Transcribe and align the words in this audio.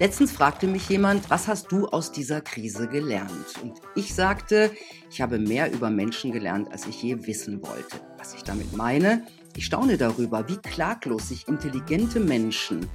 Letztens 0.00 0.30
fragte 0.30 0.68
mich 0.68 0.88
jemand, 0.88 1.28
was 1.28 1.48
hast 1.48 1.72
du 1.72 1.88
aus 1.88 2.12
dieser 2.12 2.40
Krise 2.40 2.86
gelernt? 2.86 3.54
Und 3.60 3.80
ich 3.96 4.14
sagte, 4.14 4.70
ich 5.10 5.20
habe 5.20 5.40
mehr 5.40 5.72
über 5.72 5.90
Menschen 5.90 6.30
gelernt, 6.30 6.70
als 6.70 6.86
ich 6.86 7.02
je 7.02 7.26
wissen 7.26 7.60
wollte. 7.62 7.96
Was 8.16 8.32
ich 8.32 8.44
damit 8.44 8.76
meine, 8.76 9.26
ich 9.56 9.66
staune 9.66 9.96
darüber, 9.96 10.48
wie 10.48 10.56
klaglos 10.56 11.30
sich 11.30 11.48
intelligente 11.48 12.20
Menschen 12.20 12.88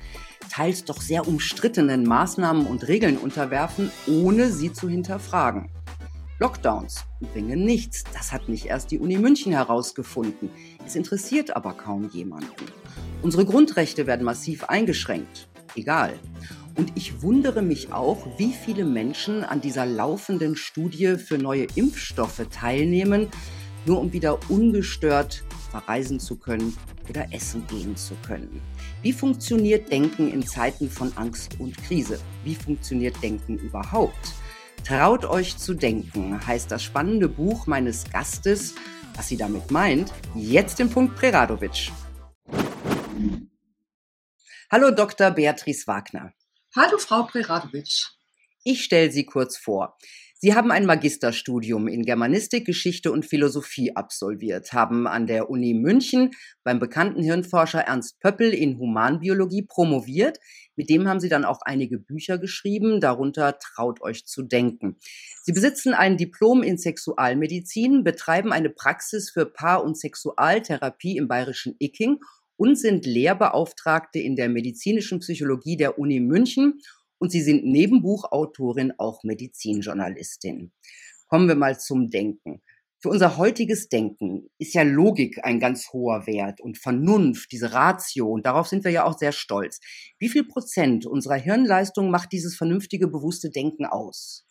teils 0.49 0.85
doch 0.85 1.01
sehr 1.01 1.27
umstrittenen 1.27 2.03
Maßnahmen 2.03 2.65
und 2.67 2.87
Regeln 2.87 3.17
unterwerfen, 3.17 3.91
ohne 4.07 4.49
sie 4.49 4.71
zu 4.71 4.87
hinterfragen. 4.87 5.69
Lockdowns 6.39 7.03
bringen 7.33 7.65
nichts. 7.65 8.05
Das 8.13 8.31
hat 8.31 8.47
nicht 8.47 8.67
erst 8.67 8.91
die 8.91 8.99
Uni 8.99 9.17
München 9.17 9.51
herausgefunden. 9.51 10.49
Es 10.85 10.95
interessiert 10.95 11.53
aber 11.55 11.73
kaum 11.73 12.09
jemanden. 12.09 12.65
Unsere 13.21 13.45
Grundrechte 13.45 14.07
werden 14.07 14.23
massiv 14.23 14.63
eingeschränkt. 14.63 15.49
Egal. 15.75 16.19
Und 16.75 16.93
ich 16.95 17.21
wundere 17.21 17.61
mich 17.61 17.93
auch, 17.93 18.25
wie 18.37 18.51
viele 18.51 18.83
Menschen 18.83 19.43
an 19.43 19.61
dieser 19.61 19.85
laufenden 19.85 20.55
Studie 20.55 21.17
für 21.17 21.37
neue 21.37 21.67
Impfstoffe 21.75 22.41
teilnehmen, 22.49 23.29
nur 23.85 23.99
um 23.99 24.11
wieder 24.11 24.39
ungestört 24.49 25.43
verreisen 25.69 26.19
zu 26.19 26.37
können 26.37 26.75
oder 27.09 27.31
essen 27.31 27.65
gehen 27.67 27.95
zu 27.95 28.15
können. 28.25 28.61
Wie 29.01 29.13
funktioniert 29.13 29.91
Denken 29.91 30.31
in 30.31 30.45
Zeiten 30.45 30.89
von 30.89 31.11
Angst 31.15 31.59
und 31.59 31.77
Krise? 31.77 32.19
Wie 32.43 32.55
funktioniert 32.55 33.21
Denken 33.21 33.57
überhaupt? 33.57 34.33
Traut 34.83 35.25
euch 35.25 35.57
zu 35.57 35.73
denken 35.73 36.45
heißt 36.45 36.69
das 36.69 36.83
spannende 36.83 37.29
Buch 37.29 37.67
meines 37.67 38.09
Gastes. 38.11 38.75
Was 39.15 39.27
sie 39.27 39.37
damit 39.37 39.69
meint, 39.71 40.11
jetzt 40.35 40.79
im 40.79 40.89
Punkt 40.89 41.15
Preradovic. 41.15 41.91
Hallo 44.71 44.91
Dr. 44.91 45.31
Beatrice 45.31 45.85
Wagner. 45.85 46.33
Hallo 46.75 46.97
Frau 46.97 47.21
Preradovic. 47.21 48.07
Ich 48.63 48.83
stelle 48.83 49.11
Sie 49.11 49.25
kurz 49.25 49.57
vor. 49.57 49.95
Sie 50.39 50.55
haben 50.55 50.71
ein 50.71 50.87
Magisterstudium 50.87 51.87
in 51.87 52.01
Germanistik, 52.01 52.65
Geschichte 52.65 53.11
und 53.11 53.27
Philosophie 53.27 53.95
absolviert, 53.95 54.73
haben 54.73 55.05
an 55.05 55.27
der 55.27 55.51
Uni 55.51 55.75
München 55.75 56.31
beim 56.63 56.79
bekannten 56.79 57.21
Hirnforscher 57.21 57.81
Ernst 57.81 58.19
Pöppel 58.21 58.55
in 58.55 58.79
Humanbiologie 58.79 59.61
promoviert. 59.61 60.39
Mit 60.75 60.89
dem 60.89 61.07
haben 61.07 61.19
Sie 61.19 61.29
dann 61.29 61.45
auch 61.45 61.59
einige 61.61 61.99
Bücher 61.99 62.39
geschrieben, 62.39 62.99
darunter 62.99 63.59
Traut 63.59 64.01
euch 64.01 64.25
zu 64.25 64.41
denken. 64.41 64.97
Sie 65.43 65.51
besitzen 65.51 65.93
ein 65.93 66.17
Diplom 66.17 66.63
in 66.63 66.79
Sexualmedizin, 66.79 68.03
betreiben 68.03 68.51
eine 68.51 68.71
Praxis 68.71 69.29
für 69.29 69.45
Paar- 69.45 69.83
und 69.83 69.95
Sexualtherapie 69.95 71.17
im 71.17 71.27
bayerischen 71.27 71.75
Icking 71.77 72.17
und 72.63 72.77
sind 72.77 73.05
Lehrbeauftragte 73.05 74.19
in 74.19 74.37
der 74.37 74.47
medizinischen 74.47 75.19
Psychologie 75.19 75.75
der 75.75 75.99
Uni 75.99 76.21
München 76.21 76.79
und 77.17 77.29
Sie 77.29 77.41
sind 77.41 77.65
neben 77.65 78.01
Buchautorin 78.01 78.93
auch 78.97 79.21
Medizinjournalistin. 79.25 80.71
Kommen 81.27 81.49
wir 81.49 81.55
mal 81.55 81.77
zum 81.77 82.09
Denken. 82.09 82.61
Für 82.99 83.09
unser 83.09 83.35
heutiges 83.35 83.89
Denken 83.89 84.49
ist 84.59 84.75
ja 84.75 84.83
Logik 84.83 85.43
ein 85.43 85.59
ganz 85.59 85.91
hoher 85.91 86.25
Wert 86.25 86.61
und 86.61 86.77
Vernunft, 86.77 87.51
diese 87.51 87.73
Ratio, 87.73 88.29
und 88.29 88.45
darauf 88.45 88.69
sind 88.69 88.85
wir 88.85 88.91
ja 88.91 89.03
auch 89.03 89.17
sehr 89.17 89.33
stolz. 89.33 89.81
Wie 90.17 90.29
viel 90.29 90.45
Prozent 90.45 91.05
unserer 91.05 91.35
Hirnleistung 91.35 92.09
macht 92.11 92.31
dieses 92.31 92.55
vernünftige, 92.55 93.09
bewusste 93.09 93.49
Denken 93.49 93.85
aus? 93.85 94.47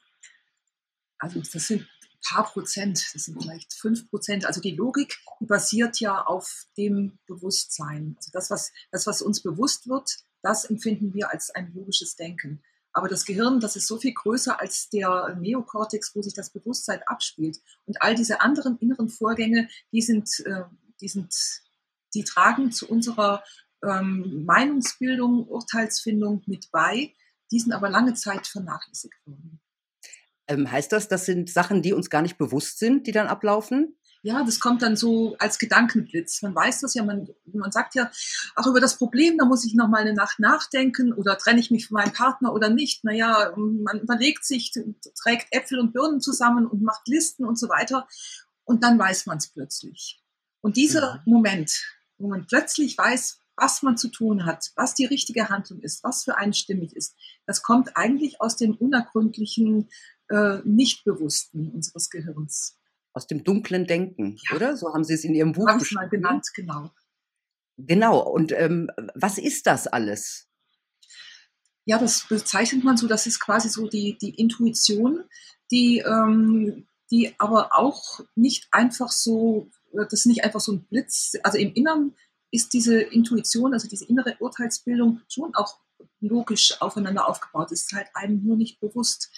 Also 1.19 1.41
das 1.41 1.67
sind 1.67 1.89
paar 2.27 2.45
Prozent, 2.45 3.05
das 3.15 3.25
sind 3.25 3.43
vielleicht 3.43 3.75
fünf 3.75 4.09
Prozent. 4.09 4.47
Also 4.47 4.61
die 4.61 4.75
Logik, 4.75 5.19
die 5.41 5.47
basiert 5.47 6.01
ja 6.01 6.23
auf 6.25 6.65
dem 6.77 7.19
Bewusstsein. 7.27 8.15
Also 8.17 8.31
das, 8.33 8.51
was, 8.51 8.73
das, 8.91 9.07
was 9.07 9.23
uns 9.23 9.43
bewusst 9.43 9.89
wird, 9.89 10.19
das 10.43 10.65
empfinden 10.65 11.15
wir 11.15 11.31
als 11.31 11.51
ein 11.51 11.73
logisches 11.75 12.17
Denken. 12.17 12.63
Aber 12.93 13.09
das 13.09 13.25
Gehirn, 13.25 13.61
das 13.61 13.77
ist 13.77 13.87
so 13.87 13.99
viel 13.99 14.13
größer 14.13 14.61
als 14.61 14.91
der 14.91 15.35
Neokortex, 15.41 16.15
wo 16.15 16.23
sich 16.23 16.35
das 16.35 16.51
Bewusstsein 16.51 17.01
abspielt. 17.07 17.59
Und 17.87 18.03
all 18.03 18.15
diese 18.15 18.41
anderen 18.43 18.77
inneren 18.79 19.09
Vorgänge, 19.09 19.69
die 19.93 20.03
sind, 20.03 20.29
äh, 20.41 20.65
die 21.01 21.09
sind, 21.09 21.35
die 22.15 22.25
tragen 22.25 22.71
zu 22.71 22.87
unserer 22.89 23.43
ähm, 23.83 24.45
Meinungsbildung, 24.45 25.49
Urteilsfindung 25.49 26.43
mit 26.47 26.71
bei. 26.71 27.15
Die 27.51 27.61
sind 27.61 27.73
aber 27.73 27.89
lange 27.89 28.15
Zeit 28.15 28.47
vernachlässigt 28.47 29.27
worden. 29.27 29.62
Ähm, 30.49 30.71
heißt 30.71 30.93
das, 30.93 31.09
das 31.09 31.25
sind 31.25 31.51
Sachen, 31.51 31.83
die 31.83 31.93
uns 31.93 32.11
gar 32.11 32.23
nicht 32.23 32.39
bewusst 32.39 32.79
sind, 32.79 33.07
die 33.07 33.13
dann 33.13 33.29
ablaufen? 33.29 33.97
Ja, 34.25 34.45
das 34.45 34.61
kommt 34.61 34.83
dann 34.83 34.95
so 34.95 35.37
als 35.39 35.59
Gedankenblitz. 35.59 36.43
Man 36.43 36.55
weiß 36.55 36.81
das 36.81 36.95
ja, 36.95 37.03
man, 37.03 37.29
man 37.53 37.73
sagt 37.73 37.97
ja, 37.97 38.09
auch 38.55 38.69
über 38.69 38.81
das 38.81 38.97
Problem, 38.97 39.37
da 39.37 39.45
muss 39.45 39.65
ich 39.65 39.75
noch 39.75 39.89
mal 39.89 40.03
eine 40.03 40.15
Nacht 40.15 40.39
nachdenken 40.39 41.13
oder 41.13 41.37
trenne 41.37 41.59
ich 41.59 41.73
mich 41.73 41.89
von 41.89 41.97
meinem 41.97 42.13
Partner 42.13 42.53
oder 42.53 42.71
nicht. 42.71 43.03
Naja, 43.03 43.53
man 43.57 44.01
überlegt 44.01 44.45
sich, 44.45 44.73
trägt 45.21 45.49
Äpfel 45.51 45.81
und 45.81 45.93
Birnen 45.93 46.21
zusammen 46.21 46.67
und 46.67 46.83
macht 46.83 47.09
Listen 47.09 47.45
und 47.45 47.59
so 47.59 47.69
weiter. 47.69 48.07
Und 48.65 48.85
dann 48.85 48.97
weiß 48.97 49.27
man 49.27 49.39
es 49.39 49.49
plötzlich. 49.49 50.23
Und 50.61 50.77
dieser 50.77 51.23
mhm. 51.27 51.33
Moment, 51.33 51.83
wo 52.19 52.29
man 52.29 52.47
plötzlich 52.47 52.97
weiß, 52.97 53.41
was 53.57 53.83
man 53.83 53.97
zu 53.97 54.09
tun 54.09 54.47
hat, 54.47 54.71
was 54.77 54.95
die 54.95 55.05
richtige 55.05 55.49
Handlung 55.49 55.81
ist, 55.81 56.05
was 56.05 56.25
für 56.25 56.37
einen 56.37 56.55
stimmig 56.55 56.95
ist, 56.95 57.17
das 57.45 57.63
kommt 57.63 57.97
eigentlich 57.97 58.41
aus 58.41 58.57
dem 58.57 58.75
unergründlichen, 58.75 59.89
äh, 60.33 60.61
Nichtbewussten 60.65 61.71
unseres 61.71 62.11
Gehirns 62.11 62.79
aus 63.13 63.27
dem 63.27 63.45
dunklen 63.45 63.87
Denken, 63.87 64.39
ja. 64.49 64.57
oder? 64.57 64.77
So 64.77 64.93
haben 64.95 65.05
Sie 65.05 65.15
es 65.15 65.25
in 65.25 65.35
Ihrem 65.35 65.53
Buch 65.53 65.67
Manchmal 65.67 66.09
genannt, 66.09 66.47
genau. 66.55 66.91
Genau. 67.77 68.21
Und 68.21 68.53
ähm, 68.53 68.91
was 69.15 69.39
ist 69.39 69.67
das 69.67 69.87
alles? 69.87 70.49
Ja, 71.85 71.99
das 71.99 72.27
bezeichnet 72.29 72.85
man 72.85 72.97
so, 72.97 73.07
das 73.09 73.27
ist 73.27 73.41
quasi 73.41 73.69
so 73.69 73.89
die, 73.89 74.17
die 74.17 74.31
Intuition, 74.31 75.25
die, 75.71 75.99
ähm, 75.99 76.87
die 77.11 77.35
aber 77.39 77.77
auch 77.77 78.21
nicht 78.35 78.69
einfach 78.71 79.11
so, 79.11 79.69
das 79.93 80.13
ist 80.13 80.27
nicht 80.27 80.45
einfach 80.45 80.61
so 80.61 80.73
ein 80.73 80.85
Blitz, 80.85 81.33
also 81.43 81.59
im 81.59 81.75
Inneren 81.75 82.15
ist 82.51 82.73
diese 82.73 83.01
Intuition, 83.01 83.73
also 83.73 83.89
diese 83.89 84.05
innere 84.05 84.37
Urteilsbildung 84.39 85.21
schon 85.29 85.55
auch 85.55 85.79
logisch 86.21 86.81
aufeinander 86.81 87.29
aufgebaut, 87.29 87.73
ist 87.73 87.93
halt 87.93 88.07
einem 88.15 88.45
nur 88.45 88.57
nicht 88.57 88.79
bewusst. 88.81 89.31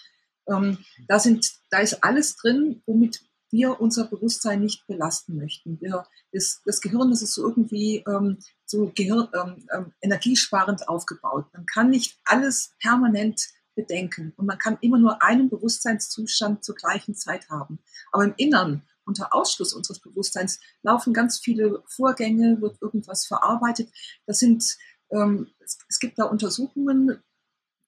Ähm, 0.49 0.79
da, 1.09 1.19
sind, 1.19 1.51
da 1.71 1.79
ist 1.79 2.03
alles 2.03 2.37
drin, 2.37 2.83
womit 2.87 3.21
wir 3.55 3.81
unser 3.81 4.07
Bewusstsein 4.07 4.61
nicht 4.61 4.85
belasten 4.89 5.37
möchten. 5.37 5.81
Wir, 5.81 6.05
das, 6.33 6.61
das 6.65 6.81
Gehirn 6.81 7.11
das 7.11 7.23
ist 7.23 7.35
so 7.35 7.49
irgendwie 7.49 8.05
ähm, 8.09 8.39
so 8.67 8.91
Gehirn, 8.95 9.29
ähm, 9.33 9.67
ähm, 9.73 9.93
energiesparend 10.01 10.89
aufgebaut. 10.89 11.47
Man 11.53 11.65
kann 11.67 11.91
nicht 11.91 12.19
alles 12.25 12.75
permanent 12.81 13.41
bedenken 13.77 14.33
und 14.37 14.47
man 14.47 14.59
kann 14.59 14.79
immer 14.81 14.99
nur 14.99 15.23
einen 15.23 15.49
Bewusstseinszustand 15.51 16.65
zur 16.65 16.75
gleichen 16.75 17.15
Zeit 17.15 17.49
haben. 17.49 17.79
Aber 18.11 18.25
im 18.25 18.35
Innern, 18.37 18.83
unter 19.05 19.33
Ausschluss 19.35 19.73
unseres 19.73 20.01
Bewusstseins, 20.01 20.59
laufen 20.83 21.13
ganz 21.13 21.39
viele 21.39 21.83
Vorgänge, 21.87 22.61
wird 22.61 22.83
irgendwas 22.83 23.27
verarbeitet. 23.27 23.89
Das 24.27 24.39
sind, 24.39 24.77
ähm, 25.11 25.49
es, 25.61 25.79
es 25.89 26.01
gibt 26.01 26.19
da 26.19 26.25
Untersuchungen, 26.25 27.23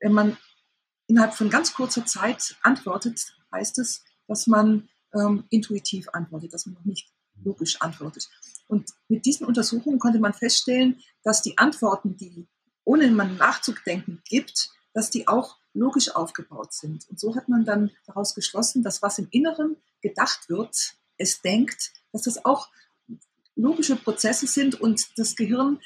wenn 0.01 0.13
man 0.13 0.37
innerhalb 1.07 1.35
von 1.35 1.51
ganz 1.51 1.75
kurzer 1.75 2.05
Zeit 2.07 2.57
antwortet, 2.63 3.35
heißt 3.53 3.79
es, 3.79 4.05
dass 4.27 4.47
man 4.47 4.89
ähm, 5.15 5.45
intuitiv 5.51 6.09
antwortet, 6.13 6.53
dass 6.53 6.67
man 6.67 6.75
noch 6.75 6.85
nicht 6.85 7.09
logisch 7.43 7.81
antwortet. 7.81 8.29
Und 8.69 8.91
mit 9.09 9.27
diesen 9.27 9.47
Untersuchungen 9.47 9.99
konnte 9.99 10.19
man 10.19 10.33
feststellen, 10.33 11.01
dass 11.23 11.43
die 11.43 11.59
Antworten, 11.59 12.17
die 12.17 12.49
ohne 12.85 13.11
man 13.11 13.37
nachzudenken 13.37 14.23
gibt, 14.25 14.71
dass 14.93 15.11
die 15.11 15.29
auch 15.29 15.59
logisch 15.75 16.15
aufgebaut 16.15 16.73
sind. 16.73 17.09
Und 17.09 17.21
so 17.21 17.37
hat 17.37 17.49
man 17.49 17.65
dann 17.65 17.91
daraus 18.07 18.35
geschlossen, 18.35 18.83
dass 18.83 19.03
was 19.03 19.19
im 19.19 19.29
Inneren 19.31 19.77
gedacht 20.01 20.49
wird, 20.49 20.95
es 21.19 21.43
denkt, 21.43 21.93
dass 22.13 22.23
das 22.23 22.45
auch 22.45 22.71
logische 23.55 23.97
Prozesse 23.97 24.47
sind 24.47 24.81
und 24.81 25.19
das 25.19 25.37
Gehirn 25.37 25.81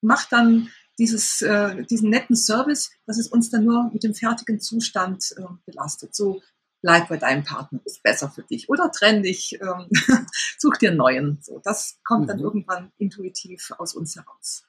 macht 0.00 0.32
dann 0.32 0.70
dieses, 0.98 1.42
äh, 1.42 1.84
diesen 1.84 2.10
netten 2.10 2.36
Service, 2.36 2.90
dass 3.06 3.18
es 3.18 3.28
uns 3.28 3.50
dann 3.50 3.64
nur 3.64 3.90
mit 3.92 4.02
dem 4.02 4.14
fertigen 4.14 4.60
Zustand 4.60 5.34
äh, 5.36 5.42
belastet. 5.66 6.14
So 6.14 6.42
bleib 6.82 7.08
bei 7.08 7.16
deinem 7.16 7.44
Partner, 7.44 7.80
ist 7.84 8.02
besser 8.02 8.30
für 8.30 8.42
dich. 8.42 8.68
Oder 8.68 8.90
trenn 8.90 9.22
dich, 9.22 9.58
ähm, 9.60 9.88
such 10.58 10.76
dir 10.76 10.90
einen 10.90 10.98
neuen. 10.98 11.38
So, 11.42 11.60
das 11.64 11.98
kommt 12.04 12.28
dann 12.28 12.38
mhm. 12.38 12.44
irgendwann 12.44 12.92
intuitiv 12.98 13.72
aus 13.78 13.94
uns 13.94 14.16
heraus. 14.16 14.64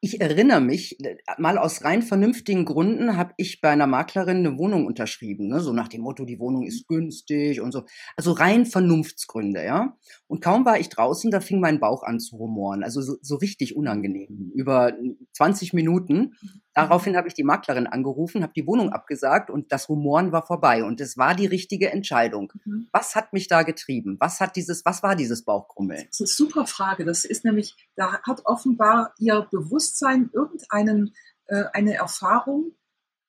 Ich 0.00 0.20
erinnere 0.20 0.60
mich, 0.60 0.96
mal 1.38 1.58
aus 1.58 1.82
rein 1.82 2.02
vernünftigen 2.02 2.64
Gründen 2.64 3.16
habe 3.16 3.34
ich 3.36 3.60
bei 3.60 3.70
einer 3.70 3.88
Maklerin 3.88 4.38
eine 4.38 4.56
Wohnung 4.56 4.86
unterschrieben, 4.86 5.48
ne? 5.48 5.60
so 5.60 5.72
nach 5.72 5.88
dem 5.88 6.02
Motto, 6.02 6.24
die 6.24 6.38
Wohnung 6.38 6.64
ist 6.64 6.86
günstig 6.86 7.60
und 7.60 7.72
so. 7.72 7.82
Also 8.16 8.30
rein 8.30 8.64
Vernunftsgründe, 8.64 9.64
ja. 9.64 9.96
Und 10.28 10.42
kaum 10.42 10.64
war 10.64 10.78
ich 10.78 10.88
draußen, 10.88 11.32
da 11.32 11.40
fing 11.40 11.58
mein 11.58 11.80
Bauch 11.80 12.04
an 12.04 12.20
zu 12.20 12.36
rumoren, 12.36 12.84
also 12.84 13.02
so, 13.02 13.16
so 13.22 13.36
richtig 13.36 13.74
unangenehm. 13.74 14.52
Über 14.54 14.92
20 15.32 15.72
Minuten 15.72 16.32
Daraufhin 16.78 17.16
habe 17.16 17.26
ich 17.26 17.34
die 17.34 17.42
Maklerin 17.42 17.88
angerufen, 17.88 18.44
habe 18.44 18.52
die 18.54 18.64
Wohnung 18.64 18.90
abgesagt 18.90 19.50
und 19.50 19.72
das 19.72 19.88
Rumoren 19.88 20.30
war 20.30 20.46
vorbei 20.46 20.84
und 20.84 21.00
es 21.00 21.16
war 21.16 21.34
die 21.34 21.46
richtige 21.46 21.90
Entscheidung. 21.90 22.52
Mhm. 22.64 22.86
Was 22.92 23.16
hat 23.16 23.32
mich 23.32 23.48
da 23.48 23.64
getrieben? 23.64 24.16
Was 24.20 24.38
hat 24.40 24.54
dieses, 24.54 24.84
was 24.84 25.02
war 25.02 25.16
dieses 25.16 25.44
Bauchkrummeln? 25.44 26.06
Das 26.08 26.20
ist 26.20 26.40
eine 26.40 26.48
super 26.48 26.66
Frage. 26.66 27.04
Das 27.04 27.24
ist 27.24 27.44
nämlich, 27.44 27.74
da 27.98 28.22
hat 28.22 28.46
offenbar 28.46 29.12
ihr 29.18 29.48
Bewusstsein 29.50 30.30
irgendeinen 30.32 31.14
äh, 31.46 31.64
eine 31.72 31.94
Erfahrung 31.94 32.76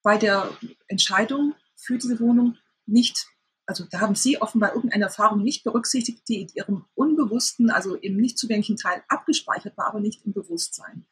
bei 0.04 0.18
der 0.18 0.50
Entscheidung 0.88 1.56
für 1.76 1.98
diese 1.98 2.20
Wohnung 2.20 2.56
nicht, 2.86 3.28
also 3.66 3.86
da 3.90 4.00
haben 4.00 4.16
Sie 4.16 4.42
offenbar 4.42 4.76
irgendeine 4.76 5.06
Erfahrung 5.06 5.42
nicht 5.42 5.64
berücksichtigt, 5.64 6.22
die 6.28 6.42
in 6.42 6.50
Ihrem 6.54 6.86
unbewussten, 6.94 7.72
also 7.72 7.96
im 7.96 8.18
nicht 8.18 8.38
zugänglichen 8.38 8.78
Teil 8.78 9.04
abgespeichert 9.08 9.76
war, 9.76 9.88
aber 9.88 10.00
nicht 10.00 10.24
im 10.26 10.34
Bewusstsein. 10.34 11.08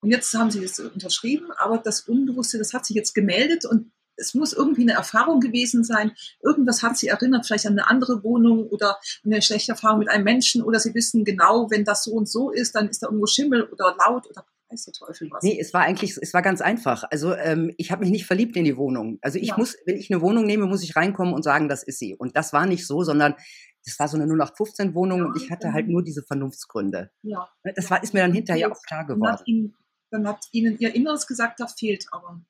Und 0.00 0.10
jetzt 0.10 0.32
haben 0.32 0.50
Sie 0.52 0.62
es 0.62 0.78
unterschrieben, 0.78 1.50
aber 1.58 1.78
das 1.78 2.02
Unbewusste, 2.02 2.58
das 2.58 2.72
hat 2.72 2.86
sich 2.86 2.94
jetzt 2.94 3.14
gemeldet 3.14 3.64
und 3.66 3.92
es 4.20 4.34
muss 4.34 4.52
irgendwie 4.52 4.82
eine 4.82 4.92
Erfahrung 4.92 5.40
gewesen 5.40 5.84
sein. 5.84 6.12
Irgendwas 6.42 6.82
hat 6.82 6.96
sie 6.96 7.08
erinnert, 7.08 7.46
vielleicht 7.46 7.66
an 7.66 7.72
eine 7.72 7.88
andere 7.88 8.22
Wohnung 8.22 8.66
oder 8.68 8.98
eine 9.24 9.42
schlechte 9.42 9.72
Erfahrung 9.72 10.00
mit 10.00 10.10
einem 10.10 10.24
Menschen 10.24 10.62
oder 10.62 10.78
sie 10.78 10.94
wissen 10.94 11.24
genau, 11.24 11.70
wenn 11.70 11.84
das 11.84 12.04
so 12.04 12.12
und 12.12 12.28
so 12.28 12.50
ist, 12.50 12.74
dann 12.74 12.88
ist 12.88 13.02
da 13.02 13.06
irgendwo 13.06 13.26
Schimmel 13.26 13.64
oder 13.64 13.96
laut 13.98 14.28
oder 14.28 14.44
weiß 14.70 14.84
der 14.84 14.94
Teufel 14.94 15.28
was. 15.30 15.42
Nee, 15.42 15.58
es 15.60 15.74
war 15.74 15.82
eigentlich, 15.82 16.16
es 16.16 16.32
war 16.34 16.42
ganz 16.42 16.60
einfach. 16.60 17.04
Also 17.10 17.34
ähm, 17.34 17.72
ich 17.76 17.90
habe 17.90 18.02
mich 18.02 18.10
nicht 18.10 18.26
verliebt 18.26 18.56
in 18.56 18.64
die 18.64 18.76
Wohnung. 18.76 19.18
Also 19.22 19.38
ich 19.38 19.48
ja. 19.48 19.56
muss, 19.56 19.76
wenn 19.86 19.96
ich 19.96 20.12
eine 20.12 20.20
Wohnung 20.20 20.44
nehme, 20.44 20.66
muss 20.66 20.82
ich 20.82 20.96
reinkommen 20.96 21.34
und 21.34 21.42
sagen, 21.42 21.68
das 21.68 21.82
ist 21.82 21.98
sie. 21.98 22.14
Und 22.14 22.36
das 22.36 22.52
war 22.52 22.66
nicht 22.66 22.86
so, 22.86 23.02
sondern 23.02 23.34
das 23.84 23.98
war 23.98 24.08
so 24.08 24.16
eine 24.16 24.24
0815 24.24 24.94
Wohnung 24.94 25.24
und 25.24 25.36
ich 25.36 25.50
hatte 25.50 25.72
halt 25.72 25.88
nur 25.88 26.04
diese 26.04 26.22
Vernunftsgründe. 26.22 27.10
Ja. 27.22 27.48
Ne, 27.64 27.72
das 27.74 27.90
war, 27.90 28.02
ist 28.02 28.14
mir 28.14 28.20
dann 28.20 28.32
hinterher 28.32 28.70
auch 28.70 28.82
klar 28.82 29.06
geworden. 29.06 29.22
Dann 29.22 29.38
hat, 29.38 29.46
Ihnen, 29.46 29.74
dann 30.10 30.28
hat 30.28 30.44
Ihnen 30.52 30.78
Ihr 30.78 30.94
Inneres 30.94 31.26
gesagt, 31.26 31.60
da 31.60 31.66
fehlt 31.66 32.06
aber 32.12 32.40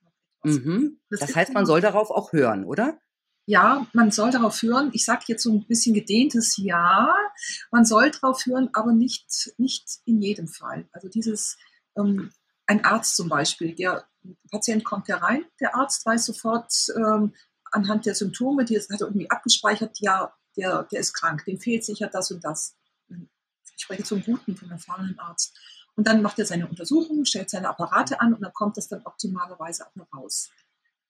Mhm. 0.43 1.01
Das, 1.11 1.21
das 1.21 1.37
heißt, 1.37 1.53
man 1.53 1.67
soll 1.67 1.81
darauf 1.81 2.11
auch 2.11 2.33
hören, 2.33 2.65
oder? 2.65 2.99
Ja, 3.47 3.87
man 3.93 4.11
soll 4.11 4.31
darauf 4.31 4.63
hören. 4.63 4.91
Ich 4.93 5.05
sage 5.05 5.25
jetzt 5.29 5.43
so 5.43 5.53
ein 5.53 5.67
bisschen 5.67 5.95
gedehntes 5.95 6.57
Ja. 6.57 7.15
Man 7.71 7.85
soll 7.85 8.11
darauf 8.11 8.47
hören, 8.47 8.71
aber 8.73 8.93
nicht, 8.93 9.53
nicht 9.59 10.01
in 10.05 10.23
jedem 10.23 10.47
Fall. 10.47 10.89
Also 10.93 11.09
dieses, 11.09 11.57
ähm, 11.97 12.31
ein 12.67 12.85
Arzt 12.85 13.17
zum 13.17 13.29
Beispiel, 13.29 13.75
der, 13.75 14.07
Patient 14.51 14.85
kommt 14.85 15.09
herein, 15.09 15.45
der 15.61 15.75
Arzt 15.75 16.05
weiß 16.05 16.27
sofort 16.27 16.73
ähm, 16.97 17.35
anhand 17.73 18.07
der 18.07 18.15
Symptome, 18.15 18.65
die 18.65 18.79
hat 18.79 19.01
er 19.01 19.07
irgendwie 19.07 19.31
abgespeichert, 19.31 19.99
ja, 20.01 20.33
der, 20.57 20.85
der 20.85 21.01
ist 21.01 21.15
krank, 21.15 21.45
dem 21.45 21.59
fehlt 21.59 21.85
sicher 21.85 22.09
das 22.09 22.31
und 22.31 22.45
das. 22.45 22.77
Ich 23.77 23.85
spreche 23.85 24.03
zum 24.03 24.23
Guten, 24.23 24.57
vom 24.57 24.71
erfahrenen 24.71 25.19
Arzt. 25.19 25.59
Und 25.97 26.07
dann 26.07 26.23
macht 26.23 26.39
er 26.39 26.47
seine 26.47 26.67
Untersuchungen, 26.67 27.27
stellt 27.27 27.51
seine 27.51 27.69
Apparate 27.69 28.21
an 28.21 28.35
und 28.35 28.41
dann 28.43 28.53
kommt 28.53 28.77
das 28.77 28.89
dann 28.89 29.03
optimalerweise 29.05 29.87
auch 29.87 29.95
noch 29.97 30.13
raus. 30.13 30.51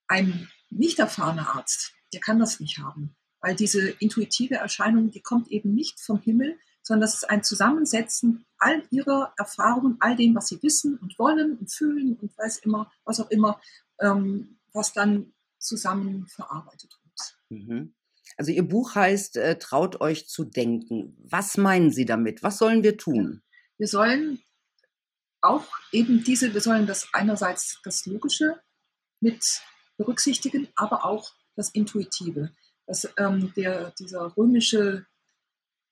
Ein 0.08 0.48
nicht 0.70 0.98
erfahrener 0.98 1.54
Arzt, 1.54 1.92
der 2.12 2.20
kann 2.20 2.38
das 2.38 2.60
nicht 2.60 2.78
haben, 2.78 3.14
weil 3.40 3.54
diese 3.54 3.90
intuitive 3.90 4.56
Erscheinung, 4.56 5.10
die 5.10 5.20
kommt 5.20 5.48
eben 5.48 5.74
nicht 5.74 6.00
vom 6.00 6.20
Himmel, 6.20 6.58
sondern 6.82 7.02
das 7.02 7.14
ist 7.14 7.30
ein 7.30 7.44
Zusammensetzen 7.44 8.44
all 8.58 8.82
ihrer 8.90 9.32
Erfahrungen, 9.36 9.96
all 10.00 10.16
dem, 10.16 10.34
was 10.34 10.48
sie 10.48 10.62
wissen 10.62 10.96
und 10.98 11.18
wollen 11.18 11.56
und 11.58 11.70
fühlen 11.70 12.16
und 12.20 12.36
weiß 12.36 12.58
immer, 12.58 12.90
was 13.04 13.20
auch 13.20 13.30
immer, 13.30 13.60
ähm, 14.00 14.58
was 14.72 14.92
dann 14.92 15.32
zusammen 15.58 16.26
verarbeitet 16.26 16.98
wird. 17.04 17.36
Mhm. 17.50 17.94
Also 18.36 18.52
Ihr 18.52 18.66
Buch 18.66 18.94
heißt 18.94 19.36
äh, 19.36 19.58
Traut 19.58 20.00
euch 20.00 20.28
zu 20.28 20.44
denken. 20.44 21.16
Was 21.18 21.56
meinen 21.56 21.90
Sie 21.90 22.06
damit? 22.06 22.42
Was 22.42 22.58
sollen 22.58 22.82
wir 22.82 22.96
tun? 22.96 23.42
Wir 23.76 23.86
sollen 23.86 24.40
auch 25.40 25.66
eben 25.92 26.24
diese, 26.24 26.52
wir 26.54 26.60
sollen 26.60 26.86
das 26.86 27.08
einerseits 27.12 27.80
das 27.84 28.06
Logische 28.06 28.60
mit 29.20 29.62
berücksichtigen, 29.96 30.68
aber 30.76 31.04
auch 31.04 31.32
das 31.56 31.70
Intuitive. 31.70 32.50
Das, 32.86 33.08
ähm, 33.18 33.52
der, 33.54 33.92
dieser 33.98 34.36
römische 34.36 35.06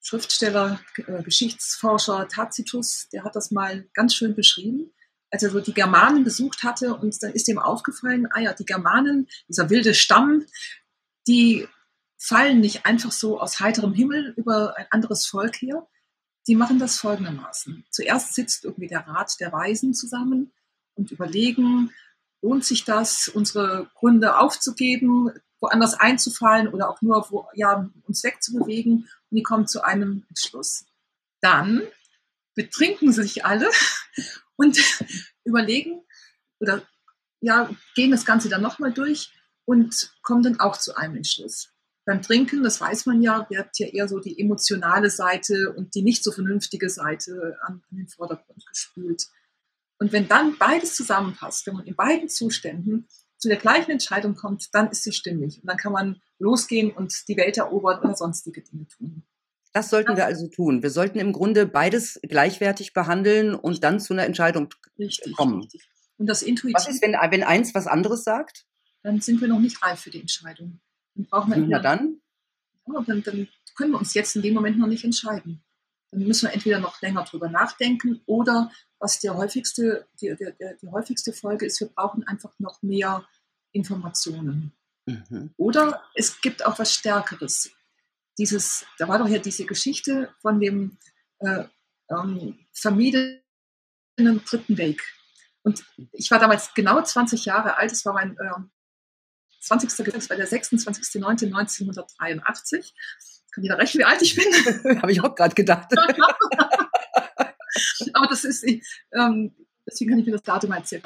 Schriftsteller, 0.00 0.80
äh, 0.96 1.22
Geschichtsforscher 1.22 2.28
Tacitus, 2.28 3.08
der 3.12 3.24
hat 3.24 3.36
das 3.36 3.50
mal 3.50 3.88
ganz 3.94 4.14
schön 4.14 4.34
beschrieben, 4.34 4.92
als 5.30 5.42
er 5.42 5.50
so 5.50 5.60
die 5.60 5.74
Germanen 5.74 6.24
besucht 6.24 6.62
hatte 6.62 6.94
und 6.94 7.22
dann 7.22 7.32
ist 7.32 7.48
ihm 7.48 7.58
aufgefallen, 7.58 8.26
ah 8.30 8.40
ja, 8.40 8.54
die 8.54 8.64
Germanen, 8.64 9.28
dieser 9.48 9.68
wilde 9.68 9.94
Stamm, 9.94 10.46
die 11.26 11.68
fallen 12.16 12.60
nicht 12.60 12.86
einfach 12.86 13.12
so 13.12 13.40
aus 13.40 13.60
heiterem 13.60 13.92
Himmel 13.92 14.32
über 14.36 14.76
ein 14.76 14.86
anderes 14.90 15.26
Volk 15.26 15.60
her, 15.60 15.86
die 16.48 16.56
machen 16.56 16.78
das 16.78 16.98
folgendermaßen. 16.98 17.84
Zuerst 17.90 18.34
sitzt 18.34 18.64
irgendwie 18.64 18.88
der 18.88 19.06
Rat 19.06 19.38
der 19.38 19.52
Weisen 19.52 19.92
zusammen 19.92 20.50
und 20.94 21.10
überlegen, 21.10 21.92
lohnt 22.40 22.64
sich 22.64 22.84
das, 22.84 23.28
unsere 23.28 23.90
Gründe 23.94 24.38
aufzugeben, 24.38 25.30
woanders 25.60 25.94
einzufallen 25.94 26.68
oder 26.68 26.88
auch 26.88 27.02
nur 27.02 27.26
wo, 27.30 27.46
ja, 27.54 27.88
uns 28.04 28.24
wegzubewegen. 28.24 29.08
Und 29.30 29.36
die 29.36 29.42
kommen 29.42 29.66
zu 29.66 29.82
einem 29.82 30.24
Entschluss. 30.30 30.86
Dann 31.42 31.82
betrinken 32.54 33.12
sich 33.12 33.44
alle 33.44 33.68
und 34.56 34.78
überlegen 35.44 36.02
oder 36.60 36.82
ja, 37.40 37.70
gehen 37.94 38.10
das 38.10 38.24
Ganze 38.24 38.48
dann 38.48 38.62
nochmal 38.62 38.92
durch 38.92 39.32
und 39.66 40.12
kommen 40.22 40.42
dann 40.42 40.58
auch 40.60 40.76
zu 40.78 40.96
einem 40.96 41.16
Entschluss 41.16 41.70
beim 42.08 42.22
Trinken, 42.22 42.62
das 42.62 42.80
weiß 42.80 43.04
man 43.04 43.20
ja, 43.20 43.46
wird 43.50 43.78
ja 43.78 43.86
eher 43.86 44.08
so 44.08 44.18
die 44.18 44.40
emotionale 44.40 45.10
Seite 45.10 45.74
und 45.76 45.94
die 45.94 46.00
nicht 46.00 46.24
so 46.24 46.32
vernünftige 46.32 46.88
Seite 46.88 47.58
an, 47.66 47.82
an 47.90 47.96
den 47.98 48.08
Vordergrund 48.08 48.64
gespült. 48.66 49.26
Und 49.98 50.10
wenn 50.12 50.26
dann 50.26 50.56
beides 50.56 50.96
zusammenpasst, 50.96 51.66
wenn 51.66 51.74
man 51.74 51.86
in 51.86 51.94
beiden 51.94 52.30
Zuständen 52.30 53.08
zu 53.36 53.48
der 53.48 53.58
gleichen 53.58 53.90
Entscheidung 53.90 54.36
kommt, 54.36 54.74
dann 54.74 54.90
ist 54.90 55.02
sie 55.02 55.12
stimmig. 55.12 55.60
Und 55.60 55.68
dann 55.68 55.76
kann 55.76 55.92
man 55.92 56.22
losgehen 56.38 56.92
und 56.92 57.28
die 57.28 57.36
Welt 57.36 57.58
erobern 57.58 58.00
oder 58.00 58.16
sonstige 58.16 58.62
Dinge 58.62 58.86
tun. 58.86 59.22
Das 59.74 59.90
sollten 59.90 60.16
wir 60.16 60.24
also 60.24 60.48
tun. 60.48 60.82
Wir 60.82 60.90
sollten 60.90 61.18
im 61.18 61.34
Grunde 61.34 61.66
beides 61.66 62.18
gleichwertig 62.22 62.94
behandeln 62.94 63.54
und 63.54 63.84
dann 63.84 64.00
zu 64.00 64.14
einer 64.14 64.24
Entscheidung 64.24 64.70
richtig, 64.98 65.36
kommen. 65.36 65.60
Richtig. 65.60 65.86
Und 66.16 66.26
das 66.26 66.42
Intuitiv. 66.42 66.74
Was 66.74 66.88
ist, 66.88 67.02
wenn, 67.02 67.12
wenn 67.12 67.42
eins 67.42 67.74
was 67.74 67.86
anderes 67.86 68.24
sagt? 68.24 68.64
Dann 69.02 69.20
sind 69.20 69.42
wir 69.42 69.48
noch 69.48 69.60
nicht 69.60 69.82
reif 69.82 70.00
für 70.00 70.10
die 70.10 70.20
Entscheidung. 70.20 70.80
Dann 71.18 71.26
brauchen 71.26 71.50
wir 71.50 71.68
ja, 71.68 71.80
dann? 71.80 72.20
Ja, 72.86 73.00
dann, 73.02 73.22
dann 73.22 73.48
können 73.76 73.90
wir 73.92 73.98
uns 73.98 74.14
jetzt 74.14 74.36
in 74.36 74.42
dem 74.42 74.54
Moment 74.54 74.78
noch 74.78 74.86
nicht 74.86 75.04
entscheiden. 75.04 75.62
Dann 76.10 76.22
müssen 76.22 76.46
wir 76.46 76.54
entweder 76.54 76.78
noch 76.78 77.02
länger 77.02 77.24
drüber 77.24 77.48
nachdenken 77.48 78.22
oder 78.26 78.70
was 79.00 79.18
der 79.20 79.36
häufigste, 79.36 80.06
die, 80.20 80.34
die, 80.38 80.52
die 80.80 80.88
häufigste 80.88 81.32
Folge 81.32 81.66
ist, 81.66 81.80
wir 81.80 81.88
brauchen 81.88 82.26
einfach 82.26 82.52
noch 82.58 82.82
mehr 82.82 83.26
Informationen. 83.72 84.72
Mhm. 85.06 85.50
Oder 85.56 86.02
es 86.14 86.40
gibt 86.40 86.64
auch 86.64 86.78
was 86.78 86.94
Stärkeres. 86.94 87.70
Dieses, 88.38 88.86
da 88.98 89.08
war 89.08 89.18
doch 89.18 89.28
ja 89.28 89.38
diese 89.38 89.66
Geschichte 89.66 90.32
von 90.40 90.60
dem 90.60 90.98
äh, 91.40 91.64
ähm, 92.10 92.58
vermiedenen 92.72 93.42
dritten 94.16 94.78
Weg. 94.78 95.02
Und 95.62 95.84
ich 96.12 96.30
war 96.30 96.38
damals 96.38 96.72
genau 96.74 97.02
20 97.02 97.44
Jahre 97.44 97.76
alt, 97.76 97.92
es 97.92 98.04
war 98.06 98.14
mein 98.14 98.36
ähm, 98.40 98.70
20. 99.60 100.04
Geburtstag 100.04 100.38
war 100.38 100.46
der 100.46 100.48
26.09.1983. 100.48 102.92
Kann 103.52 103.64
jeder 103.64 103.78
rechnen, 103.78 104.00
wie 104.00 104.04
alt 104.04 104.20
ich 104.22 104.36
bin? 104.36 104.44
Habe 105.02 105.12
ich 105.12 105.22
auch 105.22 105.34
gerade 105.34 105.54
gedacht. 105.54 105.92
Aber 108.12 108.26
das 108.28 108.44
ist, 108.44 108.64
ähm, 109.12 109.54
deswegen 109.86 110.10
kann 110.10 110.18
ich 110.20 110.26
mir 110.26 110.32
das 110.32 110.42
Datum 110.42 110.72
erzählen. 110.72 111.02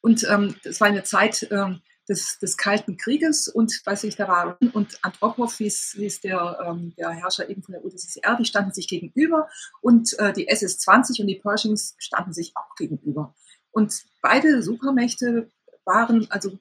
Und 0.00 0.26
ähm, 0.28 0.54
das 0.62 0.80
war 0.80 0.88
eine 0.88 1.02
Zeit 1.02 1.46
ähm, 1.50 1.80
des, 2.08 2.38
des 2.38 2.56
Kalten 2.56 2.96
Krieges 2.96 3.48
und 3.48 3.80
weiß 3.84 4.04
ich, 4.04 4.16
da 4.16 4.28
war 4.28 4.58
und 4.74 4.98
Andropov 5.02 5.56
hieß, 5.56 5.94
hieß 5.96 6.20
der, 6.20 6.58
ähm, 6.66 6.94
der 6.98 7.10
Herrscher 7.10 7.48
eben 7.48 7.62
von 7.62 7.72
der 7.72 7.84
UdSSR, 7.84 8.36
die 8.36 8.44
standen 8.44 8.72
sich 8.72 8.88
gegenüber 8.88 9.48
und 9.80 10.18
äh, 10.18 10.32
die 10.32 10.48
SS-20 10.48 11.22
und 11.22 11.28
die 11.28 11.36
Pershings 11.36 11.94
standen 11.98 12.32
sich 12.32 12.52
auch 12.56 12.74
gegenüber. 12.76 13.34
Und 13.70 14.04
beide 14.20 14.62
Supermächte 14.62 15.50
waren 15.84 16.30
also 16.30 16.58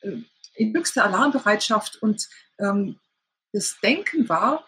äh, 0.00 0.18
in 0.54 0.74
höchster 0.74 1.04
Alarmbereitschaft 1.04 1.96
und 2.02 2.28
ähm, 2.58 2.98
das 3.52 3.76
Denken 3.82 4.28
war, 4.28 4.66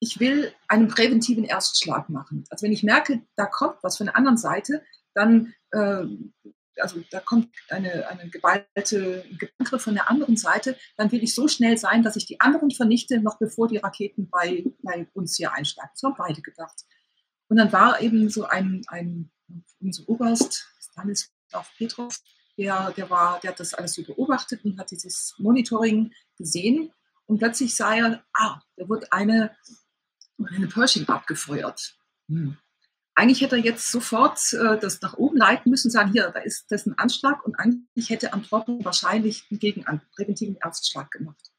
ich 0.00 0.18
will 0.18 0.52
einen 0.68 0.88
präventiven 0.88 1.44
Erstschlag 1.44 2.08
machen. 2.08 2.44
Also 2.50 2.64
wenn 2.64 2.72
ich 2.72 2.82
merke, 2.82 3.22
da 3.36 3.46
kommt 3.46 3.76
was 3.82 3.98
von 3.98 4.06
der 4.06 4.16
anderen 4.16 4.36
Seite, 4.36 4.82
dann, 5.14 5.54
äh, 5.70 6.04
also 6.76 7.02
da 7.10 7.20
kommt 7.20 7.54
eine, 7.68 8.08
eine 8.08 8.28
geballte 8.28 9.24
Angriff 9.58 9.82
von 9.82 9.94
der 9.94 10.10
anderen 10.10 10.36
Seite, 10.36 10.76
dann 10.96 11.12
will 11.12 11.22
ich 11.22 11.34
so 11.34 11.46
schnell 11.46 11.78
sein, 11.78 12.02
dass 12.02 12.16
ich 12.16 12.26
die 12.26 12.40
anderen 12.40 12.70
vernichte, 12.70 13.20
noch 13.20 13.38
bevor 13.38 13.68
die 13.68 13.76
Raketen 13.76 14.28
bei, 14.28 14.64
bei 14.82 15.06
uns 15.12 15.36
hier 15.36 15.52
einschlagen. 15.52 15.90
So 15.94 16.08
haben 16.08 16.16
beide 16.18 16.42
gedacht. 16.42 16.84
Und 17.48 17.58
dann 17.58 17.72
war 17.72 18.00
eben 18.00 18.28
so 18.28 18.44
ein, 18.44 18.82
ein 18.88 19.30
unser 19.80 20.08
Oberst, 20.08 20.66
Stanislav 20.80 21.70
Petrov, 21.76 22.18
der, 22.58 22.92
der, 22.92 23.10
war, 23.10 23.40
der 23.40 23.50
hat 23.50 23.60
das 23.60 23.74
alles 23.74 23.94
so 23.94 24.02
beobachtet 24.02 24.64
und 24.64 24.78
hat 24.78 24.90
dieses 24.90 25.34
Monitoring 25.38 26.12
gesehen 26.36 26.92
und 27.26 27.38
plötzlich 27.38 27.74
sah 27.74 27.94
er, 27.94 28.24
ah, 28.34 28.60
da 28.76 28.88
wird 28.88 29.12
eine, 29.12 29.56
eine 30.38 30.66
Pershing 30.66 31.08
abgefeuert. 31.08 31.96
Hm. 32.28 32.56
Eigentlich 33.14 33.42
hätte 33.42 33.56
er 33.56 33.62
jetzt 33.62 33.90
sofort 33.90 34.52
äh, 34.54 34.78
das 34.78 35.00
nach 35.02 35.14
oben 35.14 35.36
leiten 35.36 35.70
müssen, 35.70 35.90
sagen, 35.90 36.12
hier, 36.12 36.30
da 36.30 36.40
ist 36.40 36.70
das 36.70 36.86
ein 36.86 36.98
Anschlag 36.98 37.44
und 37.44 37.56
eigentlich 37.56 38.08
hätte 38.08 38.32
Antworten 38.32 38.84
wahrscheinlich 38.84 39.44
einen 39.50 40.00
präventiven 40.16 40.56
Erstschlag 40.56 41.10
gemacht. 41.10 41.52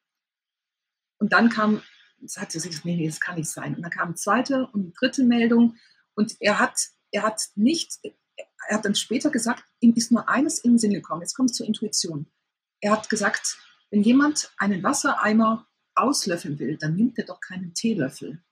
Und 1.19 1.31
dann 1.31 1.49
kam, 1.49 1.81
sagte 2.25 2.59
sich, 2.59 2.83
nee, 2.83 2.95
nee, 2.95 3.07
das 3.07 3.19
kann 3.19 3.35
nicht 3.35 3.49
sein. 3.49 3.75
Und 3.75 3.83
dann 3.83 3.91
kam 3.91 4.09
eine 4.09 4.15
zweite 4.15 4.67
und 4.67 4.81
eine 4.81 4.91
dritte 4.91 5.23
Meldung 5.23 5.77
und 6.15 6.35
er 6.39 6.59
hat, 6.59 6.75
er 7.11 7.23
hat 7.23 7.41
nicht 7.55 7.99
er 8.67 8.77
hat 8.77 8.85
dann 8.85 8.95
später 8.95 9.29
gesagt, 9.29 9.63
ihm 9.79 9.93
ist 9.95 10.11
nur 10.11 10.29
eines 10.29 10.59
in 10.59 10.73
den 10.73 10.77
Sinn 10.79 10.93
gekommen. 10.93 11.21
Jetzt 11.21 11.35
kommt 11.35 11.51
es 11.51 11.57
zur 11.57 11.67
Intuition. 11.67 12.27
Er 12.81 12.91
hat 12.91 13.09
gesagt, 13.09 13.57
wenn 13.91 14.03
jemand 14.03 14.51
einen 14.57 14.83
Wassereimer 14.83 15.67
auslöffeln 15.95 16.59
will, 16.59 16.77
dann 16.77 16.95
nimmt 16.95 17.17
er 17.17 17.25
doch 17.25 17.39
keinen 17.39 17.73
Teelöffel. 17.73 18.43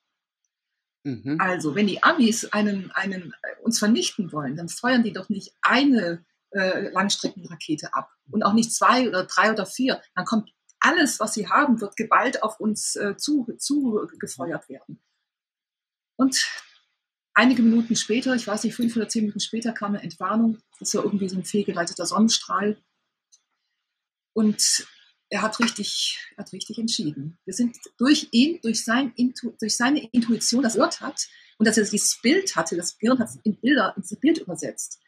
Mhm. 1.04 1.38
Also, 1.40 1.76
wenn 1.76 1.88
die 1.88 2.04
Amis 2.04 2.46
einen, 2.46 2.92
einen, 2.92 3.34
äh, 3.42 3.62
uns 3.64 3.80
vernichten 3.80 4.32
wollen, 4.32 4.56
dann 4.56 4.70
feuern 4.70 5.04
die 5.04 5.14
doch 5.14 5.30
nicht 5.30 5.54
eine 5.62 6.24
äh, 6.52 6.90
Langstreckenrakete 6.90 7.94
ab 7.94 8.12
und 8.30 8.44
auch 8.44 8.54
nicht 8.54 8.74
zwei 8.74 9.08
oder 9.08 9.26
drei 9.26 9.52
oder 9.52 9.66
vier. 9.66 10.02
Dann 10.16 10.26
kommt 10.26 10.52
alles, 10.80 11.20
was 11.20 11.34
sie 11.34 11.48
haben, 11.48 11.82
wird 11.82 11.96
geballt 11.96 12.44
auf 12.44 12.60
uns 12.60 12.96
äh, 12.96 13.16
zu, 13.18 13.48
zugefeuert 13.58 14.70
werden. 14.70 15.02
Und 16.18 16.38
einige 17.34 17.62
Minuten 17.62 17.96
später, 17.96 18.36
ich 18.36 18.48
weiß 18.48 18.64
nicht, 18.64 18.76
fünf 18.76 18.96
oder 18.96 19.08
zehn 19.08 19.24
Minuten 19.24 19.40
später, 19.40 19.74
kam 19.74 19.94
eine 19.94 20.04
Entwarnung. 20.04 20.58
Das 20.80 20.94
war 20.96 21.04
irgendwie 21.04 21.30
so 21.30 21.38
ein 21.38 21.46
fehlgeleiteter 21.46 22.06
Sonnenstrahl. 22.06 22.78
Und 24.34 24.86
er 25.30 25.42
hat 25.42 25.60
richtig, 25.60 26.20
hat 26.38 26.52
richtig 26.52 26.78
entschieden. 26.78 27.38
Wir 27.46 27.54
sind 27.54 27.78
durch 27.98 28.28
ihn, 28.32 28.60
durch, 28.62 28.84
sein 28.84 29.14
Intu, 29.16 29.54
durch 29.60 29.78
seine 29.78 30.08
Intuition, 30.12 30.62
das 30.62 30.74
Gehört 30.74 31.00
hat 31.02 31.28
und 31.58 31.68
dass 31.68 31.78
er 31.78 31.86
dieses 31.86 32.20
Bild 32.22 32.56
hatte, 32.56 32.76
das 32.76 32.98
Gehirn 32.98 33.20
hat 33.20 33.30
es 33.30 33.40
in 33.44 33.60
Bilder, 33.60 33.94
ins 33.96 34.16
Bild 34.20 34.40
übersetzt, 34.40 35.00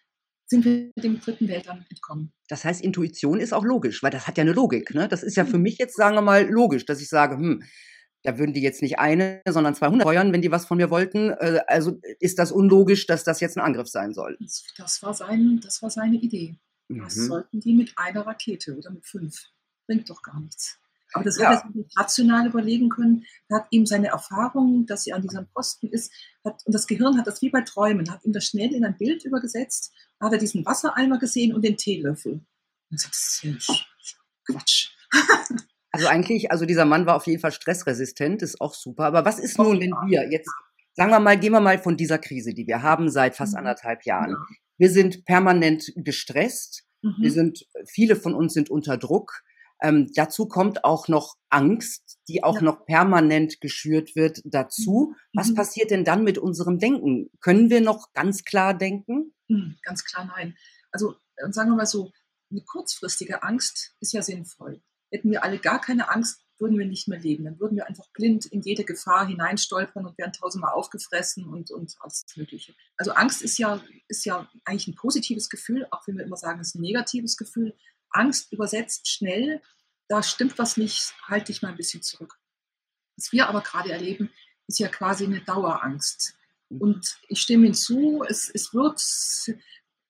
sind 0.46 0.64
wir 0.66 0.92
dem 0.96 1.20
dritten 1.20 1.48
Weltern 1.48 1.86
entkommen. 1.90 2.32
Das 2.48 2.64
heißt, 2.64 2.82
Intuition 2.82 3.40
ist 3.40 3.54
auch 3.54 3.66
logisch, 3.66 4.02
weil 4.02 4.12
das 4.12 4.28
hat 4.28 4.38
ja 4.38 4.44
eine 4.44 4.54
Logik. 4.54 4.94
Ne? 4.94 5.08
Das 5.08 5.24
ist 5.24 5.36
ja 5.36 5.46
für 5.46 5.58
mhm. 5.58 5.64
mich 5.64 5.78
jetzt, 5.78 5.98
sagen 5.98 6.16
wir 6.16 6.22
mal, 6.22 6.48
logisch, 6.50 6.86
dass 6.86 7.02
ich 7.02 7.10
sage, 7.10 7.36
hm, 7.36 7.64
da 8.24 8.38
würden 8.38 8.54
die 8.54 8.62
jetzt 8.62 8.82
nicht 8.82 9.00
eine, 9.00 9.42
sondern 9.48 9.76
200 9.76 10.04
feuern, 10.04 10.34
wenn 10.34 10.42
die 10.42 10.52
was 10.52 10.66
von 10.66 10.78
mir 10.78 10.90
wollten. 10.90 11.32
Äh, 11.32 11.62
also 11.68 12.00
ist 12.20 12.40
das 12.40 12.52
unlogisch, 12.52 13.06
dass 13.06 13.24
das 13.24 13.40
jetzt 13.40 13.58
ein 13.58 13.64
Angriff 13.64 13.88
sein 13.88 14.14
soll. 14.14 14.38
Das 14.78 15.02
war, 15.04 15.14
sein, 15.14 15.60
das 15.62 15.82
war 15.82 15.90
seine 15.90 16.16
Idee. 16.16 16.56
Was 16.90 17.16
mhm. 17.16 17.28
sollten 17.28 17.60
die 17.60 17.74
mit 17.74 17.94
einer 17.98 18.26
Rakete 18.26 18.78
oder 18.78 18.92
mit 18.92 19.06
fünf? 19.06 19.36
bringt 19.86 20.10
doch 20.10 20.22
gar 20.22 20.40
nichts. 20.40 20.78
Aber 21.14 21.24
das 21.24 21.38
ja. 21.38 21.50
hat 21.50 21.66
er 21.66 21.72
sich 21.72 21.98
rational 21.98 22.48
überlegen 22.48 22.90
können. 22.90 23.26
Er 23.48 23.58
hat 23.58 23.68
ihm 23.70 23.86
seine 23.86 24.08
Erfahrung, 24.08 24.88
dass 24.88 25.06
er 25.06 25.16
an 25.16 25.22
diesem 25.22 25.48
Posten 25.54 25.88
ist, 25.90 26.12
hat, 26.44 26.66
und 26.66 26.74
das 26.74 26.88
Gehirn 26.88 27.20
hat 27.20 27.28
das 27.28 27.42
wie 27.42 27.50
bei 27.50 27.62
Träumen, 27.62 28.10
hat 28.10 28.26
ihm 28.26 28.34
das 28.34 28.46
schnell 28.46 28.74
in 28.74 28.84
ein 28.84 28.98
Bild 28.98 29.24
übergesetzt, 29.24 29.94
hat 30.20 30.32
er 30.32 30.40
diesen 30.40 30.66
Wassereimer 30.66 31.20
gesehen 31.20 31.54
und 31.54 31.64
den 31.64 31.78
Teelöffel. 31.78 32.42
Und 32.90 33.00
sagt, 33.00 33.14
das 33.14 33.44
ist 33.44 33.86
Quatsch. 34.46 34.90
Also 35.94 36.08
eigentlich, 36.08 36.52
also 36.52 36.66
dieser 36.66 36.86
Mann 36.86 37.06
war 37.06 37.16
auf 37.16 37.28
jeden 37.28 37.40
Fall 37.40 37.52
stressresistent, 37.52 38.42
ist 38.42 38.60
auch 38.60 38.74
super. 38.74 39.06
Aber 39.06 39.26
was 39.26 39.38
ist 39.38 39.60
nun, 39.60 39.80
wenn 39.80 39.92
wir 40.08 40.28
jetzt, 40.32 40.50
sagen 40.94 41.12
wir 41.12 41.20
mal, 41.20 41.38
gehen 41.38 41.52
wir 41.52 41.62
mal 41.62 41.78
von 41.78 41.96
dieser 41.96 42.18
Krise, 42.18 42.56
die 42.56 42.66
wir 42.66 42.82
haben 42.82 43.10
seit 43.10 43.36
fast 43.36 43.54
mhm. 43.54 43.60
anderthalb 43.60 44.04
Jahren. 44.04 44.32
Ja. 44.32 44.38
Wir 44.80 44.90
sind 44.90 45.24
permanent 45.26 45.94
gestresst. 45.96 46.84
Mhm. 47.04 47.16
Wir 47.20 47.32
sind, 47.32 47.68
viele 47.86 48.16
von 48.16 48.34
uns 48.34 48.56
sind 48.56 48.72
unter 48.72 48.98
Druck. 48.98 49.44
Ähm, 49.84 50.10
dazu 50.16 50.48
kommt 50.48 50.84
auch 50.84 51.08
noch 51.10 51.36
Angst, 51.50 52.18
die 52.28 52.44
auch 52.44 52.56
ja. 52.56 52.64
noch 52.64 52.88
permanent 52.88 53.62
geschürt 53.62 54.16
wird 54.16 54.42
dazu. 54.46 55.14
Mhm. 55.14 55.40
Was 55.40 55.50
mhm. 55.52 55.56
passiert 55.56 55.92
denn 55.92 56.04
dann 56.04 56.24
mit 56.24 56.40
unserem 56.40 56.80
Denken? 56.80 57.30
Können 57.40 57.70
wir 57.70 57.82
noch 57.82 58.14
ganz 58.14 58.44
klar 58.44 58.74
denken? 58.74 59.36
Mhm, 59.48 59.78
ganz 59.84 60.04
klar 60.04 60.26
nein. 60.26 60.58
Also 60.92 61.14
äh, 61.36 61.52
sagen 61.52 61.70
wir 61.70 61.76
mal 61.76 61.86
so, 61.86 62.12
eine 62.50 62.62
kurzfristige 62.62 63.44
Angst 63.44 63.96
ist 64.00 64.14
ja 64.14 64.24
sinnvoll. 64.24 64.82
Hätten 65.14 65.32
wir 65.32 65.44
alle 65.44 65.60
gar 65.60 65.80
keine 65.80 66.10
Angst, 66.10 66.44
würden 66.60 66.80
wir 66.80 66.86
nicht 66.86 67.08
mehr 67.08 67.20
leben. 67.20 67.44
Dann 67.44 67.60
würden 67.60 67.76
wir 67.76 67.88
einfach 67.88 68.08
blind 68.14 68.46
in 68.48 68.62
jede 68.62 68.84
Gefahr 68.84 69.28
hineinstolpern 69.28 70.06
und 70.06 70.18
wären 70.18 70.34
tausendmal 70.34 70.74
aufgefressen 70.74 71.46
und, 71.46 71.72
und 71.72 71.96
alles 72.00 72.26
Mögliche. 72.36 72.74
Also 72.98 73.12
Angst 73.12 73.42
ist 73.42 73.58
ja, 73.58 73.84
ist 74.08 74.26
ja 74.26 74.50
eigentlich 74.66 74.88
ein 74.88 74.96
positives 74.96 75.50
Gefühl, 75.50 75.88
auch 75.92 76.08
wenn 76.08 76.18
wir 76.18 76.26
immer 76.26 76.38
sagen, 76.38 76.62
es 76.62 76.70
ist 76.70 76.76
ein 76.76 76.82
negatives 76.82 77.38
Gefühl. 77.38 77.76
Angst 78.10 78.52
übersetzt 78.52 79.10
schnell, 79.10 79.62
da 80.08 80.24
stimmt 80.24 80.58
was 80.58 80.78
nicht, 80.78 81.14
halte 81.28 81.52
dich 81.52 81.62
mal 81.62 81.70
ein 81.70 81.78
bisschen 81.78 82.02
zurück. 82.02 82.40
Was 83.18 83.32
wir 83.32 83.48
aber 83.48 83.62
gerade 83.62 83.92
erleben, 83.92 84.32
ist 84.68 84.80
ja 84.80 84.88
quasi 84.88 85.26
eine 85.26 85.42
Dauerangst. 85.42 86.36
Mhm. 86.70 86.82
Und 86.82 87.20
ich 87.28 87.42
stimme 87.42 87.66
hinzu, 87.66 88.24
es, 88.28 88.50
es, 88.50 88.74
wird, 88.74 89.00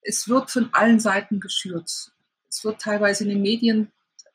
es 0.01 0.27
wird 0.27 0.51
von 0.51 0.73
allen 0.73 0.99
Seiten 0.99 1.39
geschürt. 1.39 2.11
Es 2.49 2.63
wird 2.63 2.81
teilweise 2.81 3.23
in 3.23 3.31
den 3.31 3.41
Medien, 3.41 3.91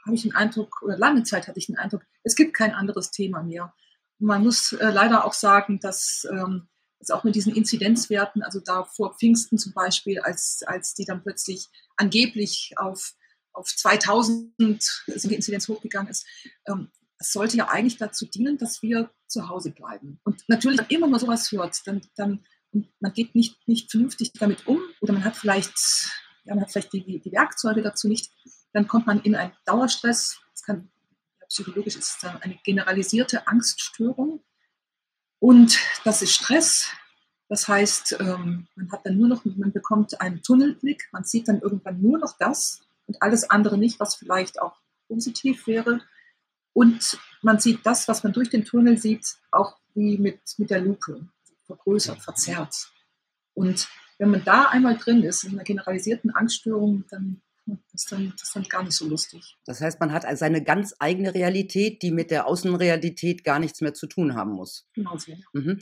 habe 0.09 0.17
ich 0.17 0.23
den 0.23 0.35
Eindruck, 0.35 0.83
oder 0.83 0.99
lange 0.99 1.23
Zeit 1.23 1.47
hatte 1.47 1.59
ich 1.59 1.67
den 1.67 1.79
Eindruck, 1.79 2.03
es 2.25 2.35
gibt 2.35 2.55
kein 2.55 2.75
anderes 2.75 3.11
Thema 3.11 3.43
mehr. 3.43 3.73
Man 4.19 4.43
muss 4.43 4.73
äh, 4.73 4.91
leider 4.91 5.25
auch 5.25 5.33
sagen, 5.33 5.79
dass 5.81 6.27
ähm, 6.31 6.69
es 6.99 7.11
auch 7.11 7.23
mit 7.23 7.37
diesen 7.37 7.55
Inzidenzwerten, 7.55 8.43
also 8.43 8.59
da 8.59 8.85
vor 8.85 9.17
Pfingsten 9.17 9.59
zum 9.59 9.73
Beispiel, 9.73 10.19
als, 10.19 10.65
als 10.67 10.95
die 10.95 11.05
dann 11.05 11.23
plötzlich 11.23 11.69
angeblich 11.97 12.73
auf 12.77 13.15
auf 13.59 13.67
2000 13.67 14.55
die 14.59 15.35
Inzidenz 15.35 15.69
hochgegangen 15.69 16.11
ist. 16.11 16.27
Ähm, 16.67 16.91
es 17.19 17.33
sollte 17.33 17.57
ja 17.57 17.69
eigentlich 17.69 17.97
dazu 17.97 18.27
dienen, 18.27 18.59
dass 18.59 18.83
wir 18.83 19.11
zu 19.27 19.49
Hause 19.49 19.73
bleiben. 19.73 20.21
Und 20.25 20.45
natürlich, 20.47 20.79
wenn 20.79 20.87
immer 20.87 21.09
man 21.09 21.19
sowas 21.19 21.51
hört, 21.51 21.77
dann, 21.85 22.01
dann 22.15 22.45
man 23.01 23.13
geht 23.13 23.35
nicht, 23.35 23.67
nicht 23.67 23.91
vernünftig 23.91 24.33
damit 24.35 24.67
um 24.67 24.81
oder 25.01 25.13
man 25.13 25.25
hat 25.25 25.37
vielleicht, 25.37 25.77
ja, 26.45 26.55
man 26.55 26.63
hat 26.63 26.71
vielleicht 26.71 26.93
die, 26.93 27.21
die 27.21 27.33
Werkzeuge 27.33 27.83
dazu 27.83 28.07
nicht, 28.07 28.31
dann 28.73 28.87
kommt 28.87 29.07
man 29.07 29.21
in 29.21 29.35
einen 29.35 29.53
Dauerstress. 29.65 30.41
Das 30.53 30.63
kann 30.63 30.91
psychologisch 31.49 31.97
ist 31.97 32.11
es 32.11 32.19
dann 32.21 32.41
eine 32.43 32.59
generalisierte 32.63 33.47
Angststörung. 33.47 34.43
Und 35.39 35.79
das 36.05 36.23
ist 36.23 36.35
Stress. 36.35 36.91
Das 37.49 37.67
heißt, 37.67 38.19
ähm, 38.21 38.69
man 38.75 38.93
hat 38.93 39.07
dann 39.07 39.17
nur 39.17 39.29
noch, 39.29 39.45
man 39.45 39.73
bekommt 39.73 40.21
einen 40.21 40.43
Tunnelblick, 40.43 41.09
man 41.13 41.25
sieht 41.25 41.49
dann 41.49 41.61
irgendwann 41.61 42.03
nur 42.03 42.19
noch 42.19 42.37
das, 42.39 42.83
und 43.09 43.23
alles 43.23 43.49
andere 43.51 43.79
nicht, 43.79 43.99
was 43.99 44.15
vielleicht 44.15 44.61
auch 44.61 44.77
positiv 45.09 45.67
wäre. 45.67 46.01
Und 46.75 47.19
man 47.43 47.59
sieht 47.59 47.85
das, 47.85 48.07
was 48.07 48.23
man 48.23 48.33
durch 48.33 48.51
den 48.51 48.65
Tunnel 48.65 48.99
sieht, 48.99 49.39
auch 49.51 49.79
wie 49.95 50.19
mit, 50.19 50.41
mit 50.59 50.71
der 50.71 50.81
Lupe, 50.81 51.27
vergrößert, 51.65 52.21
verzerrt. 52.21 52.93
Und 53.55 53.89
wenn 54.19 54.31
man 54.31 54.45
da 54.45 54.65
einmal 54.65 54.97
drin 54.99 55.23
ist, 55.23 55.45
in 55.45 55.53
einer 55.53 55.65
generalisierten 55.65 56.31
Angststörung, 56.31 57.05
dann 57.11 57.41
ist 57.93 58.11
dann, 58.11 58.33
das 58.33 58.49
ist 58.49 58.57
dann 58.57 58.65
gar 58.65 58.83
nicht 58.83 58.95
so 58.95 59.07
lustig. 59.07 59.57
Das 59.65 59.81
heißt, 59.81 60.01
man 60.01 60.13
hat 60.13 60.25
also 60.25 60.41
seine 60.41 60.63
ganz 60.65 60.95
eigene 60.99 61.35
Realität, 61.35 62.03
die 62.03 62.11
mit 62.11 62.31
der 62.31 62.47
Außenrealität 62.47 63.45
gar 63.45 63.59
nichts 63.59 63.81
mehr 63.81 63.95
zu 63.95 64.07
tun 64.07 64.35
haben 64.35 64.53
muss. 64.53 64.89
Genau 64.95 65.17
so. 65.17 65.33
Mhm. 65.53 65.79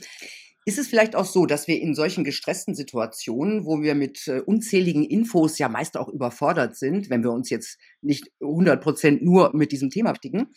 Ist 0.65 0.77
es 0.77 0.89
vielleicht 0.89 1.15
auch 1.15 1.23
so, 1.23 1.45
dass 1.45 1.69
wir 1.69 1.79
in 1.79 1.95
solchen 1.95 2.25
gestressten 2.25 2.75
Situationen, 2.75 3.65
wo 3.65 3.81
wir 3.81 3.95
mit 3.95 4.27
äh, 4.27 4.41
unzähligen 4.41 5.05
Infos 5.05 5.57
ja 5.59 5.69
meist 5.69 5.95
auch 5.95 6.09
überfordert 6.09 6.75
sind, 6.75 7.09
wenn 7.09 7.23
wir 7.23 7.31
uns 7.31 7.49
jetzt 7.49 7.79
nicht 8.01 8.29
100 8.41 8.83
Prozent 8.83 9.23
nur 9.23 9.55
mit 9.55 9.71
diesem 9.71 9.89
Thema 9.89 10.11
beschäftigen, 10.17 10.53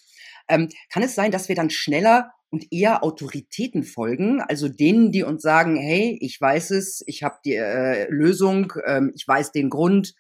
ähm, 0.49 0.69
kann 0.93 1.03
es 1.03 1.15
sein, 1.15 1.31
dass 1.31 1.49
wir 1.49 1.55
dann 1.55 1.71
schneller 1.71 2.33
und 2.51 2.73
eher 2.73 3.05
Autoritäten 3.05 3.85
folgen, 3.85 4.41
also 4.41 4.69
denen, 4.69 5.13
die 5.13 5.23
uns 5.23 5.43
sagen, 5.43 5.77
hey, 5.77 6.19
ich 6.21 6.41
weiß 6.41 6.73
es, 6.73 7.03
ich 7.07 7.23
habe 7.23 7.37
die 7.45 7.55
äh, 7.55 8.11
Lösung, 8.11 8.73
ähm, 8.85 9.13
ich 9.15 9.27
weiß 9.27 9.53
den 9.53 9.71
Grund 9.71 10.15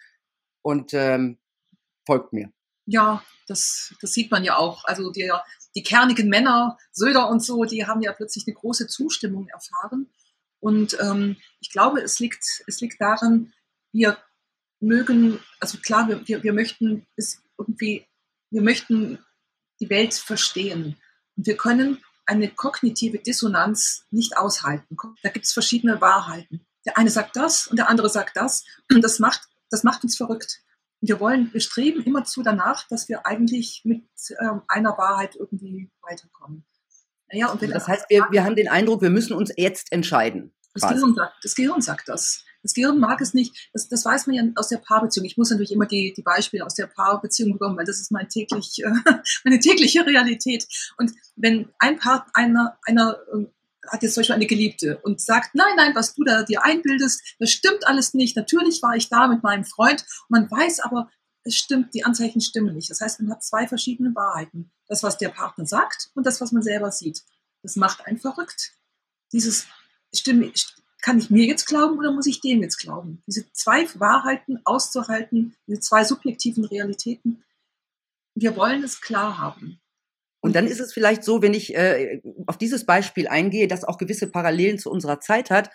und 0.62 0.94
ähm, 0.94 1.38
folgt 2.06 2.32
mir. 2.32 2.52
Ja, 2.86 3.22
das, 3.46 3.94
das 4.00 4.12
sieht 4.12 4.30
man 4.30 4.44
ja 4.44 4.56
auch. 4.56 4.84
Also 4.84 5.10
der, 5.10 5.44
die 5.74 5.82
kernigen 5.82 6.28
Männer, 6.28 6.78
Söder 6.92 7.28
und 7.28 7.42
so, 7.42 7.64
die 7.64 7.86
haben 7.86 8.02
ja 8.02 8.12
plötzlich 8.12 8.46
eine 8.46 8.54
große 8.54 8.86
Zustimmung 8.88 9.48
erfahren. 9.48 10.10
Und 10.60 10.98
ähm, 11.00 11.36
ich 11.60 11.70
glaube, 11.70 12.00
es 12.00 12.18
liegt, 12.20 12.62
es 12.66 12.80
liegt 12.80 13.00
daran, 13.00 13.52
wir 13.92 14.18
mögen, 14.80 15.40
also 15.58 15.78
klar, 15.78 16.08
wir, 16.08 16.26
wir, 16.26 16.42
wir 16.42 16.52
möchten 16.52 17.06
es 17.16 17.42
irgendwie, 17.58 18.06
wir 18.50 18.62
möchten 18.62 19.18
die 19.80 19.90
Welt 19.90 20.14
verstehen. 20.14 20.96
Und 21.36 21.46
wir 21.46 21.56
können 21.56 22.02
eine 22.26 22.48
kognitive 22.48 23.18
Dissonanz 23.18 24.04
nicht 24.10 24.36
aushalten. 24.36 24.96
Da 25.22 25.30
gibt 25.30 25.46
es 25.46 25.52
verschiedene 25.52 26.00
Wahrheiten. 26.00 26.66
Der 26.86 26.96
eine 26.96 27.10
sagt 27.10 27.36
das 27.36 27.66
und 27.66 27.76
der 27.76 27.88
andere 27.88 28.08
sagt 28.08 28.36
das. 28.36 28.64
Und 28.92 29.02
das 29.02 29.18
macht, 29.18 29.48
das 29.70 29.84
macht 29.84 30.04
uns 30.04 30.16
verrückt 30.16 30.62
wir 31.00 31.20
wollen, 31.20 31.52
wir 31.52 31.60
streben 31.60 32.02
immerzu 32.02 32.42
danach, 32.42 32.86
dass 32.88 33.08
wir 33.08 33.26
eigentlich 33.26 33.82
mit 33.84 34.04
ähm, 34.40 34.62
einer 34.68 34.96
Wahrheit 34.98 35.34
irgendwie 35.36 35.90
weiterkommen. 36.02 36.64
Naja, 37.32 37.50
und 37.50 37.60
wenn 37.60 37.70
das 37.70 37.88
heißt, 37.88 38.06
wir, 38.08 38.26
wir 38.30 38.44
haben 38.44 38.56
den 38.56 38.68
Eindruck, 38.68 39.02
wir 39.02 39.10
müssen 39.10 39.32
uns 39.32 39.52
jetzt 39.56 39.92
entscheiden. 39.92 40.52
Das 40.74 40.88
Gehirn, 40.88 41.14
sagt, 41.14 41.34
das 41.42 41.54
Gehirn 41.54 41.80
sagt 41.80 42.08
das. 42.08 42.44
Das 42.62 42.74
Gehirn 42.74 42.98
mag 42.98 43.20
es 43.20 43.32
nicht, 43.32 43.70
das, 43.72 43.88
das 43.88 44.04
weiß 44.04 44.26
man 44.26 44.36
ja 44.36 44.42
aus 44.56 44.68
der 44.68 44.76
Paarbeziehung. 44.76 45.24
Ich 45.24 45.38
muss 45.38 45.50
natürlich 45.50 45.72
immer 45.72 45.86
die, 45.86 46.12
die 46.14 46.22
Beispiele 46.22 46.66
aus 46.66 46.74
der 46.74 46.86
Paarbeziehung 46.86 47.52
bekommen, 47.52 47.76
weil 47.78 47.86
das 47.86 48.00
ist 48.00 48.12
mein 48.12 48.28
täglich, 48.28 48.82
äh, 48.84 48.90
meine 49.44 49.58
tägliche 49.58 50.04
Realität. 50.04 50.66
Und 50.98 51.12
wenn 51.36 51.70
ein 51.78 51.98
Part 51.98 52.28
einer, 52.34 52.78
einer 52.84 53.18
ähm, 53.32 53.48
hat 53.90 54.02
jetzt 54.02 54.14
zum 54.14 54.20
Beispiel 54.20 54.36
eine 54.36 54.46
Geliebte 54.46 54.98
und 54.98 55.20
sagt, 55.20 55.54
nein, 55.54 55.74
nein, 55.76 55.94
was 55.94 56.14
du 56.14 56.24
da 56.24 56.42
dir 56.42 56.64
einbildest, 56.64 57.22
das 57.38 57.50
stimmt 57.50 57.86
alles 57.86 58.14
nicht. 58.14 58.36
Natürlich 58.36 58.82
war 58.82 58.96
ich 58.96 59.08
da 59.08 59.28
mit 59.28 59.42
meinem 59.42 59.64
Freund. 59.64 60.04
Man 60.28 60.50
weiß 60.50 60.80
aber, 60.80 61.10
es 61.42 61.56
stimmt, 61.56 61.94
die 61.94 62.04
Anzeichen 62.04 62.40
stimmen 62.40 62.74
nicht. 62.74 62.90
Das 62.90 63.00
heißt, 63.00 63.20
man 63.20 63.32
hat 63.32 63.42
zwei 63.42 63.66
verschiedene 63.66 64.14
Wahrheiten. 64.14 64.70
Das, 64.86 65.02
was 65.02 65.18
der 65.18 65.30
Partner 65.30 65.66
sagt 65.66 66.10
und 66.14 66.26
das, 66.26 66.40
was 66.40 66.52
man 66.52 66.62
selber 66.62 66.90
sieht. 66.90 67.22
Das 67.62 67.76
macht 67.76 68.06
einen 68.06 68.18
verrückt. 68.18 68.72
Dieses 69.32 69.66
Stimme, 70.14 70.52
kann 71.02 71.18
ich 71.18 71.30
mir 71.30 71.46
jetzt 71.46 71.66
glauben 71.66 71.98
oder 71.98 72.12
muss 72.12 72.26
ich 72.26 72.40
dem 72.40 72.62
jetzt 72.62 72.78
glauben? 72.78 73.22
Diese 73.26 73.50
zwei 73.52 73.88
Wahrheiten 73.98 74.60
auszuhalten, 74.64 75.56
diese 75.66 75.80
zwei 75.80 76.04
subjektiven 76.04 76.64
Realitäten, 76.64 77.42
wir 78.34 78.56
wollen 78.56 78.84
es 78.84 79.00
klar 79.00 79.38
haben. 79.38 79.80
Und 80.40 80.56
dann 80.56 80.66
ist 80.66 80.80
es 80.80 80.92
vielleicht 80.92 81.22
so, 81.22 81.42
wenn 81.42 81.54
ich 81.54 81.74
äh, 81.74 82.20
auf 82.46 82.56
dieses 82.56 82.86
Beispiel 82.86 83.28
eingehe, 83.28 83.68
das 83.68 83.84
auch 83.84 83.98
gewisse 83.98 84.30
Parallelen 84.30 84.78
zu 84.78 84.90
unserer 84.90 85.20
Zeit 85.20 85.50
hat, 85.50 85.70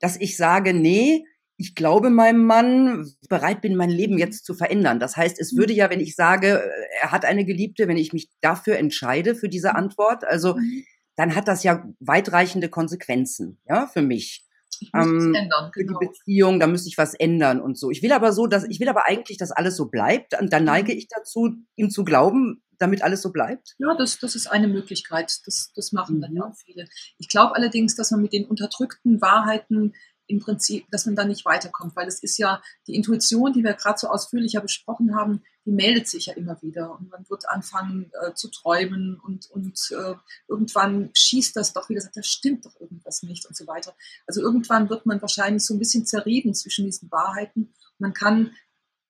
dass 0.00 0.16
ich 0.16 0.36
sage, 0.36 0.74
nee, 0.74 1.24
ich 1.56 1.74
glaube 1.74 2.08
meinem 2.08 2.46
Mann, 2.46 3.12
bereit 3.28 3.60
bin, 3.60 3.76
mein 3.76 3.90
Leben 3.90 4.18
jetzt 4.18 4.46
zu 4.46 4.54
verändern. 4.54 4.98
Das 4.98 5.16
heißt, 5.16 5.38
es 5.38 5.54
würde 5.54 5.74
ja, 5.74 5.90
wenn 5.90 6.00
ich 6.00 6.16
sage, 6.16 6.62
äh, 6.62 7.02
er 7.02 7.12
hat 7.12 7.24
eine 7.24 7.44
Geliebte, 7.44 7.88
wenn 7.88 7.98
ich 7.98 8.12
mich 8.12 8.30
dafür 8.40 8.78
entscheide, 8.78 9.34
für 9.34 9.48
diese 9.48 9.74
Antwort, 9.74 10.24
also 10.24 10.54
mhm. 10.54 10.84
dann 11.16 11.34
hat 11.34 11.48
das 11.48 11.62
ja 11.62 11.84
weitreichende 12.00 12.68
Konsequenzen, 12.68 13.58
ja, 13.68 13.86
für 13.86 14.02
mich. 14.02 14.46
Ich 14.80 14.90
muss 14.94 15.06
ähm, 15.06 15.34
ändern, 15.34 15.70
für 15.74 15.80
die 15.80 15.88
genau. 15.88 15.98
Beziehung, 15.98 16.60
da 16.60 16.66
müsste 16.66 16.88
ich 16.88 16.96
was 16.96 17.12
ändern 17.12 17.60
und 17.60 17.76
so. 17.76 17.90
Ich 17.90 18.02
will 18.02 18.12
aber 18.12 18.32
so, 18.32 18.46
dass 18.46 18.64
ich 18.64 18.80
will 18.80 18.88
aber 18.88 19.06
eigentlich, 19.06 19.36
dass 19.36 19.50
alles 19.50 19.76
so 19.76 19.86
bleibt. 19.86 20.40
Und 20.40 20.52
dann 20.54 20.64
neige 20.64 20.92
mhm. 20.92 20.98
ich 20.98 21.08
dazu, 21.08 21.50
ihm 21.76 21.90
zu 21.90 22.04
glauben, 22.04 22.62
damit 22.80 23.02
alles 23.02 23.22
so 23.22 23.30
bleibt? 23.30 23.74
Ja, 23.78 23.94
das, 23.94 24.18
das 24.18 24.34
ist 24.34 24.46
eine 24.46 24.66
Möglichkeit. 24.66 25.40
Das, 25.44 25.72
das 25.74 25.92
machen 25.92 26.16
mhm. 26.16 26.20
dann 26.22 26.36
ja 26.36 26.44
auch 26.44 26.56
viele. 26.56 26.86
Ich 27.18 27.28
glaube 27.28 27.54
allerdings, 27.54 27.94
dass 27.94 28.10
man 28.10 28.22
mit 28.22 28.32
den 28.32 28.46
unterdrückten 28.46 29.20
Wahrheiten 29.20 29.94
im 30.30 30.38
Prinzip, 30.38 30.86
dass 30.90 31.06
man 31.06 31.16
da 31.16 31.24
nicht 31.24 31.44
weiterkommt, 31.44 31.96
weil 31.96 32.06
es 32.06 32.22
ist 32.22 32.38
ja 32.38 32.62
die 32.86 32.94
Intuition, 32.94 33.52
die 33.52 33.64
wir 33.64 33.74
gerade 33.74 33.98
so 33.98 34.08
ausführlicher 34.08 34.60
besprochen 34.60 35.14
haben, 35.14 35.42
die 35.66 35.72
meldet 35.72 36.08
sich 36.08 36.26
ja 36.26 36.34
immer 36.34 36.60
wieder 36.62 36.92
und 36.98 37.10
man 37.10 37.28
wird 37.28 37.48
anfangen 37.48 38.10
äh, 38.22 38.32
zu 38.34 38.48
träumen 38.48 39.20
und, 39.20 39.50
und 39.50 39.78
äh, 39.90 40.14
irgendwann 40.48 41.10
schießt 41.14 41.56
das 41.56 41.72
doch 41.72 41.88
wieder, 41.88 42.00
sagt, 42.00 42.16
da 42.16 42.22
stimmt 42.22 42.64
doch 42.64 42.80
irgendwas 42.80 43.22
nicht 43.22 43.44
und 43.46 43.56
so 43.56 43.66
weiter. 43.66 43.94
Also 44.26 44.40
irgendwann 44.40 44.88
wird 44.88 45.04
man 45.04 45.20
wahrscheinlich 45.20 45.66
so 45.66 45.74
ein 45.74 45.78
bisschen 45.78 46.06
zerrieben 46.06 46.54
zwischen 46.54 46.86
diesen 46.86 47.10
Wahrheiten. 47.10 47.74
Man 47.98 48.14
kann 48.14 48.52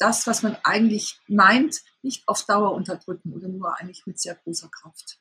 das, 0.01 0.27
was 0.27 0.43
man 0.43 0.57
eigentlich 0.65 1.21
meint, 1.29 1.81
nicht 2.03 2.27
auf 2.27 2.45
Dauer 2.45 2.73
unterdrücken 2.73 3.33
oder 3.33 3.49
nur 3.49 3.79
eigentlich 3.79 4.07
mit 4.07 4.19
sehr 4.21 4.35
großer 4.35 4.69
Kraft. 4.69 5.21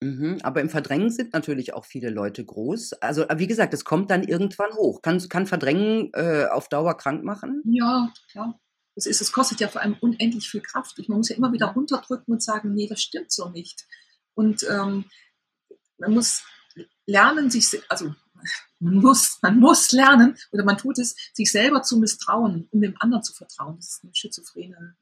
Mhm, 0.00 0.40
aber 0.42 0.60
im 0.60 0.68
Verdrängen 0.68 1.10
sind 1.10 1.32
natürlich 1.32 1.72
auch 1.72 1.84
viele 1.84 2.10
Leute 2.10 2.44
groß. 2.44 2.94
Also 2.94 3.26
wie 3.36 3.46
gesagt, 3.46 3.72
es 3.74 3.84
kommt 3.84 4.10
dann 4.10 4.22
irgendwann 4.22 4.72
hoch. 4.74 5.02
Kann, 5.02 5.18
kann 5.28 5.46
Verdrängen 5.46 6.10
äh, 6.14 6.46
auf 6.50 6.68
Dauer 6.68 6.96
krank 6.96 7.24
machen? 7.24 7.62
Ja, 7.64 8.12
klar. 8.30 8.60
Das 8.96 9.06
ist, 9.06 9.20
es 9.20 9.32
kostet 9.32 9.60
ja 9.60 9.68
vor 9.68 9.80
allem 9.80 9.96
unendlich 10.00 10.48
viel 10.48 10.60
Kraft. 10.60 10.98
Man 11.08 11.18
muss 11.18 11.28
ja 11.28 11.36
immer 11.36 11.52
wieder 11.52 11.68
runterdrücken 11.68 12.32
und 12.32 12.42
sagen, 12.42 12.74
nee, 12.74 12.86
das 12.86 13.00
stimmt 13.00 13.32
so 13.32 13.48
nicht. 13.48 13.86
Und 14.34 14.64
ähm, 14.70 15.06
man 15.98 16.12
muss 16.12 16.44
lernen, 17.06 17.50
sich, 17.50 17.80
also 17.88 18.14
man 18.78 18.94
muss, 18.96 19.38
man 19.42 19.58
muss 19.58 19.92
lernen 19.92 20.36
oder 20.52 20.64
man 20.64 20.78
tut 20.78 20.98
es, 20.98 21.16
sich 21.32 21.50
selber 21.50 21.82
zu 21.82 21.98
misstrauen, 21.98 22.68
um 22.70 22.80
dem 22.80 22.94
anderen 22.98 23.22
zu 23.22 23.32
vertrauen. 23.34 23.76
Das 23.76 23.88
ist 23.88 24.04
eine 24.04 24.14
schizophrene 24.14 24.96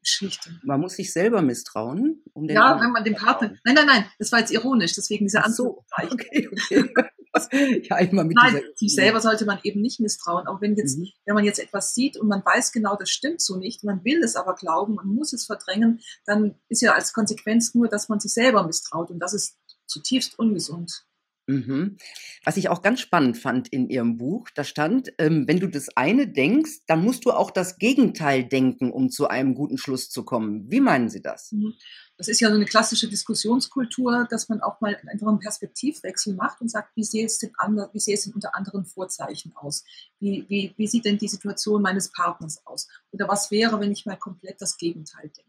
Geschichte. 0.00 0.50
Man 0.62 0.80
muss 0.80 0.94
sich 0.94 1.12
selber 1.12 1.42
misstrauen, 1.42 2.22
um 2.32 2.46
den 2.46 2.54
Ja, 2.54 2.80
wenn 2.80 2.92
man 2.92 3.04
dem 3.04 3.16
Partner. 3.16 3.54
Nein, 3.64 3.74
nein, 3.74 3.86
nein, 3.86 4.04
das 4.18 4.30
war 4.30 4.38
jetzt 4.38 4.52
ironisch, 4.52 4.94
deswegen 4.94 5.26
dieser 5.26 5.44
Anzug. 5.44 5.84
So, 5.98 6.06
okay, 6.12 6.48
okay. 6.52 6.94
ja, 7.82 7.98
immer 7.98 8.24
mit 8.24 8.36
Nein, 8.36 8.62
sich 8.76 8.94
selber 8.94 9.20
sollte 9.20 9.44
man 9.44 9.58
eben 9.62 9.80
nicht 9.80 10.00
misstrauen. 10.00 10.46
Auch 10.46 10.60
wenn 10.60 10.76
jetzt, 10.76 10.98
mhm. 10.98 11.08
wenn 11.24 11.34
man 11.34 11.44
jetzt 11.44 11.58
etwas 11.58 11.94
sieht 11.94 12.16
und 12.16 12.28
man 12.28 12.44
weiß 12.44 12.72
genau, 12.72 12.96
das 12.96 13.10
stimmt 13.10 13.40
so 13.40 13.56
nicht, 13.56 13.84
man 13.84 14.04
will 14.04 14.22
es 14.22 14.36
aber 14.36 14.54
glauben, 14.54 14.94
man 14.94 15.08
muss 15.08 15.32
es 15.32 15.44
verdrängen, 15.44 16.00
dann 16.24 16.54
ist 16.68 16.82
ja 16.82 16.92
als 16.94 17.12
Konsequenz 17.12 17.74
nur, 17.74 17.88
dass 17.88 18.08
man 18.08 18.20
sich 18.20 18.32
selber 18.32 18.66
misstraut 18.66 19.10
und 19.10 19.18
das 19.18 19.34
ist 19.34 19.58
zutiefst 19.86 20.38
ungesund. 20.38 21.04
Mhm. 21.46 21.96
Was 22.44 22.56
ich 22.56 22.68
auch 22.68 22.82
ganz 22.82 23.00
spannend 23.00 23.36
fand 23.36 23.68
in 23.68 23.88
Ihrem 23.88 24.16
Buch, 24.16 24.48
da 24.54 24.64
stand, 24.64 25.12
ähm, 25.18 25.46
wenn 25.46 25.60
du 25.60 25.68
das 25.68 25.96
eine 25.96 26.26
denkst, 26.26 26.80
dann 26.86 27.02
musst 27.02 27.24
du 27.24 27.30
auch 27.30 27.50
das 27.50 27.78
Gegenteil 27.78 28.44
denken, 28.44 28.90
um 28.90 29.10
zu 29.10 29.28
einem 29.28 29.54
guten 29.54 29.78
Schluss 29.78 30.10
zu 30.10 30.24
kommen. 30.24 30.70
Wie 30.70 30.80
meinen 30.80 31.08
Sie 31.08 31.22
das? 31.22 31.52
Mhm. 31.52 31.74
Das 32.18 32.28
ist 32.28 32.40
ja 32.40 32.48
so 32.48 32.54
eine 32.54 32.64
klassische 32.64 33.08
Diskussionskultur, 33.08 34.26
dass 34.30 34.48
man 34.48 34.62
auch 34.62 34.80
mal 34.80 34.96
einfach 35.06 35.28
einen 35.28 35.38
Perspektivwechsel 35.38 36.34
macht 36.34 36.62
und 36.62 36.70
sagt, 36.70 36.96
wie 36.96 37.04
sehe 37.04 37.26
es 37.26 37.38
denn, 37.38 37.52
andre, 37.58 37.90
wie 37.92 38.00
sehe 38.00 38.14
es 38.14 38.24
denn 38.24 38.32
unter 38.32 38.54
anderen 38.56 38.86
Vorzeichen 38.86 39.54
aus? 39.54 39.84
Wie, 40.18 40.46
wie, 40.48 40.74
wie 40.76 40.86
sieht 40.86 41.04
denn 41.04 41.18
die 41.18 41.28
Situation 41.28 41.82
meines 41.82 42.10
Partners 42.10 42.62
aus? 42.64 42.88
Oder 43.12 43.28
was 43.28 43.50
wäre, 43.50 43.78
wenn 43.80 43.92
ich 43.92 44.06
mal 44.06 44.16
komplett 44.16 44.60
das 44.62 44.78
Gegenteil 44.78 45.28
denke? 45.28 45.45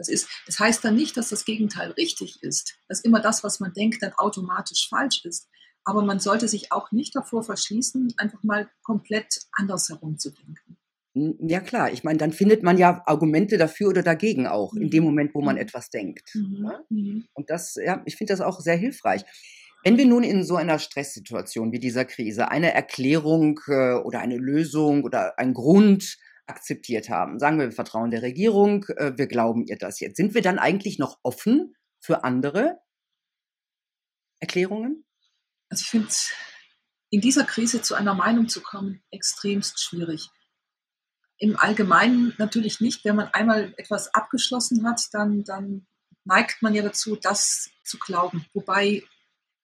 Das, 0.00 0.08
ist, 0.08 0.28
das 0.46 0.58
heißt 0.58 0.82
dann 0.82 0.96
nicht, 0.96 1.18
dass 1.18 1.28
das 1.28 1.44
Gegenteil 1.44 1.90
richtig 1.90 2.42
ist, 2.42 2.78
dass 2.88 3.02
immer 3.02 3.20
das, 3.20 3.44
was 3.44 3.60
man 3.60 3.74
denkt, 3.74 4.02
dann 4.02 4.14
automatisch 4.14 4.88
falsch 4.88 5.26
ist. 5.26 5.46
Aber 5.84 6.02
man 6.02 6.20
sollte 6.20 6.48
sich 6.48 6.72
auch 6.72 6.90
nicht 6.90 7.14
davor 7.14 7.42
verschließen, 7.42 8.14
einfach 8.16 8.42
mal 8.42 8.70
komplett 8.82 9.40
anders 9.52 9.90
herumzudenken. 9.90 10.78
Ja 11.12 11.60
klar, 11.60 11.92
ich 11.92 12.02
meine, 12.02 12.16
dann 12.16 12.32
findet 12.32 12.62
man 12.62 12.78
ja 12.78 13.02
Argumente 13.04 13.58
dafür 13.58 13.88
oder 13.88 14.02
dagegen 14.02 14.46
auch, 14.46 14.72
mhm. 14.72 14.82
in 14.82 14.90
dem 14.90 15.02
mhm. 15.02 15.10
Moment, 15.10 15.34
wo 15.34 15.42
man 15.42 15.56
mhm. 15.56 15.62
etwas 15.62 15.90
denkt. 15.90 16.30
Mhm. 16.34 16.64
Ja? 16.64 16.84
Mhm. 16.88 17.24
Und 17.34 17.50
das, 17.50 17.74
ja, 17.74 18.00
ich 18.06 18.16
finde 18.16 18.32
das 18.32 18.40
auch 18.40 18.58
sehr 18.60 18.76
hilfreich. 18.76 19.24
Wenn 19.84 19.98
wir 19.98 20.06
nun 20.06 20.22
in 20.22 20.44
so 20.44 20.56
einer 20.56 20.78
Stresssituation 20.78 21.72
wie 21.72 21.78
dieser 21.78 22.06
Krise 22.06 22.50
eine 22.50 22.72
Erklärung 22.72 23.60
äh, 23.66 23.96
oder 23.96 24.20
eine 24.20 24.38
Lösung 24.38 25.04
oder 25.04 25.38
einen 25.38 25.52
Grund 25.52 26.16
akzeptiert 26.46 27.08
haben. 27.08 27.38
Sagen 27.38 27.58
wir, 27.58 27.66
wir 27.66 27.72
vertrauen 27.72 28.10
der 28.10 28.22
Regierung, 28.22 28.84
äh, 28.96 29.12
wir 29.16 29.26
glauben 29.26 29.64
ihr 29.66 29.76
das 29.76 30.00
jetzt. 30.00 30.16
Sind 30.16 30.34
wir 30.34 30.42
dann 30.42 30.58
eigentlich 30.58 30.98
noch 30.98 31.18
offen 31.22 31.74
für 32.00 32.24
andere 32.24 32.78
Erklärungen? 34.40 35.04
Also 35.68 35.82
ich 35.82 35.90
finde 35.90 36.08
in 37.10 37.20
dieser 37.20 37.44
Krise 37.44 37.82
zu 37.82 37.94
einer 37.94 38.14
Meinung 38.14 38.48
zu 38.48 38.60
kommen 38.62 39.02
extremst 39.10 39.82
schwierig. 39.82 40.28
Im 41.38 41.56
Allgemeinen 41.56 42.34
natürlich 42.38 42.80
nicht. 42.80 43.04
Wenn 43.04 43.16
man 43.16 43.28
einmal 43.28 43.74
etwas 43.76 44.14
abgeschlossen 44.14 44.86
hat, 44.86 45.02
dann, 45.12 45.42
dann 45.44 45.86
neigt 46.24 46.62
man 46.62 46.74
ja 46.74 46.82
dazu, 46.82 47.16
das 47.16 47.70
zu 47.84 47.98
glauben. 47.98 48.46
Wobei 48.52 49.02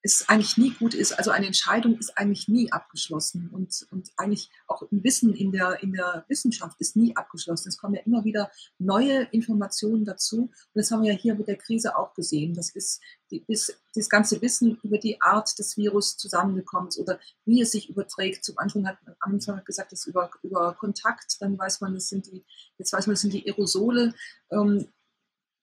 es 0.06 0.28
eigentlich 0.28 0.56
nie 0.56 0.70
gut 0.70 0.94
ist. 0.94 1.18
Also 1.18 1.32
eine 1.32 1.46
Entscheidung 1.46 1.98
ist 1.98 2.16
eigentlich 2.16 2.46
nie 2.46 2.70
abgeschlossen 2.70 3.50
und, 3.52 3.86
und 3.90 4.10
eigentlich 4.16 4.50
auch 4.68 4.82
ein 4.82 5.02
Wissen 5.02 5.34
in 5.34 5.50
der, 5.50 5.82
in 5.82 5.92
der 5.92 6.24
Wissenschaft 6.28 6.80
ist 6.80 6.94
nie 6.94 7.16
abgeschlossen. 7.16 7.68
Es 7.68 7.76
kommen 7.76 7.94
ja 7.94 8.02
immer 8.02 8.24
wieder 8.24 8.50
neue 8.78 9.24
Informationen 9.32 10.04
dazu 10.04 10.42
und 10.42 10.74
das 10.74 10.90
haben 10.90 11.02
wir 11.02 11.12
ja 11.12 11.18
hier 11.18 11.34
mit 11.34 11.48
der 11.48 11.56
Krise 11.56 11.96
auch 11.96 12.14
gesehen. 12.14 12.54
Das 12.54 12.70
ist 12.70 13.00
die, 13.32 13.44
ist 13.48 13.76
das 13.94 14.08
ganze 14.08 14.40
Wissen 14.42 14.78
über 14.84 14.98
die 14.98 15.20
Art 15.20 15.58
des 15.58 15.76
Virus 15.76 16.16
zusammengekommen 16.16 16.88
ist 16.88 16.98
oder 16.98 17.18
wie 17.44 17.60
es 17.60 17.72
sich 17.72 17.88
überträgt. 17.88 18.44
Zum 18.44 18.58
Anfang 18.58 18.86
hat, 18.86 18.98
am 19.20 19.32
Anfang 19.32 19.64
gesagt, 19.64 19.92
es 19.92 20.06
über, 20.06 20.30
über 20.42 20.74
Kontakt, 20.74 21.36
dann 21.40 21.58
weiß 21.58 21.80
man, 21.80 21.94
das 21.94 22.08
sind 22.08 22.26
die, 22.26 22.44
jetzt 22.78 22.92
weiß 22.92 23.08
man, 23.08 23.14
das 23.14 23.22
sind 23.22 23.32
die 23.32 23.44
Aerosole. 23.46 24.14
Ähm, 24.52 24.86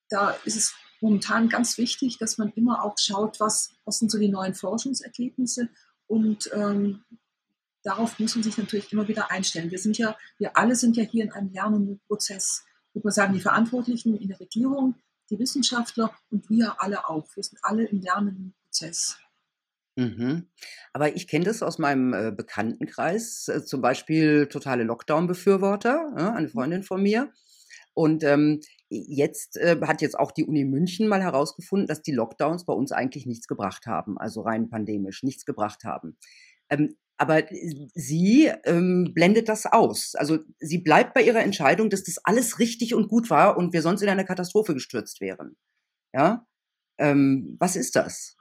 da 0.10 0.32
ist 0.44 0.58
es 0.58 0.76
momentan 1.04 1.50
ganz 1.50 1.78
wichtig, 1.78 2.18
dass 2.18 2.38
man 2.38 2.54
immer 2.56 2.84
auch 2.84 2.96
schaut, 2.98 3.42
was, 3.42 3.72
was 3.84 4.00
sind 4.00 4.10
so 4.10 4.18
die 4.18 4.30
neuen 4.30 4.56
Forschungsergebnisse 4.56 5.68
und 6.08 6.50
ähm, 6.54 7.04
darauf 7.84 8.18
muss 8.20 8.36
man 8.36 8.44
sich 8.44 8.58
natürlich 8.58 8.92
immer 8.94 9.08
wieder 9.10 9.30
einstellen. 9.30 9.70
Wir 9.70 9.80
sind 9.80 9.98
ja, 9.98 10.16
wir 10.38 10.56
alle 10.58 10.76
sind 10.76 10.96
ja 10.96 11.04
hier 11.04 11.26
in 11.26 11.32
einem 11.34 11.52
lernenden 11.52 12.00
Prozess. 12.08 12.64
Ich 12.94 13.04
würde 13.04 13.14
sagen, 13.14 13.34
die 13.34 13.42
Verantwortlichen 13.42 14.18
in 14.18 14.30
der 14.30 14.40
Regierung, 14.40 14.96
die 15.30 15.38
Wissenschaftler 15.40 16.16
und 16.32 16.50
wir 16.50 16.82
alle 16.82 17.10
auch. 17.10 17.28
Wir 17.36 17.44
sind 17.44 17.60
alle 17.64 17.86
im 17.86 18.00
lernenden 18.00 18.56
Prozess. 18.64 19.18
Mhm. 19.98 20.48
Aber 20.94 21.14
ich 21.16 21.28
kenne 21.28 21.44
das 21.44 21.62
aus 21.62 21.80
meinem 21.80 22.14
äh, 22.14 22.32
Bekanntenkreis, 22.32 23.50
äh, 23.50 23.66
zum 23.66 23.82
Beispiel 23.82 24.48
totale 24.48 24.84
Lockdown-Befürworter, 24.86 26.34
eine 26.34 26.48
Freundin 26.48 26.84
von 26.84 27.04
mir. 27.04 27.34
Und 27.94 28.24
ähm, 28.24 28.62
jetzt 29.08 29.58
äh, 29.58 29.80
hat 29.84 30.02
jetzt 30.02 30.18
auch 30.18 30.32
die 30.32 30.46
Uni 30.46 30.66
München 30.66 31.08
mal 31.08 31.22
herausgefunden, 31.22 31.88
dass 31.88 32.02
die 32.02 32.12
Lockdowns 32.12 32.66
bei 32.66 32.74
uns 32.74 32.92
eigentlich 32.92 33.26
nichts 33.26 33.48
gebracht 33.48 33.86
haben, 33.86 34.18
also 34.18 34.42
rein 34.42 34.70
pandemisch 34.70 35.24
nichts 35.24 35.46
gebracht 35.46 35.84
haben. 35.84 36.18
Ähm, 36.70 36.96
aber 37.18 37.44
sie 37.94 38.52
ähm, 38.66 39.12
blendet 39.14 39.48
das 39.48 39.66
aus. 39.66 40.16
Also 40.16 40.40
sie 40.60 40.80
bleibt 40.80 41.14
bei 41.14 41.22
ihrer 41.22 41.42
Entscheidung, 41.42 41.90
dass 41.90 42.04
das 42.04 42.18
alles 42.24 42.60
richtig 42.60 42.94
und 42.96 43.08
gut 43.08 43.30
war 43.30 43.56
und 43.58 43.72
wir 43.72 43.82
sonst 43.82 44.02
in 44.02 44.10
eine 44.10 44.26
Katastrophe 44.26 44.74
gestürzt 44.74 45.22
wären. 45.22 45.56
Ja, 46.14 46.46
ähm, 46.98 47.56
was 47.60 47.76
ist 47.76 47.96
das? 47.96 48.36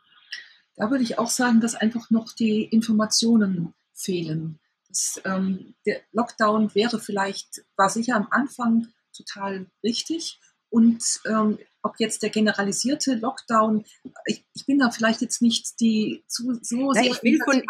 Da 0.75 0.91
würde 0.91 1.05
ich 1.05 1.19
auch 1.19 1.31
sagen, 1.31 1.61
dass 1.61 1.75
einfach 1.75 2.11
noch 2.11 2.33
die 2.33 2.65
Informationen 2.65 3.75
fehlen. 3.95 4.59
Das, 4.89 5.21
ähm, 5.25 5.75
der 5.87 6.01
Lockdown 6.13 6.75
wäre 6.75 6.99
vielleicht, 6.99 7.65
war 7.77 7.89
sicher 7.89 8.17
am 8.17 8.27
Anfang 8.31 8.89
total 9.25 9.67
richtig. 9.85 10.39
Und 10.71 11.03
ähm, 11.27 11.59
ob 11.83 11.95
jetzt 11.99 12.23
der 12.23 12.31
generalisierte 12.31 13.15
Lockdown, 13.15 13.85
ich, 14.27 14.45
ich, 14.55 14.67
bin 14.67 14.79
da 14.79 14.91
vielleicht 14.91 15.21
jetzt 15.21 15.43
nicht 15.43 15.81
die 15.81 16.25
zu, 16.29 16.59
so 16.63 16.93
Nein, 16.93 17.05
sehr. 17.05 17.13
Ich 17.13 17.23
will 17.23 17.39
von, 17.45 17.63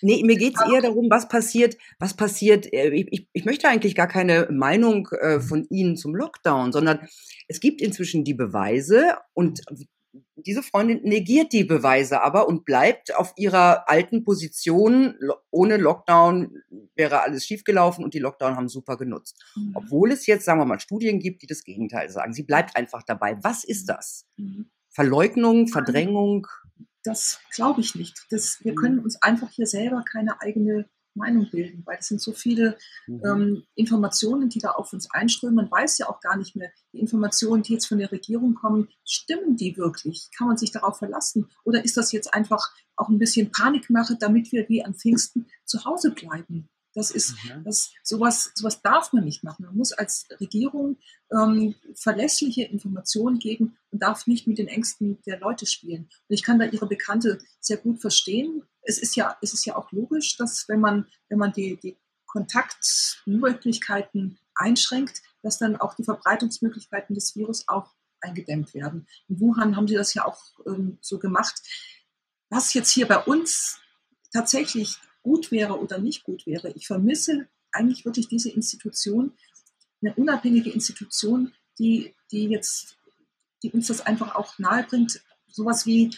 nee, 0.00 0.22
mir 0.24 0.36
geht 0.36 0.54
es 0.56 0.72
eher 0.72 0.80
darum, 0.80 1.10
was 1.10 1.28
passiert, 1.28 1.76
was 1.98 2.14
passiert. 2.14 2.72
Äh, 2.72 2.90
ich, 2.90 3.28
ich, 3.32 3.44
möchte 3.44 3.68
eigentlich 3.68 3.94
gar 3.94 4.08
keine 4.08 4.48
Meinung 4.50 5.08
äh, 5.20 5.40
von 5.40 5.66
Ihnen 5.68 5.96
zum 5.96 6.14
Lockdown, 6.14 6.72
sondern 6.72 7.06
es 7.48 7.60
gibt 7.60 7.82
inzwischen 7.82 8.24
die 8.24 8.34
Beweise 8.34 9.16
und 9.34 9.60
diese 10.36 10.62
Freundin 10.62 11.00
negiert 11.02 11.52
die 11.52 11.64
Beweise 11.64 12.22
aber 12.22 12.48
und 12.48 12.64
bleibt 12.64 13.14
auf 13.14 13.32
ihrer 13.36 13.88
alten 13.88 14.24
Position. 14.24 15.14
Ohne 15.50 15.76
Lockdown 15.76 16.62
wäre 16.94 17.22
alles 17.22 17.46
schiefgelaufen 17.46 18.04
und 18.04 18.14
die 18.14 18.18
Lockdown 18.18 18.56
haben 18.56 18.68
super 18.68 18.96
genutzt. 18.96 19.42
Mhm. 19.56 19.72
Obwohl 19.74 20.12
es 20.12 20.26
jetzt, 20.26 20.44
sagen 20.44 20.60
wir 20.60 20.66
mal, 20.66 20.80
Studien 20.80 21.18
gibt, 21.18 21.42
die 21.42 21.46
das 21.46 21.64
Gegenteil 21.64 22.10
sagen. 22.10 22.32
Sie 22.32 22.42
bleibt 22.42 22.76
einfach 22.76 23.02
dabei. 23.02 23.38
Was 23.42 23.64
ist 23.64 23.88
das? 23.88 24.26
Mhm. 24.36 24.70
Verleugnung, 24.88 25.68
Verdrängung? 25.68 26.46
Das 27.02 27.40
glaube 27.54 27.80
ich 27.80 27.94
nicht. 27.94 28.26
Das, 28.30 28.58
wir 28.62 28.72
mhm. 28.72 28.76
können 28.76 28.98
uns 28.98 29.22
einfach 29.22 29.50
hier 29.50 29.66
selber 29.66 30.04
keine 30.10 30.40
eigene 30.40 30.88
Meinung 31.16 31.50
bilden, 31.50 31.82
weil 31.84 31.98
es 31.98 32.06
sind 32.06 32.20
so 32.20 32.32
viele 32.32 32.76
mhm. 33.06 33.22
ähm, 33.24 33.62
Informationen, 33.74 34.48
die 34.48 34.58
da 34.58 34.70
auf 34.70 34.92
uns 34.92 35.10
einströmen. 35.10 35.56
Man 35.56 35.70
weiß 35.70 35.98
ja 35.98 36.08
auch 36.08 36.20
gar 36.20 36.36
nicht 36.36 36.56
mehr, 36.56 36.70
die 36.92 37.00
Informationen, 37.00 37.62
die 37.62 37.72
jetzt 37.72 37.86
von 37.86 37.98
der 37.98 38.12
Regierung 38.12 38.54
kommen, 38.54 38.88
stimmen 39.04 39.56
die 39.56 39.76
wirklich? 39.76 40.30
Kann 40.36 40.48
man 40.48 40.56
sich 40.56 40.72
darauf 40.72 40.98
verlassen? 40.98 41.48
Oder 41.64 41.84
ist 41.84 41.96
das 41.96 42.12
jetzt 42.12 42.32
einfach 42.32 42.72
auch 42.96 43.08
ein 43.08 43.18
bisschen 43.18 43.50
Panikmache, 43.50 44.16
damit 44.18 44.52
wir 44.52 44.68
wie 44.68 44.84
an 44.84 44.94
Pfingsten 44.94 45.46
zu 45.64 45.84
Hause 45.84 46.12
bleiben? 46.12 46.68
Das 46.96 47.10
ist, 47.10 47.36
mhm. 47.44 47.62
das, 47.62 47.92
sowas, 48.02 48.50
sowas 48.54 48.80
darf 48.80 49.12
man 49.12 49.24
nicht 49.24 49.44
machen. 49.44 49.66
Man 49.66 49.76
muss 49.76 49.92
als 49.92 50.26
Regierung 50.40 50.96
ähm, 51.30 51.74
verlässliche 51.94 52.62
Informationen 52.62 53.38
geben 53.38 53.76
und 53.90 54.02
darf 54.02 54.26
nicht 54.26 54.46
mit 54.46 54.56
den 54.56 54.66
Ängsten 54.66 55.18
der 55.26 55.38
Leute 55.38 55.66
spielen. 55.66 56.04
Und 56.04 56.34
ich 56.34 56.42
kann 56.42 56.58
da 56.58 56.64
Ihre 56.64 56.86
Bekannte 56.86 57.36
sehr 57.60 57.76
gut 57.76 58.00
verstehen. 58.00 58.62
Es 58.80 58.96
ist 58.96 59.14
ja, 59.14 59.36
es 59.42 59.52
ist 59.52 59.66
ja 59.66 59.76
auch 59.76 59.92
logisch, 59.92 60.38
dass 60.38 60.66
wenn 60.68 60.80
man, 60.80 61.06
wenn 61.28 61.36
man 61.36 61.52
die, 61.52 61.76
die 61.76 61.98
Kontaktmöglichkeiten 62.24 64.38
einschränkt, 64.54 65.20
dass 65.42 65.58
dann 65.58 65.76
auch 65.76 65.92
die 65.96 66.04
Verbreitungsmöglichkeiten 66.04 67.14
des 67.14 67.36
Virus 67.36 67.68
auch 67.68 67.92
eingedämmt 68.22 68.72
werden. 68.72 69.06
In 69.28 69.38
Wuhan 69.38 69.76
haben 69.76 69.86
sie 69.86 69.96
das 69.96 70.14
ja 70.14 70.24
auch 70.24 70.40
ähm, 70.66 70.96
so 71.02 71.18
gemacht. 71.18 71.60
Was 72.48 72.72
jetzt 72.72 72.90
hier 72.90 73.06
bei 73.06 73.18
uns 73.18 73.80
tatsächlich 74.32 74.96
gut 75.26 75.50
wäre 75.50 75.80
oder 75.80 75.98
nicht 75.98 76.22
gut 76.22 76.46
wäre. 76.46 76.70
Ich 76.76 76.86
vermisse 76.86 77.48
eigentlich 77.72 78.04
wirklich 78.04 78.28
diese 78.28 78.48
Institution, 78.48 79.32
eine 80.00 80.14
unabhängige 80.14 80.70
Institution, 80.70 81.52
die, 81.80 82.14
die 82.30 82.44
jetzt, 82.44 82.96
die 83.64 83.72
uns 83.72 83.88
das 83.88 84.06
einfach 84.06 84.36
auch 84.36 84.56
nahebringt. 84.60 85.20
Sowas 85.48 85.84
wie, 85.84 86.10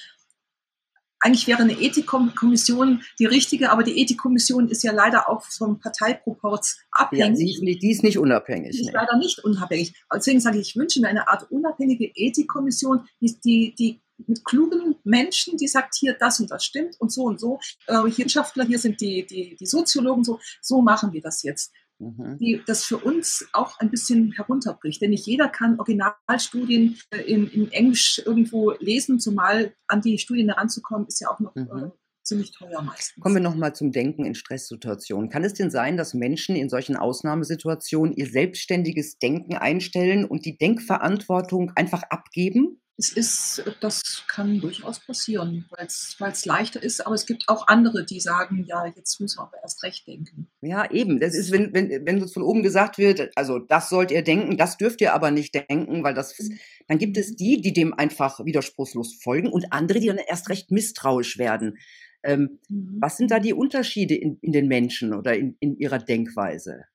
eigentlich 1.20 1.46
wäre 1.46 1.62
eine 1.62 1.80
Ethikkommission 1.80 3.02
die 3.18 3.24
richtige, 3.24 3.70
aber 3.70 3.82
die 3.82 3.98
Ethikkommission 3.98 4.68
ist 4.68 4.84
ja 4.84 4.92
leider 4.92 5.30
auch 5.30 5.42
vom 5.42 5.80
Parteiproports 5.80 6.78
abhängig. 6.90 7.38
Ja, 7.40 7.44
die, 7.46 7.50
ist 7.50 7.62
nicht, 7.62 7.82
die 7.82 7.90
ist 7.90 8.02
nicht 8.02 8.18
unabhängig. 8.18 8.72
Die 8.72 8.82
ist 8.82 8.92
leider 8.92 9.16
nicht 9.16 9.42
unabhängig. 9.42 9.94
Deswegen 10.14 10.40
sage 10.40 10.58
ich, 10.58 10.68
ich 10.68 10.76
wünsche 10.76 11.00
mir 11.00 11.08
eine 11.08 11.28
Art 11.28 11.50
unabhängige 11.50 12.12
Ethikkommission, 12.14 13.08
die, 13.22 13.40
die, 13.40 13.74
die 13.74 14.02
mit 14.26 14.44
klugen 14.44 14.96
Menschen, 15.04 15.56
die 15.56 15.68
sagt, 15.68 15.94
hier 15.96 16.16
das 16.18 16.40
und 16.40 16.50
das 16.50 16.64
stimmt 16.64 16.96
und 16.98 17.12
so 17.12 17.24
und 17.24 17.40
so. 17.40 17.60
Äh, 17.86 18.04
hier 18.08 18.28
Wissenschaftler, 18.28 18.64
hier 18.64 18.78
sind 18.78 19.00
die, 19.00 19.26
die, 19.26 19.56
die 19.56 19.66
Soziologen, 19.66 20.24
so, 20.24 20.38
so 20.60 20.82
machen 20.82 21.12
wir 21.12 21.20
das 21.20 21.42
jetzt. 21.42 21.72
Mhm. 21.98 22.38
Die 22.38 22.62
das 22.64 22.84
für 22.84 22.98
uns 22.98 23.48
auch 23.52 23.80
ein 23.80 23.90
bisschen 23.90 24.32
herunterbricht. 24.32 25.02
Denn 25.02 25.10
nicht 25.10 25.26
jeder 25.26 25.48
kann 25.48 25.80
Originalstudien 25.80 26.96
äh, 27.10 27.22
in, 27.22 27.48
in 27.48 27.72
Englisch 27.72 28.22
irgendwo 28.24 28.72
lesen, 28.78 29.18
zumal 29.18 29.74
an 29.88 30.00
die 30.00 30.18
Studien 30.18 30.48
heranzukommen, 30.48 31.08
ist 31.08 31.20
ja 31.20 31.28
auch 31.28 31.40
noch 31.40 31.54
mhm. 31.56 31.66
äh, 31.66 31.90
ziemlich 32.22 32.52
teuer 32.52 32.82
meistens. 32.82 33.20
Kommen 33.20 33.34
wir 33.34 33.42
nochmal 33.42 33.74
zum 33.74 33.90
Denken 33.90 34.24
in 34.24 34.36
Stresssituationen. 34.36 35.28
Kann 35.28 35.42
es 35.42 35.54
denn 35.54 35.70
sein, 35.70 35.96
dass 35.96 36.14
Menschen 36.14 36.54
in 36.54 36.68
solchen 36.68 36.96
Ausnahmesituationen 36.96 38.14
ihr 38.14 38.26
selbstständiges 38.26 39.18
Denken 39.18 39.56
einstellen 39.56 40.24
und 40.24 40.44
die 40.44 40.56
Denkverantwortung 40.56 41.72
einfach 41.74 42.04
abgeben? 42.04 42.80
Es 42.98 43.12
ist, 43.12 43.62
das 43.80 44.24
kann 44.26 44.60
durchaus 44.60 44.98
passieren, 44.98 45.66
weil 45.70 45.86
es 45.86 46.44
leichter 46.44 46.82
ist, 46.82 47.06
aber 47.06 47.14
es 47.14 47.26
gibt 47.26 47.44
auch 47.48 47.68
andere, 47.68 48.04
die 48.04 48.18
sagen, 48.18 48.64
ja, 48.66 48.86
jetzt 48.86 49.20
müssen 49.20 49.38
wir 49.38 49.44
aber 49.44 49.58
erst 49.62 49.84
recht 49.84 50.08
denken. 50.08 50.48
Ja, 50.62 50.90
eben. 50.90 51.20
Das 51.20 51.36
ist, 51.36 51.52
wenn, 51.52 51.72
wenn, 51.72 52.04
wenn 52.04 52.20
uns 52.20 52.32
von 52.32 52.42
oben 52.42 52.64
gesagt 52.64 52.98
wird, 52.98 53.30
also 53.36 53.60
das 53.60 53.88
sollt 53.88 54.10
ihr 54.10 54.22
denken, 54.22 54.56
das 54.56 54.78
dürft 54.78 55.00
ihr 55.00 55.14
aber 55.14 55.30
nicht 55.30 55.54
denken, 55.54 56.02
weil 56.02 56.14
das, 56.14 56.36
mhm. 56.40 56.58
dann 56.88 56.98
gibt 56.98 57.16
es 57.16 57.36
die, 57.36 57.60
die 57.60 57.72
dem 57.72 57.94
einfach 57.94 58.44
widerspruchslos 58.44 59.14
folgen 59.22 59.48
und 59.48 59.72
andere, 59.72 60.00
die 60.00 60.08
dann 60.08 60.18
erst 60.18 60.48
recht 60.48 60.72
misstrauisch 60.72 61.38
werden. 61.38 61.78
Ähm, 62.24 62.58
mhm. 62.68 62.96
Was 63.00 63.16
sind 63.16 63.30
da 63.30 63.38
die 63.38 63.54
Unterschiede 63.54 64.16
in, 64.16 64.38
in 64.40 64.50
den 64.50 64.66
Menschen 64.66 65.14
oder 65.14 65.36
in, 65.36 65.56
in 65.60 65.76
ihrer 65.76 66.00
Denkweise? 66.00 66.86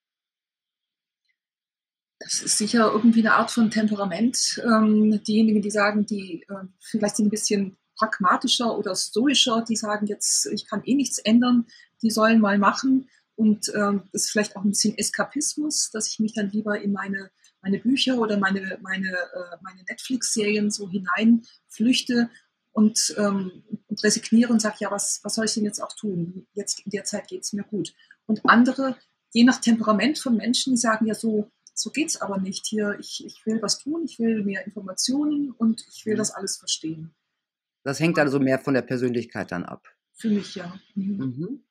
Das 2.23 2.41
ist 2.41 2.57
sicher 2.57 2.91
irgendwie 2.91 3.19
eine 3.19 3.33
Art 3.33 3.51
von 3.51 3.69
Temperament. 3.69 4.61
Ähm, 4.63 5.21
diejenigen, 5.23 5.61
die 5.61 5.71
sagen, 5.71 6.05
die 6.05 6.45
äh, 6.49 6.65
vielleicht 6.79 7.17
sind 7.17 7.27
ein 7.27 7.31
bisschen 7.31 7.77
pragmatischer 7.95 8.77
oder 8.77 8.95
stoischer, 8.95 9.63
die 9.67 9.75
sagen 9.75 10.07
jetzt, 10.07 10.47
ich 10.47 10.67
kann 10.67 10.83
eh 10.85 10.95
nichts 10.95 11.19
ändern, 11.19 11.65
die 12.01 12.09
sollen 12.09 12.39
mal 12.39 12.57
machen. 12.57 13.09
Und 13.35 13.71
ähm, 13.75 14.03
das 14.11 14.23
ist 14.23 14.31
vielleicht 14.31 14.55
auch 14.55 14.63
ein 14.63 14.69
bisschen 14.69 14.97
Eskapismus, 14.97 15.89
dass 15.91 16.07
ich 16.07 16.19
mich 16.19 16.33
dann 16.33 16.49
lieber 16.49 16.79
in 16.79 16.91
meine, 16.91 17.31
meine 17.61 17.79
Bücher 17.79 18.19
oder 18.19 18.37
meine, 18.37 18.77
meine, 18.81 19.09
äh, 19.09 19.57
meine 19.61 19.83
Netflix-Serien 19.89 20.69
so 20.69 20.89
hineinflüchte 20.89 22.29
und, 22.71 23.15
ähm, 23.17 23.63
und 23.87 24.03
resigniere 24.03 24.51
und 24.51 24.61
sage, 24.61 24.77
ja, 24.79 24.91
was, 24.91 25.19
was 25.23 25.35
soll 25.35 25.45
ich 25.45 25.53
denn 25.53 25.65
jetzt 25.65 25.81
auch 25.81 25.93
tun? 25.93 26.47
Jetzt 26.53 26.81
in 26.85 26.91
der 26.91 27.05
Zeit 27.05 27.27
geht 27.27 27.43
es 27.43 27.53
mir 27.53 27.63
gut. 27.63 27.93
Und 28.25 28.45
andere, 28.45 28.95
je 29.31 29.43
nach 29.43 29.59
Temperament 29.59 30.19
von 30.19 30.37
Menschen, 30.37 30.73
die 30.73 30.79
sagen 30.79 31.07
ja 31.07 31.15
so, 31.15 31.51
so 31.73 31.89
geht 31.89 32.09
es 32.09 32.21
aber 32.21 32.37
nicht 32.39 32.65
hier. 32.65 32.97
Ich, 32.99 33.23
ich 33.25 33.45
will 33.45 33.61
was 33.61 33.79
tun, 33.79 34.03
ich 34.05 34.19
will 34.19 34.43
mehr 34.43 34.65
Informationen 34.65 35.51
und 35.51 35.85
ich 35.89 36.05
will 36.05 36.13
mhm. 36.13 36.19
das 36.19 36.31
alles 36.31 36.57
verstehen. 36.57 37.13
Das 37.83 37.99
hängt 37.99 38.17
also 38.19 38.39
mehr 38.39 38.59
von 38.59 38.73
der 38.73 38.81
Persönlichkeit 38.81 39.51
dann 39.51 39.65
ab. 39.65 39.87
Für 40.13 40.29
mich, 40.29 40.55
ja. 40.55 40.79
Mhm. 40.95 41.17
Mhm. 41.17 41.63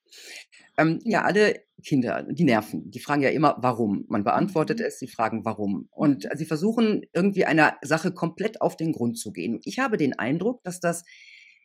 Ähm, 0.77 0.99
ja, 1.03 1.23
alle 1.23 1.63
Kinder, 1.83 2.23
die 2.23 2.43
nerven, 2.43 2.89
die 2.91 2.99
fragen 2.99 3.21
ja 3.21 3.29
immer, 3.29 3.55
warum. 3.59 4.05
Man 4.07 4.23
beantwortet 4.23 4.79
mhm. 4.79 4.85
es, 4.85 4.99
sie 4.99 5.07
fragen, 5.07 5.45
warum. 5.45 5.87
Und 5.91 6.27
sie 6.35 6.45
versuchen 6.45 7.03
irgendwie 7.13 7.45
einer 7.45 7.77
Sache 7.81 8.11
komplett 8.11 8.61
auf 8.61 8.77
den 8.77 8.91
Grund 8.91 9.17
zu 9.17 9.31
gehen. 9.31 9.59
Ich 9.63 9.79
habe 9.79 9.97
den 9.97 10.17
Eindruck, 10.17 10.63
dass 10.63 10.79
das 10.79 11.03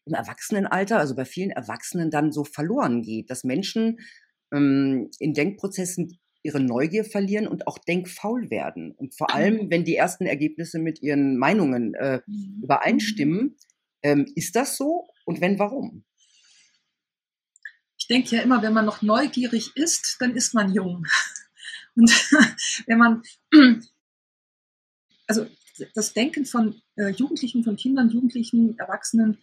im 0.04 0.14
Erwachsenenalter, 0.14 0.98
also 0.98 1.14
bei 1.14 1.24
vielen 1.24 1.50
Erwachsenen 1.50 2.10
dann 2.10 2.32
so 2.32 2.44
verloren 2.44 3.02
geht, 3.02 3.30
dass 3.30 3.44
Menschen 3.44 3.98
ähm, 4.52 5.10
in 5.18 5.34
Denkprozessen 5.34 6.18
ihre 6.48 6.60
Neugier 6.60 7.04
verlieren 7.04 7.46
und 7.46 7.66
auch 7.66 7.76
denkfaul 7.76 8.50
werden. 8.50 8.92
Und 8.92 9.14
vor 9.14 9.34
allem, 9.34 9.66
mhm. 9.66 9.70
wenn 9.70 9.84
die 9.84 9.96
ersten 9.96 10.24
Ergebnisse 10.24 10.78
mit 10.78 11.02
ihren 11.02 11.36
Meinungen 11.36 11.94
äh, 11.94 12.22
mhm. 12.26 12.60
übereinstimmen, 12.62 13.56
ähm, 14.02 14.26
ist 14.34 14.56
das 14.56 14.76
so? 14.76 15.08
Und 15.26 15.42
wenn, 15.42 15.58
warum? 15.58 16.04
Ich 17.98 18.06
denke 18.06 18.34
ja 18.36 18.42
immer, 18.42 18.62
wenn 18.62 18.72
man 18.72 18.86
noch 18.86 19.02
neugierig 19.02 19.76
ist, 19.76 20.16
dann 20.20 20.34
ist 20.34 20.54
man 20.54 20.72
jung. 20.72 21.06
Und 21.94 22.10
wenn 22.86 22.98
man, 22.98 23.22
also 25.26 25.46
das 25.94 26.14
Denken 26.14 26.46
von 26.46 26.80
äh, 26.96 27.10
Jugendlichen, 27.10 27.62
von 27.62 27.76
Kindern, 27.76 28.08
Jugendlichen, 28.08 28.78
Erwachsenen, 28.78 29.38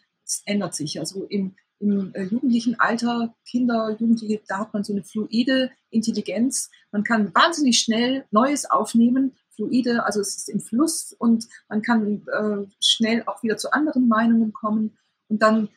ändert 0.46 0.74
sich. 0.74 1.00
Also 1.00 1.26
im 1.26 1.56
im 1.86 2.14
äh, 2.16 2.24
jugendlichen 2.24 2.80
Alter, 2.80 3.36
Kinder, 3.46 3.96
Jugendliche, 4.00 4.42
da 4.48 4.60
hat 4.60 4.74
man 4.74 4.84
so 4.84 4.94
eine 4.94 5.04
fluide 5.04 5.72
Intelligenz. 5.92 6.72
Man 6.92 7.04
kann 7.04 7.34
wahnsinnig 7.36 7.80
schnell 7.80 8.26
Neues 8.32 8.70
aufnehmen, 8.70 9.36
fluide, 9.56 10.04
also 10.04 10.20
es 10.20 10.36
ist 10.36 10.50
im 10.50 10.60
Fluss 10.60 11.14
und 11.14 11.48
man 11.70 11.82
kann 11.82 12.26
äh, 12.28 12.66
schnell 12.84 13.24
auch 13.28 13.44
wieder 13.44 13.58
zu 13.58 13.72
anderen 13.72 14.08
Meinungen 14.08 14.52
kommen. 14.52 14.98
Und 15.28 15.42
dann, 15.42 15.70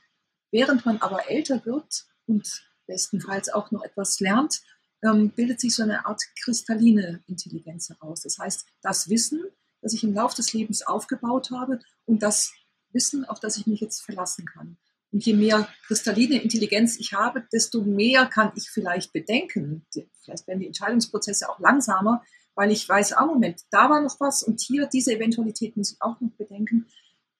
während 0.51 0.87
man 0.87 0.99
aber 0.99 1.31
älter 1.31 1.65
wird 1.67 2.07
und 2.27 2.65
bestenfalls 2.87 3.51
auch 3.51 3.71
noch 3.71 3.85
etwas 3.85 4.19
lernt, 4.19 4.63
ähm, 5.05 5.31
bildet 5.31 5.61
sich 5.61 5.75
so 5.75 5.83
eine 5.83 6.07
Art 6.07 6.23
kristalline 6.43 7.23
Intelligenz 7.27 7.91
heraus. 7.91 8.23
Das 8.23 8.39
heißt, 8.39 8.67
das 8.81 9.11
Wissen, 9.11 9.43
das 9.83 9.93
ich 9.93 10.03
im 10.03 10.15
Laufe 10.15 10.37
des 10.37 10.55
Lebens 10.55 10.83
aufgebaut 10.87 11.51
habe 11.51 11.81
und 12.07 12.23
das 12.23 12.53
Wissen, 12.93 13.27
auf 13.27 13.41
das 13.41 13.59
ich 13.59 13.67
mich 13.67 13.81
jetzt 13.81 14.01
verlassen 14.01 14.47
kann. 14.47 14.79
Und 15.11 15.25
je 15.25 15.35
mehr 15.35 15.69
kristalline 15.87 16.43
Intelligenz 16.43 16.99
ich 16.99 17.15
habe, 17.15 17.47
desto 17.53 17.83
mehr 17.83 18.27
kann 18.27 18.53
ich 18.57 18.71
vielleicht 18.71 19.13
bedenken. 19.13 19.87
Vielleicht 20.23 20.47
werden 20.47 20.61
die 20.61 20.67
Entscheidungsprozesse 20.67 21.49
auch 21.49 21.59
langsamer, 21.61 22.23
weil 22.55 22.71
ich 22.73 22.89
weiß, 22.89 23.15
ah 23.15 23.25
Moment, 23.25 23.63
da 23.71 23.89
war 23.89 24.03
noch 24.03 24.21
was 24.21 24.43
und 24.43 24.61
hier 24.61 24.87
diese 24.87 25.15
Eventualität 25.15 25.77
muss 25.77 25.93
ich 25.93 26.03
auch 26.03 26.21
noch 26.21 26.33
bedenken. 26.33 26.87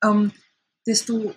Ähm, 0.03 0.33
desto 0.87 1.35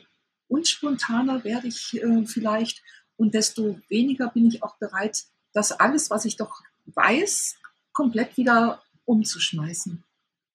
unspontaner 0.48 1.44
werde 1.44 1.68
ich 1.68 2.02
äh, 2.02 2.26
vielleicht 2.26 2.82
und 3.18 3.34
desto 3.34 3.80
weniger 3.90 4.30
bin 4.30 4.48
ich 4.48 4.64
auch 4.64 4.78
bereit, 4.78 5.24
das 5.54 5.72
alles, 5.72 6.10
was 6.10 6.26
ich 6.26 6.38
doch 6.38 6.62
weiß, 6.86 7.56
komplett 7.92 8.38
wieder 8.38 8.82
umzuschmeißen. 9.06 10.04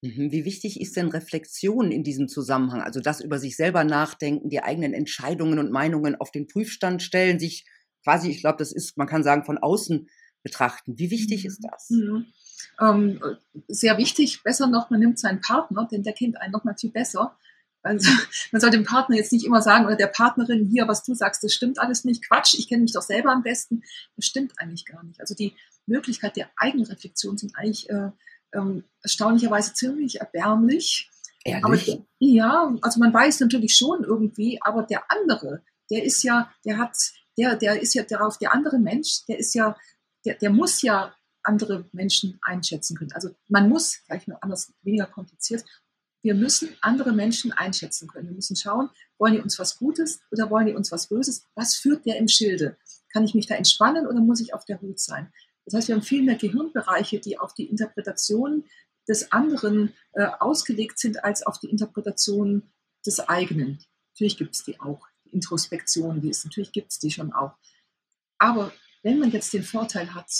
Mhm. 0.01 0.31
Wie 0.31 0.45
wichtig 0.45 0.79
ist 0.79 0.95
denn 0.95 1.09
Reflexion 1.09 1.91
in 1.91 2.03
diesem 2.03 2.27
Zusammenhang? 2.27 2.81
Also 2.81 2.99
das 2.99 3.21
über 3.21 3.39
sich 3.39 3.55
selber 3.55 3.83
nachdenken, 3.83 4.49
die 4.49 4.61
eigenen 4.61 4.93
Entscheidungen 4.93 5.59
und 5.59 5.71
Meinungen 5.71 6.15
auf 6.15 6.31
den 6.31 6.47
Prüfstand 6.47 7.01
stellen, 7.01 7.39
sich 7.39 7.65
quasi, 8.03 8.29
ich 8.29 8.41
glaube, 8.41 8.57
das 8.59 8.71
ist, 8.71 8.97
man 8.97 9.07
kann 9.07 9.23
sagen, 9.23 9.43
von 9.43 9.57
außen 9.57 10.07
betrachten. 10.43 10.97
Wie 10.97 11.11
wichtig 11.11 11.45
ist 11.45 11.61
das? 11.63 11.89
Mhm. 11.89 12.25
Ähm, 12.79 13.19
sehr 13.67 13.97
wichtig, 13.97 14.43
besser 14.43 14.67
noch, 14.67 14.89
man 14.89 14.99
nimmt 14.99 15.19
seinen 15.19 15.41
Partner, 15.41 15.87
denn 15.91 16.03
der 16.03 16.13
kennt 16.13 16.39
einen 16.39 16.51
noch 16.51 16.63
mal 16.63 16.75
viel 16.77 16.91
besser. 16.91 17.35
Also 17.81 18.09
man 18.51 18.61
soll 18.61 18.69
dem 18.69 18.83
Partner 18.83 19.15
jetzt 19.15 19.31
nicht 19.33 19.45
immer 19.45 19.61
sagen 19.61 19.85
oder 19.85 19.95
der 19.95 20.07
Partnerin 20.07 20.65
hier, 20.65 20.87
was 20.87 21.03
du 21.03 21.15
sagst, 21.15 21.43
das 21.43 21.53
stimmt 21.53 21.79
alles 21.79 22.05
nicht. 22.05 22.27
Quatsch, 22.27 22.53
ich 22.53 22.69
kenne 22.69 22.83
mich 22.83 22.93
doch 22.93 23.01
selber 23.01 23.31
am 23.31 23.43
besten. 23.43 23.83
Das 24.15 24.25
stimmt 24.25 24.53
eigentlich 24.57 24.85
gar 24.85 25.03
nicht. 25.03 25.19
Also 25.19 25.33
die 25.33 25.53
Möglichkeit 25.85 26.35
der 26.35 26.49
Eigenreflexion 26.57 27.37
sind 27.37 27.55
eigentlich 27.55 27.89
äh, 27.89 28.11
äh, 28.51 28.81
erstaunlicherweise 29.01 29.73
ziemlich 29.73 30.19
erbärmlich. 30.19 31.09
Ehrlich? 31.43 31.93
Aber 31.93 32.05
ja, 32.19 32.75
also 32.81 32.99
man 32.99 33.13
weiß 33.13 33.39
natürlich 33.39 33.75
schon 33.75 34.03
irgendwie, 34.03 34.59
aber 34.61 34.83
der 34.83 35.03
andere, 35.09 35.63
der 35.89 36.03
ist 36.03 36.23
ja, 36.23 36.51
der 36.65 36.77
hat, 36.77 36.95
der, 37.37 37.55
der 37.55 37.81
ist 37.81 37.93
ja 37.93 38.03
darauf, 38.03 38.37
der 38.37 38.53
andere 38.53 38.79
Mensch, 38.79 39.25
der 39.27 39.39
ist 39.39 39.53
ja, 39.53 39.75
der, 40.25 40.35
der 40.35 40.49
muss 40.49 40.81
ja 40.81 41.13
andere 41.43 41.85
Menschen 41.93 42.37
einschätzen 42.41 42.97
können. 42.97 43.13
Also 43.13 43.29
man 43.47 43.69
muss, 43.69 43.95
vielleicht 44.05 44.27
nur 44.27 44.43
anders, 44.43 44.73
weniger 44.81 45.05
kompliziert, 45.05 45.63
wir 46.21 46.35
müssen 46.35 46.75
andere 46.81 47.13
Menschen 47.13 47.53
einschätzen 47.53 48.07
können. 48.07 48.27
Wir 48.27 48.35
müssen 48.35 48.57
schauen, 48.57 48.89
wollen 49.17 49.35
die 49.35 49.39
uns 49.39 49.57
was 49.59 49.77
Gutes 49.77 50.19
oder 50.31 50.49
wollen 50.49 50.65
die 50.65 50.73
uns 50.73 50.91
was 50.91 51.07
Böses? 51.07 51.45
Was 51.55 51.77
führt 51.77 52.05
der 52.05 52.17
im 52.17 52.27
Schilde? 52.27 52.75
Kann 53.13 53.23
ich 53.23 53.33
mich 53.33 53.47
da 53.47 53.55
entspannen 53.55 54.07
oder 54.07 54.19
muss 54.19 54.41
ich 54.41 54.53
auf 54.53 54.65
der 54.65 54.81
Hut 54.81 54.99
sein? 54.99 55.31
Das 55.67 55.73
heißt, 55.73 55.89
wir 55.89 55.95
haben 55.95 56.01
viel 56.01 56.23
mehr 56.23 56.37
Gehirnbereiche, 56.37 57.19
die 57.19 57.37
auf 57.37 57.53
die 57.53 57.65
Interpretation 57.65 58.63
des 59.05 59.33
anderen 59.33 59.93
äh, 60.13 60.25
ausgelegt 60.39 60.97
sind, 60.97 61.25
als 61.25 61.45
auf 61.45 61.59
die 61.59 61.69
Interpretation 61.69 62.71
des 63.05 63.19
eigenen. 63.19 63.83
Natürlich 64.13 64.37
gibt 64.37 64.55
es 64.55 64.63
die 64.63 64.79
auch, 64.79 65.05
die 65.25 65.31
Introspektion, 65.31 66.21
die 66.21 66.29
ist, 66.29 66.45
natürlich 66.45 66.71
gibt 66.71 66.93
es 66.93 66.99
die 66.99 67.11
schon 67.11 67.33
auch. 67.33 67.51
Aber 68.37 68.71
wenn 69.03 69.19
man 69.19 69.31
jetzt 69.31 69.51
den 69.51 69.63
Vorteil 69.63 70.13
hat, 70.15 70.31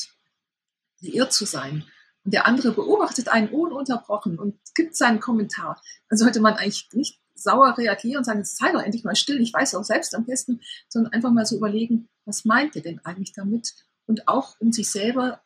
geirrt 1.02 1.34
zu 1.34 1.44
sein 1.44 1.84
und 2.24 2.34
der 2.34 2.48
andere 2.48 2.72
beobachtet 2.72 3.28
einen 3.28 3.50
ununterbrochen 3.50 4.40
und 4.40 4.58
gibt 4.76 4.96
seinen 4.96 5.20
Kommentar, 5.20 5.82
dann 6.08 6.18
sollte 6.18 6.40
man 6.40 6.54
eigentlich 6.54 6.88
nicht 6.94 7.20
sauer 7.36 7.78
reagieren 7.78 8.20
und 8.20 8.24
sagen, 8.24 8.46
sei 8.46 8.72
doch 8.72 8.82
endlich 8.82 9.04
mal 9.04 9.18
still, 9.18 9.42
ich 9.42 9.54
weiß 9.54 9.76
auch 9.76 9.84
selbst 9.84 10.16
am 10.16 10.26
besten, 10.26 10.62
sondern 10.88 11.12
einfach 11.12 11.32
mal 11.32 11.46
so 11.46 11.58
überlegen, 11.58 12.08
was 12.24 12.46
meint 12.46 12.78
er 12.78 12.82
denn 12.82 13.04
eigentlich 13.04 13.34
damit? 13.34 13.74
Und 14.08 14.28
auch 14.28 14.60
um 14.60 14.72
sich 14.72 14.90
selber 14.90 15.42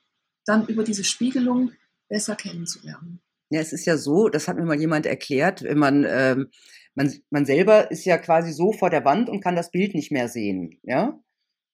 dann 0.45 0.65
über 0.67 0.83
diese 0.83 1.03
Spiegelung 1.03 1.71
besser 2.07 2.35
kennenzulernen. 2.35 3.21
Ja, 3.49 3.59
es 3.59 3.73
ist 3.73 3.85
ja 3.85 3.97
so, 3.97 4.29
das 4.29 4.47
hat 4.47 4.57
mir 4.57 4.65
mal 4.65 4.79
jemand 4.79 5.05
erklärt, 5.05 5.63
wenn 5.63 5.77
man, 5.77 6.05
ähm, 6.07 6.49
man, 6.95 7.13
man 7.29 7.45
selber 7.45 7.91
ist 7.91 8.05
ja 8.05 8.17
quasi 8.17 8.53
so 8.53 8.71
vor 8.71 8.89
der 8.89 9.03
Wand 9.03 9.29
und 9.29 9.41
kann 9.41 9.55
das 9.55 9.71
Bild 9.71 9.93
nicht 9.93 10.11
mehr 10.11 10.29
sehen, 10.29 10.79
ja. 10.83 11.19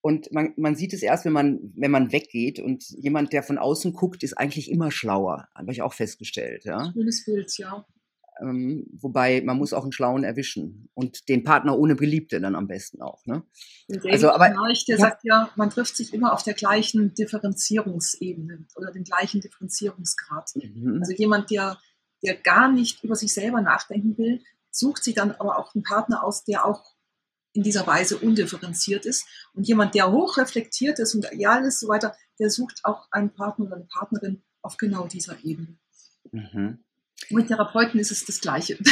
Und 0.01 0.31
man, 0.31 0.53
man 0.55 0.75
sieht 0.75 0.93
es 0.93 1.01
erst, 1.01 1.25
wenn 1.25 1.33
man, 1.33 1.73
wenn 1.75 1.91
man 1.91 2.13
weggeht. 2.13 2.59
Und 2.59 2.87
jemand, 2.91 3.33
der 3.33 3.43
von 3.43 3.57
außen 3.57 3.91
guckt, 3.91 4.23
ist 4.23 4.37
eigentlich 4.37 4.71
immer 4.71 4.89
schlauer. 4.89 5.49
Habe 5.53 5.71
ich 5.73 5.81
auch 5.81 5.93
festgestellt. 5.93 6.63
Ja? 6.63 6.91
Schönes 6.93 7.25
Bild, 7.25 7.57
ja. 7.57 7.85
Ähm, 8.41 8.85
wobei 8.91 9.41
man 9.41 9.57
muss 9.57 9.73
auch 9.73 9.83
einen 9.83 9.91
Schlauen 9.91 10.23
erwischen 10.23 10.89
und 10.93 11.27
den 11.29 11.43
Partner 11.43 11.77
ohne 11.77 11.95
Geliebte 11.95 12.39
dann 12.39 12.55
am 12.55 12.67
besten 12.67 13.01
auch. 13.01 13.25
Ne? 13.25 13.43
Also, 14.09 14.29
aber 14.31 14.45
Reich, 14.45 14.85
der 14.85 14.97
ja. 14.97 15.01
sagt 15.01 15.23
ja, 15.23 15.49
man 15.55 15.69
trifft 15.69 15.95
sich 15.95 16.13
immer 16.13 16.33
auf 16.33 16.43
der 16.43 16.53
gleichen 16.53 17.13
Differenzierungsebene 17.13 18.65
oder 18.75 18.91
den 18.91 19.03
gleichen 19.03 19.41
Differenzierungsgrad. 19.41 20.51
Mhm. 20.55 20.99
Also 20.99 21.13
jemand, 21.13 21.49
der, 21.51 21.77
der 22.23 22.35
gar 22.35 22.71
nicht 22.71 23.03
über 23.03 23.15
sich 23.15 23.33
selber 23.33 23.61
nachdenken 23.61 24.17
will, 24.17 24.41
sucht 24.71 25.03
sich 25.03 25.15
dann 25.15 25.31
aber 25.31 25.57
auch 25.57 25.73
einen 25.73 25.83
Partner 25.83 26.23
aus, 26.23 26.43
der 26.43 26.65
auch 26.65 26.83
in 27.53 27.63
dieser 27.63 27.87
Weise 27.87 28.17
undifferenziert 28.17 29.05
ist. 29.05 29.25
Und 29.53 29.67
jemand, 29.67 29.95
der 29.95 30.11
hochreflektiert 30.11 30.99
ist 30.99 31.15
und 31.15 31.29
real 31.31 31.65
ist, 31.65 31.79
so 31.79 31.87
weiter, 31.87 32.15
der 32.39 32.51
sucht 32.51 32.81
auch 32.83 33.07
einen 33.11 33.33
Partner 33.33 33.65
oder 33.65 33.75
eine 33.77 33.85
Partnerin 33.85 34.43
auf 34.61 34.77
genau 34.77 35.07
dieser 35.07 35.43
Ebene. 35.43 35.79
Mhm. 36.31 36.83
Mit 37.29 37.47
Therapeuten 37.47 37.99
ist 37.99 38.11
es 38.11 38.25
das 38.25 38.41
Gleiche. 38.41 38.77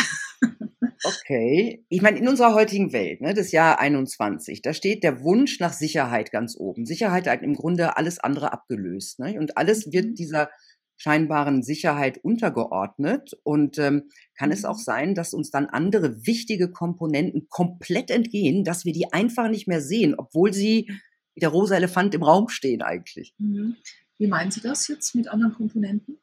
Okay. 1.06 1.86
Ich 1.90 2.02
meine, 2.02 2.18
in 2.18 2.28
unserer 2.28 2.56
heutigen 2.56 2.92
Welt, 2.92 3.22
ne, 3.22 3.34
das 3.34 3.52
Jahr 3.52 3.80
21, 3.80 4.62
da 4.62 4.74
steht 4.74 5.04
der 5.04 5.22
Wunsch 5.22 5.60
nach 5.60 5.74
Sicherheit 5.74 6.32
ganz 6.32 6.56
oben. 6.58 6.86
Sicherheit 6.86 7.28
hat 7.28 7.44
im 7.44 7.54
Grunde 7.54 7.96
alles 7.98 8.20
andere 8.20 8.52
abgelöst. 8.52 9.20
Ne? 9.20 9.38
Und 9.40 9.58
alles 9.58 9.92
wird 9.92 10.08
mhm. 10.08 10.16
dieser 10.16 10.50
scheinbaren 10.98 11.62
Sicherheit 11.62 12.18
untergeordnet. 12.24 13.38
Und 13.44 13.78
ähm, 13.78 14.10
kann 14.36 14.52
es 14.52 14.66
auch 14.66 14.78
mhm. 14.78 14.84
sein, 14.84 15.16
dass 15.16 15.34
uns 15.34 15.52
dann 15.52 15.68
andere 15.68 16.26
wichtige 16.26 16.72
Komponenten 16.72 17.48
komplett 17.50 18.10
entgehen, 18.10 18.64
dass 18.64 18.86
wir 18.86 18.94
die 18.94 19.14
einfach 19.14 19.50
nicht 19.50 19.68
mehr 19.68 19.82
sehen, 19.82 20.16
obwohl 20.18 20.54
sie 20.54 20.90
wie 21.36 21.42
der 21.42 21.50
rosa 21.50 21.76
Elefant 21.76 22.16
im 22.16 22.24
Raum 22.24 22.50
stehen 22.50 22.82
eigentlich. 22.82 23.36
Mhm. 23.38 23.76
Wie 24.18 24.28
meinen 24.28 24.50
Sie 24.50 24.62
das 24.62 24.88
jetzt 24.88 25.14
mit 25.14 25.28
anderen 25.28 25.54
Komponenten? 25.54 26.18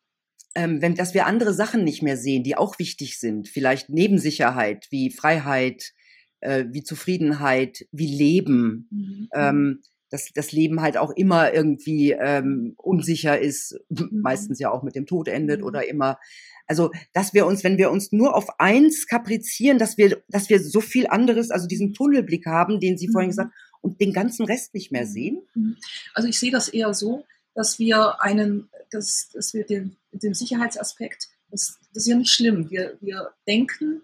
Ähm, 0.55 0.83
wenn, 0.83 0.95
dass 0.95 1.15
wir 1.15 1.27
andere 1.27 1.55
Sachen 1.55 1.85
nicht 1.85 2.03
mehr 2.03 2.17
sehen, 2.17 2.43
die 2.43 2.57
auch 2.57 2.79
wichtig 2.79 3.19
sind. 3.19 3.49
Vielleicht 3.49 3.89
Nebensicherheit, 3.89 4.87
wie 4.91 5.11
Freiheit, 5.11 5.93
äh, 6.41 6.67
wie 6.71 6.83
Zufriedenheit, 6.83 7.87
wie 7.91 8.15
Leben. 8.15 8.89
Mhm. 8.91 9.29
Ähm, 9.35 9.83
dass 10.13 10.31
das 10.35 10.53
Leben 10.53 10.83
halt 10.83 10.99
auch 10.99 11.11
immer 11.11 11.55
irgendwie 11.55 12.13
ähm, 12.13 12.75
unsicher 12.77 13.41
ist, 13.41 13.81
mhm. 13.89 14.21
meistens 14.23 14.61
ja 14.61 14.71
auch 14.71 14.83
mit 14.83 14.95
dem 14.95 15.07
Tod 15.07 15.27
endet 15.27 15.61
mhm. 15.61 15.67
oder 15.67 15.89
immer. 15.89 16.19
Also, 16.67 16.91
dass 17.13 17.35
wir 17.35 17.47
uns, 17.47 17.65
wenn 17.65 17.79
wir 17.79 17.91
uns 17.91 18.13
nur 18.13 18.37
auf 18.37 18.61
eins 18.61 19.07
kaprizieren, 19.07 19.79
dass 19.79 19.97
wir, 19.97 20.23
dass 20.29 20.51
wir 20.51 20.63
so 20.63 20.81
viel 20.81 21.07
anderes, 21.07 21.51
also 21.51 21.67
diesen 21.67 21.95
Tunnelblick 21.95 22.47
haben, 22.47 22.79
den 22.79 22.99
Sie 22.99 23.09
mhm. 23.09 23.13
vorhin 23.13 23.31
gesagt 23.31 23.51
haben, 23.51 23.73
und 23.81 24.01
den 24.01 24.13
ganzen 24.13 24.45
Rest 24.47 24.75
nicht 24.75 24.93
mehr 24.93 25.07
sehen? 25.07 25.43
Mhm. 25.55 25.77
Also 26.15 26.29
ich 26.29 26.39
sehe 26.39 26.53
das 26.53 26.69
eher 26.69 26.93
so, 26.95 27.25
dass 27.55 27.79
wir 27.79 28.21
einen, 28.23 28.69
dass, 28.91 29.31
dass 29.33 29.55
wir 29.55 29.65
den, 29.65 29.97
den 30.13 30.35
Sicherheitsaspekt, 30.35 31.29
das, 31.51 31.79
das 31.93 32.05
ist 32.05 32.07
ja 32.07 32.17
nicht 32.17 32.33
schlimm. 32.33 32.71
Wir, 32.71 32.97
wir 33.01 33.35
denken, 33.47 34.03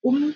um 0.00 0.34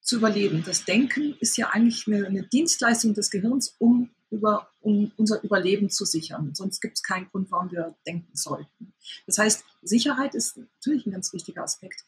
zu 0.00 0.16
überleben. 0.16 0.62
Das 0.64 0.84
Denken 0.84 1.36
ist 1.40 1.56
ja 1.56 1.70
eigentlich 1.70 2.06
eine, 2.06 2.26
eine 2.26 2.42
Dienstleistung 2.42 3.14
des 3.14 3.30
Gehirns, 3.30 3.74
um 3.78 4.10
über, 4.30 4.68
um 4.80 5.12
unser 5.16 5.42
Überleben 5.42 5.90
zu 5.90 6.04
sichern. 6.04 6.54
Sonst 6.54 6.80
gibt 6.80 6.96
es 6.96 7.02
keinen 7.02 7.28
Grund, 7.30 7.50
warum 7.50 7.70
wir 7.70 7.96
denken 8.06 8.34
sollten. 8.34 8.92
Das 9.26 9.38
heißt, 9.38 9.64
Sicherheit 9.82 10.34
ist 10.34 10.56
natürlich 10.56 11.06
ein 11.06 11.12
ganz 11.12 11.32
wichtiger 11.32 11.62
Aspekt. 11.62 12.04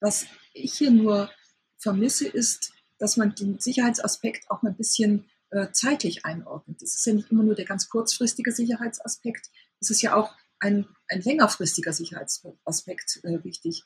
Was 0.00 0.26
ich 0.52 0.74
hier 0.74 0.90
nur 0.90 1.30
vermisse, 1.78 2.28
ist, 2.28 2.72
dass 2.98 3.16
man 3.16 3.34
den 3.34 3.58
Sicherheitsaspekt 3.58 4.50
auch 4.50 4.62
ein 4.62 4.76
bisschen 4.76 5.24
zeitlich 5.72 6.24
einordnet. 6.24 6.82
Das 6.82 6.94
ist 6.94 7.06
ja 7.06 7.12
nicht 7.12 7.30
immer 7.30 7.42
nur 7.42 7.54
der 7.54 7.64
ganz 7.64 7.88
kurzfristige 7.88 8.52
Sicherheitsaspekt, 8.52 9.50
es 9.80 9.90
ist 9.90 10.02
ja 10.02 10.14
auch 10.14 10.34
ein, 10.58 10.86
ein 11.08 11.22
längerfristiger 11.22 11.92
Sicherheitsaspekt 11.92 13.20
äh, 13.24 13.42
wichtig. 13.44 13.82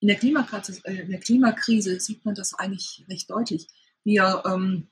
In 0.00 0.08
der, 0.08 0.22
äh, 0.22 1.00
in 1.00 1.10
der, 1.10 1.20
Klimakrise 1.20 2.00
sieht 2.00 2.24
man 2.24 2.34
das 2.34 2.52
eigentlich 2.54 3.04
recht 3.08 3.30
deutlich. 3.30 3.68
Wir 4.02 4.42
ähm, 4.44 4.88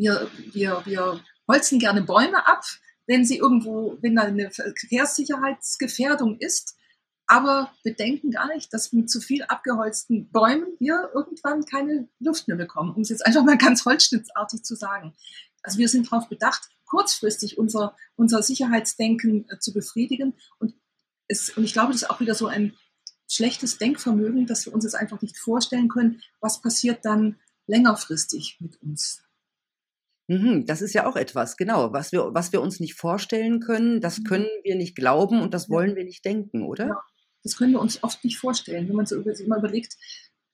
wir, 0.00 0.30
wir, 0.52 0.82
wir 0.86 1.20
holzen 1.46 1.78
gerne 1.78 2.02
Bäume 2.02 2.46
ab, 2.46 2.64
wenn 3.06 3.26
sie 3.26 3.36
irgendwo, 3.36 3.98
wenn 4.00 4.16
da 4.16 4.22
eine 4.22 4.50
Verkehrssicherheitsgefährdung 4.50 6.38
ist, 6.38 6.76
aber 7.30 7.72
bedenken 7.84 8.32
gar 8.32 8.48
nicht, 8.48 8.74
dass 8.74 8.92
mit 8.92 9.08
zu 9.08 9.20
viel 9.20 9.44
abgeholzten 9.44 10.28
Bäumen 10.30 10.66
wir 10.80 11.10
irgendwann 11.14 11.64
keine 11.64 12.08
Luft 12.18 12.48
mehr 12.48 12.56
bekommen, 12.56 12.92
um 12.92 13.02
es 13.02 13.08
jetzt 13.08 13.24
einfach 13.24 13.44
mal 13.44 13.56
ganz 13.58 13.84
holzschnittartig 13.84 14.64
zu 14.64 14.74
sagen. 14.74 15.14
Also 15.62 15.78
wir 15.78 15.88
sind 15.88 16.10
darauf 16.10 16.28
bedacht, 16.28 16.68
kurzfristig 16.86 17.56
unser, 17.56 17.96
unser 18.16 18.42
Sicherheitsdenken 18.42 19.48
äh, 19.48 19.60
zu 19.60 19.72
befriedigen. 19.72 20.34
Und, 20.58 20.74
es, 21.28 21.50
und 21.50 21.62
ich 21.62 21.72
glaube, 21.72 21.92
das 21.92 22.02
ist 22.02 22.10
auch 22.10 22.18
wieder 22.18 22.34
so 22.34 22.48
ein 22.48 22.76
schlechtes 23.28 23.78
Denkvermögen, 23.78 24.46
dass 24.46 24.66
wir 24.66 24.74
uns 24.74 24.82
jetzt 24.82 24.96
einfach 24.96 25.22
nicht 25.22 25.38
vorstellen 25.38 25.88
können, 25.88 26.20
was 26.40 26.60
passiert 26.60 27.04
dann 27.04 27.38
längerfristig 27.68 28.56
mit 28.58 28.82
uns. 28.82 29.22
Mhm, 30.26 30.66
das 30.66 30.82
ist 30.82 30.94
ja 30.94 31.06
auch 31.06 31.14
etwas, 31.14 31.56
genau, 31.56 31.92
was 31.92 32.10
wir, 32.10 32.34
was 32.34 32.52
wir 32.52 32.60
uns 32.60 32.80
nicht 32.80 32.94
vorstellen 32.94 33.60
können, 33.60 34.00
das 34.00 34.18
mhm. 34.18 34.24
können 34.24 34.48
wir 34.64 34.74
nicht 34.74 34.96
glauben 34.96 35.40
und 35.42 35.54
das 35.54 35.70
wollen 35.70 35.94
wir 35.94 36.04
nicht 36.04 36.24
denken, 36.24 36.64
oder? 36.64 36.88
Ja, 36.88 37.02
das 37.42 37.56
können 37.56 37.72
wir 37.72 37.80
uns 37.80 38.02
oft 38.02 38.24
nicht 38.24 38.38
vorstellen. 38.38 38.88
Wenn 38.88 38.96
man 38.96 39.06
so 39.06 39.22
sich 39.22 39.46
mal 39.46 39.58
überlegt, 39.58 39.96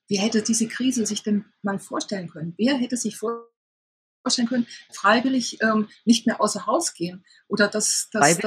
wer 0.07 0.21
hätte 0.21 0.41
diese 0.41 0.67
Krise 0.67 1.05
sich 1.05 1.23
denn 1.23 1.45
mal 1.61 1.79
vorstellen 1.79 2.29
können? 2.29 2.53
Wer 2.57 2.77
hätte 2.77 2.97
sich 2.97 3.17
vorstellen 3.17 4.47
können, 4.47 4.67
freiwillig 4.91 5.61
ähm, 5.61 5.89
nicht 6.05 6.25
mehr 6.25 6.41
außer 6.41 6.65
Haus 6.65 6.93
gehen? 6.93 7.25
Oder 7.47 7.67
dass, 7.67 8.09
dass 8.11 8.39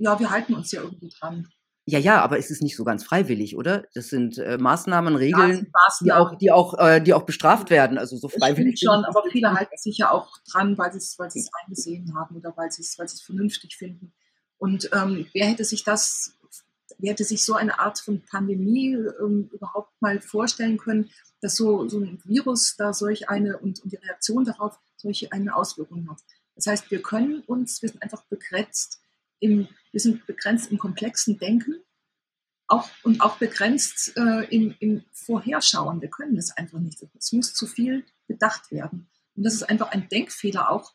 ja, 0.00 0.18
wir 0.20 0.30
halten 0.30 0.54
uns 0.54 0.70
ja 0.70 0.82
irgendwie 0.82 1.08
dran. 1.08 1.48
Ja, 1.86 1.98
ja, 1.98 2.20
aber 2.20 2.38
es 2.38 2.50
ist 2.50 2.62
nicht 2.62 2.76
so 2.76 2.84
ganz 2.84 3.02
freiwillig, 3.02 3.56
oder? 3.56 3.86
Das 3.94 4.08
sind 4.08 4.36
äh, 4.36 4.58
Maßnahmen, 4.58 5.16
Regeln, 5.16 5.72
ja, 5.72 6.04
die 6.04 6.12
auch, 6.12 6.34
die 6.36 6.52
auch, 6.52 6.78
äh, 6.78 7.00
die 7.00 7.14
auch 7.14 7.22
bestraft 7.22 7.70
werden. 7.70 7.96
Also 7.96 8.18
so 8.18 8.28
freiwillig. 8.28 8.78
schon, 8.78 9.06
aber 9.06 9.22
viele 9.32 9.54
halten 9.54 9.76
sich 9.76 9.96
ja 9.96 10.10
auch 10.10 10.36
dran, 10.52 10.76
weil 10.76 10.92
sie 10.92 10.98
es, 10.98 11.18
weil 11.18 11.30
sie 11.30 11.40
es 11.40 11.50
eingesehen 11.62 12.14
haben 12.14 12.36
oder 12.36 12.54
weil 12.56 12.70
sie 12.70 12.82
es, 12.82 12.98
weil 12.98 13.08
sie 13.08 13.14
es 13.14 13.22
vernünftig 13.22 13.76
finden. 13.78 14.12
Und 14.58 14.90
ähm, 14.92 15.28
wer 15.32 15.46
hätte 15.46 15.64
sich 15.64 15.82
das, 15.82 16.36
wer 16.98 17.12
hätte 17.12 17.24
sich 17.24 17.44
so 17.44 17.54
eine 17.54 17.78
Art 17.78 17.98
von 17.98 18.22
Pandemie 18.22 18.94
ähm, 18.94 19.48
überhaupt 19.52 19.90
mal 20.00 20.20
vorstellen 20.20 20.78
können, 20.78 21.10
dass 21.40 21.56
so, 21.56 21.88
so 21.88 22.00
ein 22.00 22.20
Virus 22.24 22.76
da 22.76 22.92
solch 22.92 23.28
eine 23.28 23.58
und, 23.58 23.80
und 23.80 23.92
die 23.92 23.96
Reaktion 23.96 24.44
darauf 24.44 24.78
solche 24.96 25.32
eine 25.32 25.54
Auswirkung 25.54 26.08
hat. 26.10 26.18
Das 26.56 26.66
heißt, 26.66 26.90
wir 26.90 27.00
können 27.00 27.42
uns, 27.42 27.80
wir 27.82 27.88
sind 27.88 28.02
einfach 28.02 28.24
begrenzt 28.24 29.00
im, 29.38 29.68
wir 29.92 30.00
sind 30.00 30.26
begrenzt 30.26 30.72
im 30.72 30.78
komplexen 30.78 31.38
Denken 31.38 31.76
auch, 32.66 32.88
und 33.02 33.20
auch 33.20 33.38
begrenzt 33.38 34.16
äh, 34.16 34.44
im, 34.54 34.74
im 34.80 35.04
Vorherschauen. 35.12 36.00
Wir 36.00 36.10
können 36.10 36.36
es 36.36 36.50
einfach 36.56 36.78
nicht. 36.78 37.02
Es 37.18 37.32
muss 37.32 37.54
zu 37.54 37.66
viel 37.66 38.04
bedacht 38.26 38.70
werden. 38.70 39.08
Und 39.36 39.44
das 39.44 39.54
ist 39.54 39.62
einfach 39.62 39.90
ein 39.92 40.08
Denkfehler 40.08 40.70
auch. 40.70 40.92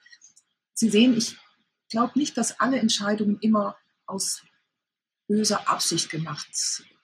Sie 0.73 0.89
sehen, 0.89 1.17
ich 1.17 1.37
glaube 1.89 2.19
nicht, 2.19 2.37
dass 2.37 2.59
alle 2.59 2.79
Entscheidungen 2.79 3.39
immer 3.39 3.77
aus 4.05 4.43
böser 5.33 5.67
Absicht 5.67 6.11
gemacht 6.11 6.47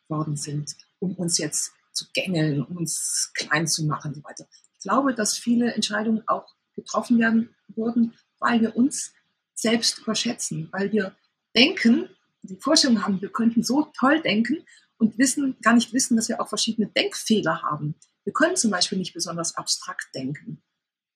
worden 0.07 0.35
sind, 0.35 0.75
um 0.99 1.15
uns 1.15 1.39
jetzt 1.39 1.71
zu 1.93 2.05
gängeln, 2.13 2.61
um 2.61 2.77
uns 2.77 3.31
klein 3.33 3.67
zu 3.67 3.85
machen 3.85 4.09
und 4.09 4.15
so 4.17 4.23
weiter. 4.23 4.47
Ich 4.77 4.83
glaube, 4.83 5.15
dass 5.15 5.35
viele 5.35 5.73
Entscheidungen 5.73 6.21
auch 6.27 6.53
getroffen 6.75 7.17
werden 7.17 7.55
wurden, 7.69 8.13
weil 8.37 8.61
wir 8.61 8.75
uns 8.75 9.13
selbst 9.55 9.97
überschätzen, 9.97 10.69
weil 10.71 10.91
wir 10.91 11.15
denken, 11.55 12.07
die 12.43 12.55
Vorstellung 12.55 13.03
haben, 13.03 13.19
wir 13.19 13.31
könnten 13.31 13.63
so 13.63 13.91
toll 13.97 14.21
denken 14.21 14.63
und 14.97 15.17
wissen, 15.17 15.57
gar 15.63 15.73
nicht 15.73 15.91
wissen, 15.91 16.15
dass 16.15 16.29
wir 16.29 16.39
auch 16.39 16.49
verschiedene 16.49 16.87
Denkfehler 16.87 17.63
haben. 17.63 17.95
Wir 18.25 18.33
können 18.33 18.55
zum 18.55 18.69
Beispiel 18.69 18.99
nicht 18.99 19.15
besonders 19.15 19.55
abstrakt 19.55 20.13
denken. 20.13 20.61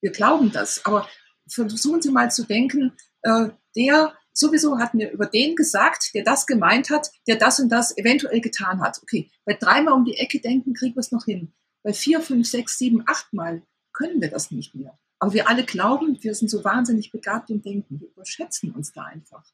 Wir 0.01 0.11
glauben 0.11 0.51
das, 0.51 0.83
aber 0.83 1.07
versuchen 1.47 2.01
Sie 2.01 2.09
mal 2.09 2.31
zu 2.31 2.43
denken, 2.43 2.91
äh, 3.21 3.49
der 3.75 4.17
sowieso 4.33 4.79
hat 4.79 4.93
mir 4.93 5.11
über 5.11 5.25
den 5.25 5.55
gesagt, 5.55 6.13
der 6.13 6.23
das 6.23 6.45
gemeint 6.45 6.89
hat, 6.89 7.11
der 7.27 7.37
das 7.37 7.59
und 7.59 7.69
das 7.69 7.97
eventuell 7.97 8.41
getan 8.41 8.81
hat. 8.81 8.99
Okay, 9.01 9.29
bei 9.45 9.53
dreimal 9.53 9.93
um 9.93 10.05
die 10.05 10.17
Ecke 10.17 10.39
denken 10.39 10.73
kriegen 10.73 10.95
wir 10.95 11.01
es 11.01 11.11
noch 11.11 11.25
hin. 11.25 11.53
Bei 11.83 11.93
vier, 11.93 12.21
fünf, 12.21 12.47
sechs, 12.47 12.77
sieben, 12.77 13.03
achtmal 13.07 13.61
können 13.93 14.21
wir 14.21 14.29
das 14.29 14.51
nicht 14.51 14.73
mehr. 14.75 14.97
Aber 15.19 15.33
wir 15.33 15.47
alle 15.47 15.63
glauben, 15.63 16.17
wir 16.21 16.35
sind 16.35 16.49
so 16.49 16.63
wahnsinnig 16.63 17.11
begabt 17.11 17.49
im 17.49 17.61
Denken. 17.61 18.01
Wir 18.01 18.09
überschätzen 18.09 18.71
uns 18.71 18.91
da 18.91 19.03
einfach. 19.03 19.45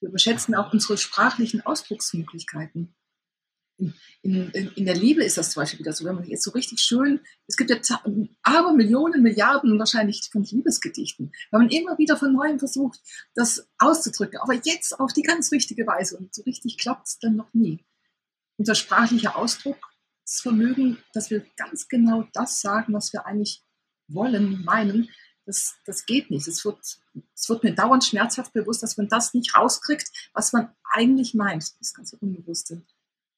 Wir 0.00 0.10
überschätzen 0.10 0.54
auch 0.54 0.72
unsere 0.72 0.98
sprachlichen 0.98 1.64
Ausdrucksmöglichkeiten. 1.64 2.94
In, 3.76 3.92
in, 4.22 4.50
in, 4.76 4.84
der 4.84 4.94
Liebe 4.94 5.24
ist 5.24 5.36
das 5.36 5.50
zum 5.50 5.62
Beispiel 5.62 5.80
wieder 5.80 5.92
so, 5.92 6.04
wenn 6.04 6.14
man 6.14 6.24
jetzt 6.24 6.44
so 6.44 6.52
richtig 6.52 6.80
schön, 6.80 7.20
es 7.48 7.56
gibt 7.56 7.70
ja 7.70 7.78
aber 8.42 8.72
Millionen, 8.72 9.22
Milliarden 9.22 9.78
wahrscheinlich 9.78 10.28
von 10.30 10.44
Liebesgedichten, 10.44 11.32
weil 11.50 11.60
man 11.60 11.70
immer 11.70 11.98
wieder 11.98 12.16
von 12.16 12.32
neuem 12.32 12.60
versucht, 12.60 13.00
das 13.34 13.68
auszudrücken, 13.78 14.38
aber 14.40 14.54
jetzt 14.54 14.98
auf 15.00 15.12
die 15.12 15.22
ganz 15.22 15.50
richtige 15.50 15.86
Weise 15.86 16.16
und 16.16 16.32
so 16.32 16.42
richtig 16.42 16.78
klappt 16.78 17.08
es 17.08 17.18
dann 17.18 17.34
noch 17.34 17.52
nie. 17.52 17.84
Unser 18.56 18.76
sprachlicher 18.76 19.36
Ausdruck, 19.36 19.78
das 20.24 20.40
Vermögen, 20.40 20.98
dass 21.12 21.30
wir 21.30 21.44
ganz 21.56 21.88
genau 21.88 22.28
das 22.32 22.60
sagen, 22.60 22.92
was 22.92 23.12
wir 23.12 23.26
eigentlich 23.26 23.64
wollen, 24.06 24.64
meinen, 24.64 25.10
das, 25.46 25.74
das 25.84 26.06
geht 26.06 26.30
nicht. 26.30 26.48
Es 26.48 26.64
wird, 26.64 26.78
es 27.34 27.48
wird 27.48 27.64
mir 27.64 27.74
dauernd 27.74 28.04
schmerzhaft 28.04 28.52
bewusst, 28.52 28.82
dass 28.82 28.96
man 28.96 29.08
das 29.08 29.34
nicht 29.34 29.56
rauskriegt, 29.56 30.08
was 30.32 30.52
man 30.52 30.74
eigentlich 30.92 31.34
meint. 31.34 31.78
Das 31.80 31.92
ganze 31.92 32.16
Unbewusste. 32.16 32.82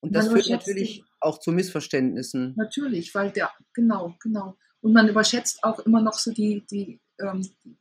Und 0.06 0.12
das 0.12 0.28
führt 0.28 0.48
natürlich 0.48 1.04
auch 1.20 1.38
zu 1.38 1.52
Missverständnissen. 1.52 2.54
Natürlich, 2.56 3.14
weil 3.14 3.30
der, 3.30 3.50
genau, 3.72 4.14
genau. 4.20 4.56
Und 4.80 4.92
man 4.92 5.08
überschätzt 5.08 5.64
auch 5.64 5.80
immer 5.80 6.00
noch 6.00 6.14
so 6.14 6.32
die, 6.32 6.64
die, 6.70 7.00
ähm, 7.20 7.48
die, 7.64 7.76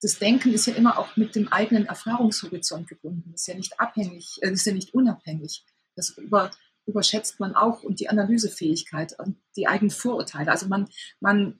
das 0.00 0.18
Denken 0.18 0.52
ist 0.52 0.66
ja 0.66 0.74
immer 0.74 0.98
auch 0.98 1.16
mit 1.16 1.34
dem 1.34 1.52
eigenen 1.52 1.86
Erfahrungshorizont 1.86 2.88
gebunden. 2.88 3.32
Ist 3.34 3.48
ja 3.48 3.54
nicht 3.54 3.80
abhängig, 3.80 4.38
äh, 4.42 4.50
ist 4.50 4.66
ja 4.66 4.72
nicht 4.72 4.94
unabhängig. 4.94 5.64
Das 5.96 6.10
über, 6.10 6.50
überschätzt 6.86 7.40
man 7.40 7.54
auch 7.54 7.82
und 7.82 8.00
die 8.00 8.08
Analysefähigkeit 8.08 9.18
und 9.18 9.36
die 9.56 9.66
eigenen 9.66 9.90
Vorurteile. 9.90 10.50
Also 10.50 10.66
man, 10.66 10.88
man 11.20 11.58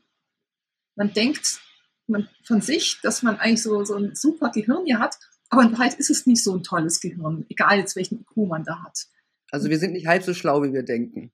man 0.97 1.13
denkt 1.13 1.61
man, 2.07 2.29
von 2.45 2.61
sich, 2.61 3.01
dass 3.03 3.23
man 3.23 3.39
eigentlich 3.39 3.63
so, 3.63 3.85
so 3.85 3.97
ein 3.97 4.15
super 4.15 4.51
Gehirn 4.51 4.85
hier 4.85 4.99
hat, 4.99 5.17
aber 5.49 5.63
in 5.63 5.73
Wahrheit 5.73 5.95
ist 5.95 6.11
es 6.11 6.27
nicht 6.27 6.43
so 6.43 6.55
ein 6.55 6.63
tolles 6.63 7.01
Gehirn, 7.01 7.47
egal 7.49 7.79
jetzt 7.79 7.97
welchen 7.97 8.21
IQ 8.21 8.49
man 8.49 8.65
da 8.65 8.83
hat. 8.83 9.07
Also 9.55 9.71
wir 9.71 9.79
sind 9.79 9.93
nicht 9.93 10.09
halb 10.09 10.25
so 10.25 10.35
schlau, 10.35 10.65
wie 10.65 10.73
wir 10.73 10.83
denken. 10.83 11.31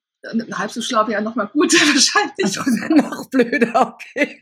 Halb 0.53 0.71
so 0.71 0.83
schlau 0.83 1.05
wäre 1.05 1.13
ja 1.13 1.21
nochmal 1.23 1.49
gut, 1.49 1.73
wahrscheinlich. 1.73 2.61
Also 2.61 2.95
noch 2.95 3.31
blöder, 3.31 3.97
okay. 3.97 4.39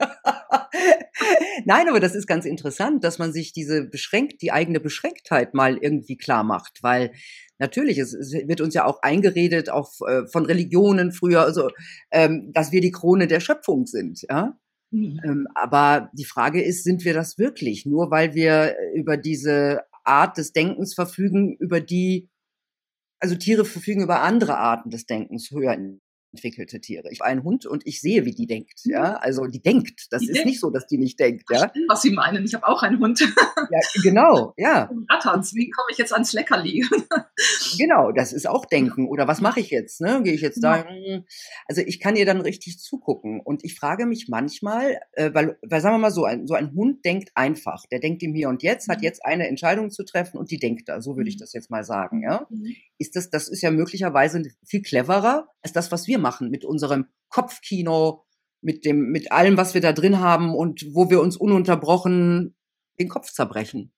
Nein, 1.64 1.88
aber 1.88 2.00
das 2.00 2.16
ist 2.16 2.26
ganz 2.26 2.44
interessant, 2.44 3.04
dass 3.04 3.20
man 3.20 3.32
sich 3.32 3.52
diese 3.52 3.84
beschränkt, 3.84 4.42
die 4.42 4.50
eigene 4.50 4.80
Beschränktheit 4.80 5.54
mal 5.54 5.76
irgendwie 5.76 6.16
klar 6.16 6.42
macht, 6.42 6.82
weil 6.82 7.12
natürlich, 7.60 7.98
es, 7.98 8.14
wird 8.14 8.60
uns 8.60 8.74
ja 8.74 8.84
auch 8.84 9.00
eingeredet, 9.02 9.70
auch 9.70 9.92
äh, 10.08 10.26
von 10.26 10.44
Religionen 10.44 11.12
früher, 11.12 11.42
also, 11.42 11.70
ähm, 12.10 12.50
dass 12.52 12.72
wir 12.72 12.80
die 12.80 12.90
Krone 12.90 13.28
der 13.28 13.38
Schöpfung 13.38 13.86
sind, 13.86 14.22
ja. 14.28 14.58
Mhm. 14.90 15.20
Ähm, 15.24 15.48
aber 15.54 16.10
die 16.14 16.24
Frage 16.24 16.64
ist, 16.64 16.82
sind 16.82 17.04
wir 17.04 17.14
das 17.14 17.38
wirklich? 17.38 17.86
Nur 17.86 18.10
weil 18.10 18.34
wir 18.34 18.74
über 18.96 19.16
diese 19.16 19.82
Art 20.02 20.36
des 20.36 20.52
Denkens 20.52 20.94
verfügen, 20.94 21.56
über 21.60 21.80
die, 21.80 22.28
also 23.20 23.36
Tiere 23.36 23.64
verfügen 23.64 24.02
über 24.02 24.22
andere 24.22 24.58
Arten 24.58 24.90
des 24.90 25.06
Denkens 25.06 25.50
höher 25.50 25.76
entwickelte 26.38 26.80
Tiere. 26.80 27.08
Ich 27.10 27.20
war 27.20 27.26
ein 27.26 27.42
Hund 27.42 27.66
und 27.66 27.86
ich 27.86 28.00
sehe, 28.00 28.24
wie 28.24 28.32
die 28.32 28.46
denkt. 28.46 28.80
Ja, 28.84 29.14
also 29.16 29.46
die 29.46 29.60
denkt. 29.60 30.06
Das 30.10 30.20
die 30.20 30.28
ist 30.28 30.36
denkt. 30.36 30.46
nicht 30.46 30.60
so, 30.60 30.70
dass 30.70 30.86
die 30.86 30.98
nicht 30.98 31.18
denkt. 31.18 31.44
Ja, 31.50 31.68
stimmt, 31.68 31.86
was 31.88 32.02
Sie 32.02 32.10
meinen. 32.10 32.44
Ich 32.44 32.54
habe 32.54 32.66
auch 32.66 32.82
einen 32.82 33.00
Hund. 33.00 33.20
Ja, 33.20 33.80
genau. 34.02 34.54
Ja. 34.56 34.90
Ratterns. 35.10 35.54
Wie 35.54 35.70
komme 35.70 35.88
ich 35.90 35.98
jetzt 35.98 36.12
ans 36.12 36.32
Leckerli? 36.32 36.86
Genau, 37.78 38.10
das 38.10 38.32
ist 38.32 38.48
auch 38.48 38.64
Denken. 38.64 39.06
Oder 39.06 39.28
was 39.28 39.40
mache 39.40 39.60
ich 39.60 39.70
jetzt? 39.70 40.00
Ne? 40.00 40.22
Gehe 40.24 40.32
ich 40.32 40.40
jetzt 40.40 40.64
da? 40.64 40.84
Also 41.66 41.82
ich 41.82 42.00
kann 42.00 42.16
ihr 42.16 42.26
dann 42.26 42.40
richtig 42.40 42.80
zugucken 42.80 43.40
und 43.40 43.64
ich 43.64 43.76
frage 43.76 44.06
mich 44.06 44.26
manchmal, 44.28 44.98
äh, 45.12 45.30
weil, 45.34 45.56
weil 45.62 45.80
sagen 45.80 45.94
wir 45.94 45.98
mal 45.98 46.10
so, 46.10 46.24
ein, 46.24 46.48
so 46.48 46.54
ein 46.54 46.74
Hund 46.74 47.04
denkt 47.04 47.30
einfach. 47.34 47.84
Der 47.92 48.00
denkt 48.00 48.24
im 48.24 48.34
Hier 48.34 48.48
und 48.48 48.64
Jetzt, 48.64 48.88
hat 48.88 48.98
mhm. 48.98 49.04
jetzt 49.04 49.24
eine 49.24 49.46
Entscheidung 49.46 49.90
zu 49.90 50.04
treffen 50.04 50.38
und 50.38 50.50
die 50.50 50.58
denkt 50.58 50.88
da. 50.88 51.00
So 51.00 51.16
würde 51.16 51.28
ich 51.28 51.36
mhm. 51.36 51.40
das 51.40 51.52
jetzt 51.52 51.70
mal 51.70 51.84
sagen. 51.84 52.22
Ja, 52.22 52.46
mhm. 52.50 52.74
ist 52.98 53.14
das? 53.14 53.30
Das 53.30 53.48
ist 53.48 53.62
ja 53.62 53.70
möglicherweise 53.70 54.42
viel 54.64 54.82
cleverer 54.82 55.48
als 55.62 55.72
das, 55.72 55.92
was 55.92 56.08
wir 56.08 56.18
wir 56.18 56.22
machen 56.28 56.50
mit 56.50 56.64
unserem 56.64 57.06
Kopfkino, 57.30 58.26
mit 58.60 58.84
dem, 58.84 59.10
mit 59.10 59.32
allem, 59.32 59.56
was 59.56 59.72
wir 59.72 59.80
da 59.80 59.92
drin 59.92 60.18
haben 60.20 60.54
und 60.54 60.84
wo 60.92 61.08
wir 61.08 61.20
uns 61.20 61.36
ununterbrochen 61.36 62.54
den 62.98 63.08
Kopf 63.08 63.32
zerbrechen. 63.32 63.92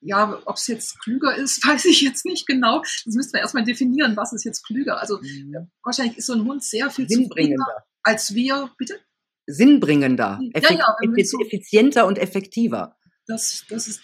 Ja, 0.00 0.40
ob 0.44 0.56
es 0.56 0.68
jetzt 0.68 1.00
klüger 1.00 1.34
ist, 1.34 1.64
weiß 1.66 1.86
ich 1.86 2.02
jetzt 2.02 2.24
nicht 2.24 2.46
genau. 2.46 2.82
Das 2.82 3.14
müssen 3.14 3.32
wir 3.32 3.40
erstmal 3.40 3.64
definieren, 3.64 4.16
was 4.16 4.32
ist 4.32 4.44
jetzt 4.44 4.64
klüger. 4.64 5.00
Also 5.00 5.18
mhm. 5.20 5.70
wahrscheinlich 5.82 6.18
ist 6.18 6.26
so 6.26 6.34
ein 6.34 6.44
Hund 6.44 6.62
sehr 6.62 6.88
viel 6.90 7.08
sinnbringender 7.08 7.84
als 8.04 8.34
wir, 8.34 8.70
bitte? 8.78 9.00
Sinnbringender, 9.46 10.40
ja, 10.54 10.72
ja, 10.72 10.96
effizienter 11.40 12.06
und 12.06 12.18
effektiver. 12.18 12.96
Das, 13.26 13.64
das 13.68 13.88
ist, 13.88 14.00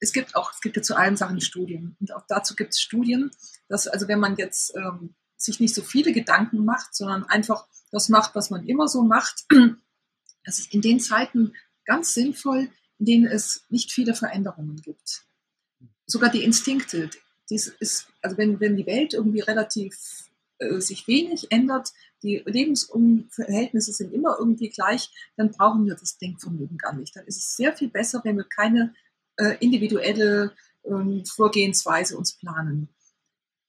es 0.00 0.12
gibt 0.12 0.36
auch, 0.36 0.52
es 0.52 0.60
gibt 0.60 0.76
ja 0.76 0.82
zu 0.82 0.96
allen 0.96 1.16
Sachen 1.16 1.40
Studien. 1.40 1.96
Und 2.00 2.14
auch 2.14 2.24
dazu 2.28 2.54
gibt 2.54 2.74
es 2.74 2.80
Studien, 2.80 3.30
dass, 3.68 3.86
also 3.86 4.06
wenn 4.08 4.20
man 4.20 4.36
jetzt 4.36 4.74
ähm, 4.76 5.14
sich 5.38 5.60
nicht 5.60 5.74
so 5.74 5.82
viele 5.82 6.12
Gedanken 6.12 6.64
macht, 6.64 6.94
sondern 6.94 7.24
einfach 7.24 7.66
das 7.90 8.08
macht, 8.08 8.34
was 8.34 8.50
man 8.50 8.66
immer 8.66 8.88
so 8.88 9.02
macht. 9.02 9.46
Das 10.44 10.58
ist 10.58 10.72
in 10.72 10.80
den 10.80 10.98
Zeiten 10.98 11.52
ganz 11.84 12.14
sinnvoll, 12.14 12.70
in 12.98 13.04
denen 13.04 13.26
es 13.26 13.64
nicht 13.68 13.92
viele 13.92 14.14
Veränderungen 14.14 14.76
gibt. 14.76 15.24
Sogar 16.06 16.30
die 16.30 16.42
Instinkte, 16.42 17.10
dies 17.50 17.66
ist, 17.66 18.06
also 18.22 18.38
wenn, 18.38 18.58
wenn 18.58 18.76
die 18.76 18.86
Welt 18.86 19.12
irgendwie 19.12 19.40
relativ 19.40 19.94
äh, 20.58 20.80
sich 20.80 21.06
wenig 21.06 21.50
ändert, 21.50 21.92
die 22.22 22.42
Lebensverhältnisse 22.44 23.92
sind 23.92 24.12
immer 24.12 24.36
irgendwie 24.38 24.70
gleich, 24.70 25.10
dann 25.36 25.50
brauchen 25.50 25.86
wir 25.86 25.94
das 25.94 26.18
Denkvermögen 26.18 26.78
gar 26.78 26.94
nicht. 26.94 27.14
Dann 27.14 27.26
ist 27.26 27.36
es 27.36 27.56
sehr 27.56 27.76
viel 27.76 27.88
besser, 27.88 28.22
wenn 28.24 28.36
wir 28.36 28.44
keine 28.44 28.94
äh, 29.36 29.56
individuelle 29.60 30.52
ähm, 30.84 31.24
Vorgehensweise 31.24 32.16
uns 32.16 32.32
planen. 32.32 32.88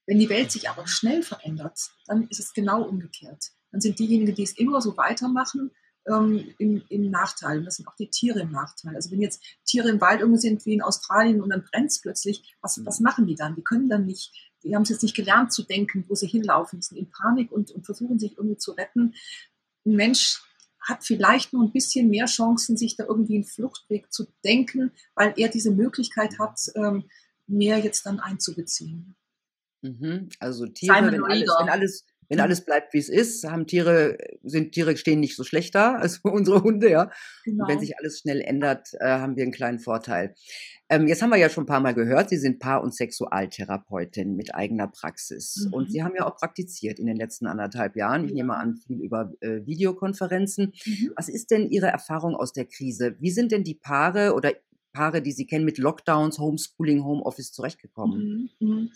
Wenn 0.10 0.18
die 0.18 0.30
Welt 0.30 0.52
sich 0.52 0.68
aber 0.68 0.88
schnell 0.88 1.22
verändert, 1.22 1.92
dann 2.08 2.28
ist 2.30 2.40
es 2.40 2.54
genau 2.54 2.82
umgekehrt. 2.82 3.52
Dann 3.72 3.80
sind 3.80 4.00
diejenigen, 4.00 4.34
die 4.34 4.42
es 4.42 4.58
immer 4.58 4.82
so 4.82 4.98
weitermachen, 4.98 5.70
ähm, 6.08 6.56
im, 6.58 6.82
im 6.90 7.12
Nachteil. 7.12 7.60
Und 7.60 7.66
das 7.66 7.76
sind 7.76 7.88
auch 7.88 7.96
die 7.96 8.10
Tiere 8.10 8.40
im 8.40 8.50
Nachteil. 8.50 8.96
Also 8.96 9.12
wenn 9.12 9.22
jetzt 9.22 9.44
Tiere 9.66 9.88
im 9.88 10.02
Wald 10.02 10.22
irgendwo 10.22 10.40
sind, 10.40 10.66
wie 10.66 10.74
in 10.74 10.82
Australien, 10.82 11.44
und 11.44 11.50
dann 11.50 11.64
brennt 11.64 11.92
es 11.92 12.02
plötzlich, 12.02 12.56
was, 12.60 12.84
was 12.88 13.00
machen 13.02 13.28
die 13.28 13.36
dann? 13.36 13.54
Die 13.54 13.62
können 13.62 13.88
dann 13.88 14.08
nicht, 14.08 14.34
die 14.64 14.74
haben 14.76 14.82
es 14.82 14.90
jetzt 14.90 15.04
nicht 15.04 15.16
gelernt 15.16 15.54
zu 15.54 15.62
denken, 15.62 16.06
wo 16.08 16.16
sie 16.16 16.26
hinlaufen, 16.26 16.80
die 16.80 16.88
sind 16.88 16.98
in 16.98 17.12
Panik 17.12 17.52
und, 17.52 17.70
und 17.70 17.86
versuchen 17.86 18.18
sich 18.18 18.36
irgendwie 18.36 18.58
zu 18.58 18.72
retten. 18.72 19.14
Ein 19.86 19.96
Mensch 19.96 20.42
hat 20.82 21.04
vielleicht 21.04 21.54
nur 21.54 21.64
ein 21.64 21.72
bisschen 21.72 22.10
mehr 22.10 22.26
Chancen, 22.26 22.78
sich 22.78 22.96
da 22.96 23.04
irgendwie 23.06 23.36
einen 23.36 23.46
Fluchtweg 23.46 24.12
zu 24.12 24.26
denken, 24.44 24.92
weil 25.14 25.36
er 25.38 25.50
diese 25.50 25.70
Möglichkeit 25.70 26.40
hat, 26.40 26.60
ähm, 26.74 27.04
mehr 27.46 27.78
jetzt 27.78 28.08
dann 28.08 28.20
einzubeziehen. 28.20 29.16
Mhm. 29.82 30.30
Also 30.40 30.66
Tiere, 30.66 31.12
wenn 31.12 31.24
alles, 31.24 31.50
wenn 31.60 31.70
alles, 31.70 32.06
wenn 32.28 32.38
mhm. 32.38 32.44
alles 32.44 32.66
bleibt, 32.66 32.94
wie 32.94 33.00
es 33.00 33.10
ist, 33.10 33.44
haben 33.44 33.66
Tiere, 33.66 34.18
sind 34.44 34.72
Tiere 34.74 34.96
stehen 34.98 35.20
nicht 35.20 35.36
so 35.36 35.44
schlecht 35.44 35.76
da 35.76 35.96
als 36.00 36.20
unsere 36.24 36.64
Hunde, 36.64 36.90
ja. 36.90 37.12
Genau. 37.44 37.64
Und 37.64 37.70
wenn 37.72 37.80
sich 37.80 37.98
alles 37.98 38.20
schnell 38.20 38.42
ändert, 38.42 38.90
äh, 39.00 39.08
haben 39.08 39.36
wir 39.36 39.44
einen 39.44 39.52
kleinen 39.52 39.80
Vorteil. 39.80 40.36
Ähm, 40.92 41.08
jetzt 41.08 41.22
haben 41.22 41.30
wir 41.30 41.38
ja 41.38 41.50
schon 41.50 41.64
ein 41.64 41.68
paar 41.68 41.80
Mal 41.80 41.94
gehört, 41.94 42.30
Sie 42.30 42.38
sind 42.38 42.60
Paar- 42.60 42.82
und 42.82 42.96
Sexualtherapeutin 42.96 44.36
mit 44.36 44.56
eigener 44.56 44.88
Praxis. 44.88 45.68
Mhm. 45.68 45.74
Und 45.74 45.92
Sie 45.92 46.04
haben 46.04 46.16
ja 46.18 46.26
auch 46.26 46.36
praktiziert 46.36 47.00
in 47.00 47.06
den 47.06 47.16
letzten 47.16 47.46
anderthalb 47.46 47.96
Jahren. 47.96 48.26
Ich 48.26 48.34
nehme 48.34 48.56
an, 48.56 48.76
viel 48.76 49.00
über 49.00 49.32
äh, 49.42 49.66
Videokonferenzen. 49.66 50.74
Mhm. 50.86 51.12
Was 51.16 51.30
ist 51.30 51.52
denn 51.52 51.70
Ihre 51.70 51.88
Erfahrung 51.88 52.36
aus 52.36 52.54
der 52.54 52.66
Krise? 52.66 53.16
Wie 53.20 53.32
sind 53.32 53.52
denn 53.52 53.64
die 53.64 53.76
Paare 53.76 54.34
oder 54.34 54.54
Paare, 54.92 55.22
die 55.22 55.32
Sie 55.32 55.46
kennen, 55.46 55.66
mit 55.66 55.78
Lockdowns, 55.78 56.40
Homeschooling, 56.40 57.04
Homeoffice 57.04 57.52
zurechtgekommen? 57.52 58.50
Mhm. 58.60 58.90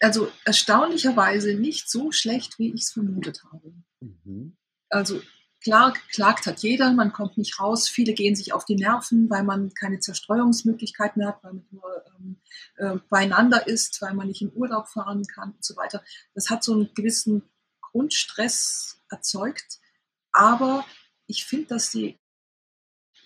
Also 0.00 0.30
erstaunlicherweise 0.44 1.54
nicht 1.54 1.90
so 1.90 2.12
schlecht, 2.12 2.58
wie 2.58 2.72
ich 2.72 2.82
es 2.82 2.92
vermutet 2.92 3.42
habe. 3.44 3.72
Mhm. 4.00 4.56
Also 4.88 5.20
klar, 5.62 5.92
geklagt 5.92 6.46
hat 6.46 6.60
jeder, 6.60 6.92
man 6.92 7.12
kommt 7.12 7.38
nicht 7.38 7.58
raus, 7.58 7.88
viele 7.88 8.12
gehen 8.12 8.36
sich 8.36 8.52
auf 8.52 8.64
die 8.64 8.76
Nerven, 8.76 9.30
weil 9.30 9.42
man 9.42 9.72
keine 9.74 10.00
Zerstreuungsmöglichkeiten 10.00 11.26
hat, 11.26 11.42
weil 11.42 11.54
man 11.54 11.66
nur 11.70 12.04
ähm, 12.18 12.36
äh, 12.76 12.98
beieinander 13.08 13.66
ist, 13.66 14.00
weil 14.02 14.14
man 14.14 14.28
nicht 14.28 14.42
in 14.42 14.54
Urlaub 14.54 14.88
fahren 14.88 15.26
kann 15.26 15.52
und 15.52 15.64
so 15.64 15.76
weiter. 15.76 16.02
Das 16.34 16.50
hat 16.50 16.62
so 16.62 16.72
einen 16.72 16.92
gewissen 16.94 17.42
Grundstress 17.80 19.02
erzeugt, 19.10 19.80
aber 20.32 20.84
ich 21.26 21.44
finde, 21.44 21.66
dass 21.66 21.90
die 21.90 22.18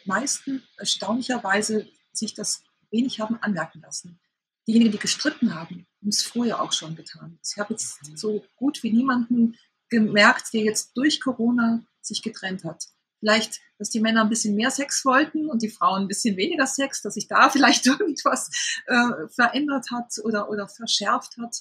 meisten 0.04 0.62
erstaunlicherweise 0.76 1.88
sich 2.12 2.34
das 2.34 2.62
wenig 2.90 3.20
haben 3.20 3.36
anmerken 3.42 3.80
lassen. 3.80 4.20
Diejenigen, 4.66 4.92
die 4.92 4.98
gestritten 4.98 5.54
haben, 5.54 5.86
haben 6.06 6.10
es 6.10 6.22
vorher 6.22 6.62
auch 6.62 6.72
schon 6.72 6.94
getan. 6.94 7.36
Ich 7.44 7.58
habe 7.58 7.74
jetzt 7.74 7.98
so 8.16 8.44
gut 8.54 8.84
wie 8.84 8.92
niemanden 8.92 9.56
gemerkt, 9.88 10.54
der 10.54 10.62
jetzt 10.62 10.96
durch 10.96 11.20
Corona 11.20 11.84
sich 12.00 12.22
getrennt 12.22 12.62
hat. 12.62 12.84
Vielleicht, 13.18 13.60
dass 13.78 13.90
die 13.90 13.98
Männer 13.98 14.22
ein 14.22 14.28
bisschen 14.28 14.54
mehr 14.54 14.70
Sex 14.70 15.04
wollten 15.04 15.48
und 15.48 15.62
die 15.62 15.68
Frauen 15.68 16.02
ein 16.02 16.08
bisschen 16.08 16.36
weniger 16.36 16.68
Sex, 16.68 17.02
dass 17.02 17.14
sich 17.14 17.26
da 17.26 17.50
vielleicht 17.50 17.86
irgendwas 17.86 18.50
äh, 18.86 19.26
verändert 19.34 19.86
hat 19.90 20.12
oder, 20.22 20.48
oder 20.48 20.68
verschärft 20.68 21.38
hat. 21.38 21.56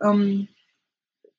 Ähm, 0.00 0.48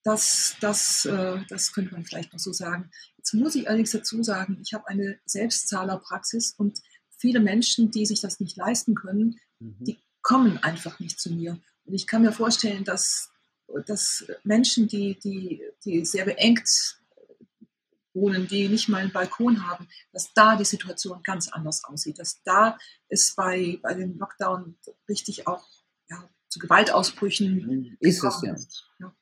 das, 0.04 0.56
das, 0.62 1.06
äh, 1.06 1.40
das 1.50 1.74
könnte 1.74 1.94
man 1.94 2.06
vielleicht 2.06 2.34
noch 2.34 2.40
so 2.40 2.54
sagen. 2.54 2.92
Jetzt 3.18 3.34
muss 3.34 3.56
ich 3.56 3.68
allerdings 3.68 3.92
dazu 3.92 4.22
sagen, 4.22 4.60
ich 4.62 4.76
habe 4.76 4.88
eine 4.90 5.18
Selbstzahlerpraxis 5.26 6.54
und 6.56 6.82
viele 7.18 7.40
Menschen, 7.40 7.90
die 7.90 8.06
sich 8.06 8.22
das 8.22 8.40
nicht 8.40 8.58
leisten 8.58 8.94
können, 8.94 9.40
mhm. 9.58 9.78
die 9.80 10.04
kommen 10.22 10.60
einfach 10.60 11.00
nicht 11.00 11.20
zu 11.20 11.34
mir. 11.34 11.60
Und 11.86 11.94
ich 11.94 12.08
kann 12.08 12.22
mir 12.22 12.32
vorstellen, 12.32 12.84
dass, 12.84 13.32
dass 13.86 14.26
Menschen, 14.44 14.88
die, 14.88 15.18
die, 15.20 15.62
die 15.84 16.06
sehr 16.06 16.26
beengt 16.26 17.00
wohnen, 18.14 18.48
die 18.48 18.68
nicht 18.70 18.90
mal 18.90 19.02
einen 19.02 19.12
Balkon 19.12 19.68
haben, 19.68 19.88
dass 20.12 20.34
da 20.34 20.56
die 20.56 20.66
Situation 20.66 21.24
ganz 21.24 21.50
anders 21.50 21.84
aussieht, 21.84 22.20
dass 22.20 22.42
da 22.44 22.78
es 23.10 23.34
bei, 23.36 23.80
bei 23.82 23.94
dem 23.94 24.18
Lockdown 24.18 24.78
richtig 25.10 25.48
auch 25.48 25.66
ja, 26.10 26.30
zu 26.50 26.60
Gewaltausbrüchen 26.60 27.98
ist 28.00 28.24
es 28.24 28.42
ja. 28.44 28.56
ja. 29.00 29.16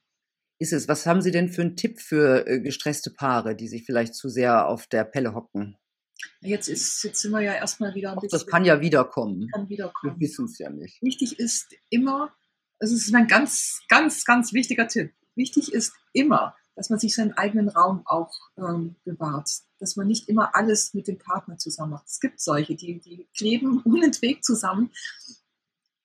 Ist 0.59 0.73
es. 0.73 0.87
Was 0.87 1.07
haben 1.07 1.21
Sie 1.21 1.31
denn 1.31 1.49
für 1.49 1.61
einen 1.61 1.75
Tipp 1.75 1.99
für 1.99 2.45
äh, 2.45 2.59
gestresste 2.59 3.09
Paare, 3.09 3.55
die 3.55 3.67
sich 3.67 3.83
vielleicht 3.83 4.13
zu 4.13 4.29
sehr 4.29 4.67
auf 4.67 4.85
der 4.85 5.05
Pelle 5.05 5.33
hocken? 5.33 5.77
Jetzt, 6.41 6.69
ist, 6.69 7.03
jetzt 7.03 7.21
sind 7.21 7.31
wir 7.31 7.41
ja 7.41 7.53
erstmal 7.53 7.95
wieder 7.95 8.11
ein 8.11 8.19
bisschen. 8.19 8.37
Das 8.37 8.45
kann 8.45 8.63
ja 8.63 8.79
wiederkommen. 8.79 9.47
Kann 9.51 9.69
wiederkommen. 9.69 10.19
Wir 10.19 10.27
wissen 10.27 10.45
es 10.45 10.59
ja 10.59 10.69
nicht. 10.69 11.01
Wichtig 11.01 11.39
ist 11.39 11.73
immer, 11.89 12.31
es 12.81 12.91
ist 12.91 13.13
ein 13.13 13.27
ganz, 13.27 13.81
ganz, 13.87 14.25
ganz 14.25 14.53
wichtiger 14.53 14.87
Tipp. 14.87 15.13
Wichtig 15.35 15.71
ist 15.71 15.93
immer, 16.13 16.55
dass 16.75 16.89
man 16.89 16.99
sich 16.99 17.15
seinen 17.15 17.33
eigenen 17.33 17.69
Raum 17.69 18.01
auch 18.05 18.33
ähm, 18.57 18.95
bewahrt, 19.03 19.49
dass 19.79 19.95
man 19.95 20.07
nicht 20.07 20.27
immer 20.27 20.55
alles 20.55 20.93
mit 20.93 21.07
dem 21.07 21.19
Partner 21.19 21.57
zusammen 21.57 21.91
macht. 21.91 22.07
Es 22.07 22.19
gibt 22.19 22.39
solche, 22.39 22.75
die, 22.75 22.99
die 22.99 23.27
kleben 23.37 23.81
unentwegt 23.85 24.43
zusammen, 24.43 24.91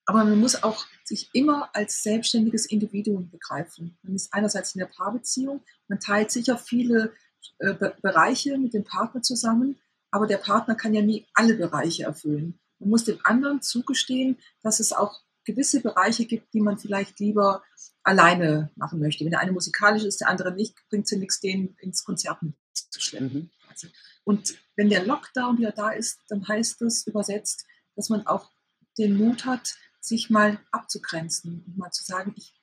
aber 0.04 0.24
man 0.24 0.38
muss 0.38 0.62
auch 0.62 0.86
sich 1.04 1.30
immer 1.32 1.70
als 1.74 2.02
selbstständiges 2.02 2.66
Individuum 2.66 3.30
begreifen. 3.30 3.98
Man 4.02 4.14
ist 4.14 4.32
einerseits 4.32 4.74
in 4.74 4.80
der 4.80 4.86
Paarbeziehung, 4.86 5.62
man 5.88 5.98
teilt 5.98 6.30
sicher 6.30 6.58
viele 6.58 7.14
äh, 7.58 7.72
Be 7.72 7.96
Bereiche 8.02 8.58
mit 8.58 8.74
dem 8.74 8.84
Partner 8.84 9.22
zusammen, 9.22 9.78
aber 10.10 10.26
der 10.26 10.38
Partner 10.38 10.74
kann 10.74 10.94
ja 10.94 11.02
nie 11.02 11.26
alle 11.34 11.54
Bereiche 11.54 12.04
erfüllen. 12.04 12.60
Man 12.78 12.90
muss 12.90 13.04
dem 13.04 13.18
anderen 13.24 13.62
zugestehen, 13.62 14.38
dass 14.62 14.78
es 14.78 14.92
auch 14.92 15.20
gewisse 15.46 15.80
Bereiche 15.80 16.26
gibt, 16.26 16.52
die 16.52 16.60
man 16.60 16.76
vielleicht 16.76 17.18
lieber 17.20 17.62
alleine 18.02 18.70
machen 18.76 19.00
möchte. 19.00 19.24
Wenn 19.24 19.30
der 19.30 19.40
eine 19.40 19.52
musikalisch 19.52 20.04
ist, 20.04 20.20
der 20.20 20.28
andere 20.28 20.52
nicht, 20.52 20.74
bringt 20.90 21.04
es 21.04 21.10
ja 21.10 21.18
nichts, 21.18 21.40
den 21.40 21.76
ins 21.80 22.04
Konzert 22.04 22.38
zu 22.74 23.00
schleppen. 23.00 23.32
Mhm. 23.32 23.50
Also, 23.68 23.88
und 24.24 24.54
wenn 24.74 24.90
der 24.90 25.04
Lockdown 25.04 25.58
wieder 25.58 25.72
da 25.72 25.90
ist, 25.90 26.18
dann 26.28 26.46
heißt 26.46 26.80
das 26.80 27.06
übersetzt, 27.06 27.64
dass 27.94 28.08
man 28.10 28.26
auch 28.26 28.50
den 28.98 29.16
Mut 29.16 29.46
hat, 29.46 29.76
sich 30.00 30.30
mal 30.30 30.60
abzugrenzen 30.70 31.64
und 31.66 31.78
mal 31.78 31.90
zu 31.90 32.04
sagen, 32.04 32.34
ich 32.36 32.54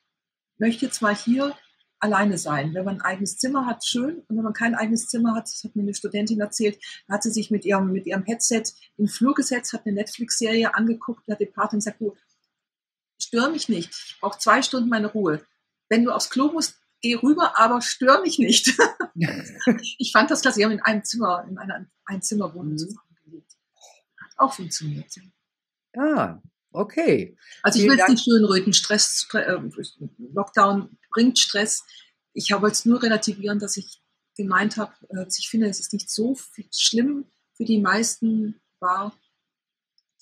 möchte 0.58 0.86
jetzt 0.86 1.02
mal 1.02 1.14
hier 1.14 1.56
alleine 2.04 2.36
sein. 2.38 2.74
Wenn 2.74 2.84
man 2.84 2.96
ein 2.96 3.02
eigenes 3.02 3.38
Zimmer 3.38 3.66
hat, 3.66 3.84
schön. 3.84 4.18
Und 4.28 4.36
wenn 4.36 4.44
man 4.44 4.52
kein 4.52 4.74
eigenes 4.74 5.06
Zimmer 5.06 5.34
hat, 5.34 5.44
das 5.44 5.62
hat 5.64 5.74
mir 5.74 5.82
eine 5.82 5.94
Studentin 5.94 6.40
erzählt, 6.40 6.78
hat 7.08 7.22
sie 7.22 7.30
sich 7.30 7.50
mit 7.50 7.64
ihrem, 7.64 7.92
mit 7.92 8.06
ihrem 8.06 8.24
Headset 8.24 8.64
in 8.96 9.06
den 9.06 9.08
Flur 9.08 9.34
gesetzt, 9.34 9.72
hat 9.72 9.86
eine 9.86 9.94
Netflix-Serie 9.94 10.74
angeguckt, 10.74 11.26
hat 11.28 11.40
die 11.40 11.46
Partnerin 11.46 11.80
gesagt, 11.80 12.00
du, 12.00 12.14
stör 13.18 13.50
mich 13.50 13.68
nicht. 13.68 13.90
Ich 13.90 14.16
brauche 14.20 14.38
zwei 14.38 14.62
Stunden 14.62 14.88
meine 14.88 15.08
Ruhe. 15.08 15.44
Wenn 15.88 16.04
du 16.04 16.12
aufs 16.12 16.30
Klo 16.30 16.52
musst, 16.52 16.76
geh 17.00 17.14
rüber, 17.16 17.58
aber 17.58 17.82
stör 17.82 18.20
mich 18.22 18.38
nicht. 18.38 18.76
ich 19.98 20.10
fand 20.12 20.30
das 20.30 20.40
klasse. 20.40 20.56
Sie 20.56 20.64
haben 20.64 20.72
in 20.72 20.80
einem 20.80 21.04
Zimmer, 21.04 21.44
in 21.48 21.58
einer 21.58 21.86
Einzimmerwohnung 22.06 22.72
mhm. 22.72 22.78
zusammengelebt. 22.78 23.52
Hat 24.20 24.38
auch 24.38 24.54
funktioniert. 24.54 25.12
Ja, 25.94 26.42
okay. 26.72 27.36
Also 27.62 27.80
ich 27.80 27.88
will 27.88 27.98
es 27.98 28.08
nicht 28.08 28.24
schönreden. 28.24 28.72
Stress, 28.72 29.28
äh, 29.34 29.58
Lockdown 30.18 30.96
bringt 31.10 31.38
Stress. 31.38 31.84
Ich 32.32 32.52
habe 32.52 32.66
jetzt 32.66 32.86
nur 32.86 33.02
relativieren, 33.02 33.58
dass 33.58 33.76
ich 33.76 34.00
gemeint 34.36 34.76
habe, 34.76 34.92
äh, 35.10 35.26
ich 35.28 35.48
finde, 35.48 35.68
es 35.68 35.80
ist 35.80 35.92
nicht 35.92 36.10
so 36.10 36.36
schlimm 36.72 37.26
für 37.52 37.64
die 37.64 37.80
meisten 37.80 38.60
war, 38.80 39.16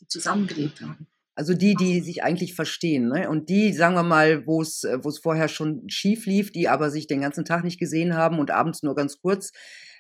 die 0.01 0.07
zusammengelebt 0.07 0.81
haben. 0.81 1.07
Also 1.35 1.55
die, 1.55 1.75
die 1.75 2.01
sich 2.01 2.23
eigentlich 2.23 2.55
verstehen, 2.55 3.09
ne? 3.09 3.29
Und 3.31 3.49
die, 3.49 3.73
sagen 3.73 3.95
wir 3.95 4.03
mal, 4.03 4.47
wo 4.47 4.61
es, 4.61 4.85
äh, 4.85 4.99
vorher 5.23 5.49
schon 5.49 5.89
schief 5.89 6.27
lief, 6.27 6.53
die 6.53 6.69
aber 6.69 6.91
sich 6.91 7.07
den 7.07 7.23
ganzen 7.23 7.47
Tag 7.47 7.65
nicht 7.65 7.81
gesehen 7.81 8.15
haben 8.15 8.39
und 8.39 8.51
abends 8.51 8.83
nur 8.83 8.95
ganz 8.95 9.19
kurz, 9.21 9.53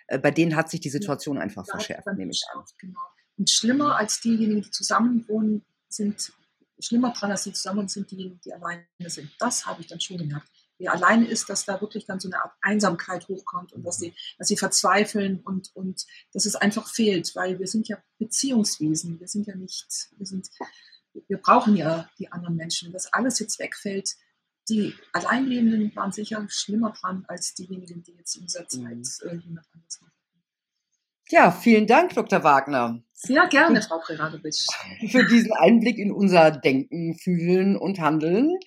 äh, 0.08 0.18
bei 0.18 0.30
denen 0.30 0.56
hat 0.56 0.70
sich 0.70 0.80
die 0.80 0.90
Situation 0.90 1.38
einfach 1.38 1.66
verschärft, 1.66 2.06
nehme 2.16 2.32
ich 2.32 2.42
an. 2.52 2.62
Genau. 2.78 3.00
Und 3.38 3.48
schlimmer 3.48 3.96
als 3.96 4.20
diejenigen, 4.20 4.62
die 4.62 4.70
zusammen 4.70 5.24
wohnen, 5.26 5.64
sind 5.88 6.32
schlimmer 6.78 7.12
dran, 7.12 7.30
als 7.30 7.44
die 7.44 7.52
zusammen 7.52 7.88
sind, 7.88 8.10
diejenigen, 8.10 8.40
die 8.44 8.52
alleine 8.52 8.84
sind. 9.06 9.30
Das 9.38 9.64
habe 9.66 9.80
ich 9.80 9.86
dann 9.86 10.00
schon 10.00 10.18
gemerkt. 10.18 10.48
Wer 10.78 10.92
alleine 10.92 11.28
ist, 11.28 11.48
dass 11.48 11.64
da 11.64 11.80
wirklich 11.80 12.06
dann 12.06 12.18
so 12.18 12.28
eine 12.28 12.42
Art 12.42 12.52
Einsamkeit 12.60 13.28
hochkommt 13.28 13.72
und 13.72 13.84
dass 13.84 13.98
sie, 13.98 14.14
dass 14.38 14.48
sie 14.48 14.56
verzweifeln 14.56 15.40
und, 15.40 15.70
und 15.74 16.04
dass 16.32 16.44
es 16.44 16.56
einfach 16.56 16.88
fehlt, 16.88 17.34
weil 17.36 17.58
wir 17.58 17.68
sind 17.68 17.88
ja 17.88 18.02
Beziehungswesen. 18.18 19.20
Wir 19.20 19.28
sind 19.28 19.46
ja 19.46 19.54
nicht, 19.54 19.86
wir 20.16 20.26
sind 20.26 20.48
wir 21.28 21.38
brauchen 21.38 21.76
ja 21.76 22.08
die 22.18 22.30
anderen 22.30 22.56
Menschen. 22.56 22.86
Wenn 22.86 22.92
das 22.92 23.12
alles 23.12 23.38
jetzt 23.38 23.58
wegfällt, 23.58 24.16
die 24.68 24.94
Alleinlebenden 25.12 25.94
waren 25.96 26.12
sicher 26.12 26.44
schlimmer 26.48 26.92
dran 26.92 27.24
als 27.28 27.54
diejenigen, 27.54 28.02
die 28.02 28.12
jetzt 28.12 28.36
in 28.36 28.42
dieser 28.42 28.68
Zeit 28.68 28.82
mhm. 28.82 29.02
äh, 29.22 29.34
jemand 29.36 29.66
anderes 29.72 30.00
machen. 30.00 30.12
Ja, 31.28 31.50
vielen 31.50 31.86
Dank, 31.86 32.14
Dr. 32.14 32.44
Wagner. 32.44 33.02
Sehr 33.14 33.46
gerne, 33.46 33.80
Frau 33.80 33.98
Preradovic. 34.00 34.54
Für 35.10 35.24
diesen 35.24 35.52
Einblick 35.52 35.98
in 35.98 36.12
unser 36.12 36.50
Denken, 36.50 37.16
Fühlen 37.18 37.76
und 37.76 38.00
Handeln. 38.00 38.58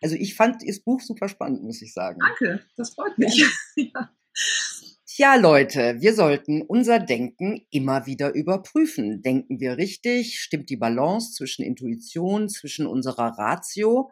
Also 0.00 0.16
ich 0.16 0.34
fand 0.34 0.62
Ihr 0.62 0.74
Buch 0.84 1.00
super 1.00 1.28
spannend, 1.28 1.62
muss 1.62 1.82
ich 1.82 1.92
sagen. 1.92 2.18
Danke, 2.20 2.64
das 2.76 2.94
freut 2.94 3.18
mich. 3.18 3.44
ja. 3.76 4.10
Tja, 5.16 5.36
Leute, 5.36 6.00
wir 6.00 6.12
sollten 6.12 6.60
unser 6.60 6.98
Denken 6.98 7.64
immer 7.70 8.04
wieder 8.04 8.34
überprüfen. 8.34 9.22
Denken 9.22 9.60
wir 9.60 9.76
richtig? 9.76 10.40
Stimmt 10.40 10.70
die 10.70 10.76
Balance 10.76 11.34
zwischen 11.34 11.64
Intuition, 11.64 12.48
zwischen 12.48 12.84
unserer 12.88 13.38
Ratio? 13.38 14.10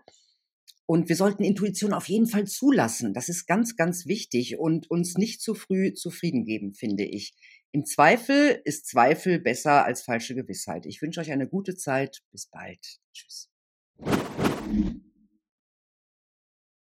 Und 0.86 1.09
wir 1.09 1.16
sollten 1.16 1.42
Intuition 1.42 1.92
auf 1.92 2.09
jeden 2.09 2.28
Fall 2.28 2.46
zulassen. 2.46 3.14
Das 3.14 3.28
ist 3.28 3.46
ganz, 3.46 3.74
ganz 3.74 4.07
wichtig 4.07 4.61
und 4.61 4.92
uns 4.92 5.16
nicht 5.16 5.42
zu 5.42 5.55
früh 5.55 5.92
zufrieden 5.92 6.44
geben, 6.44 6.72
finde 6.72 7.03
ich. 7.05 7.34
Im 7.72 7.84
Zweifel 7.84 8.61
ist 8.64 8.86
Zweifel 8.86 9.40
besser 9.40 9.84
als 9.84 10.03
falsche 10.03 10.36
Gewissheit. 10.36 10.86
Ich 10.86 11.03
wünsche 11.03 11.18
euch 11.18 11.32
eine 11.32 11.48
gute 11.48 11.74
Zeit. 11.74 12.22
Bis 12.30 12.46
bald. 12.46 13.00
Tschüss. 13.12 13.50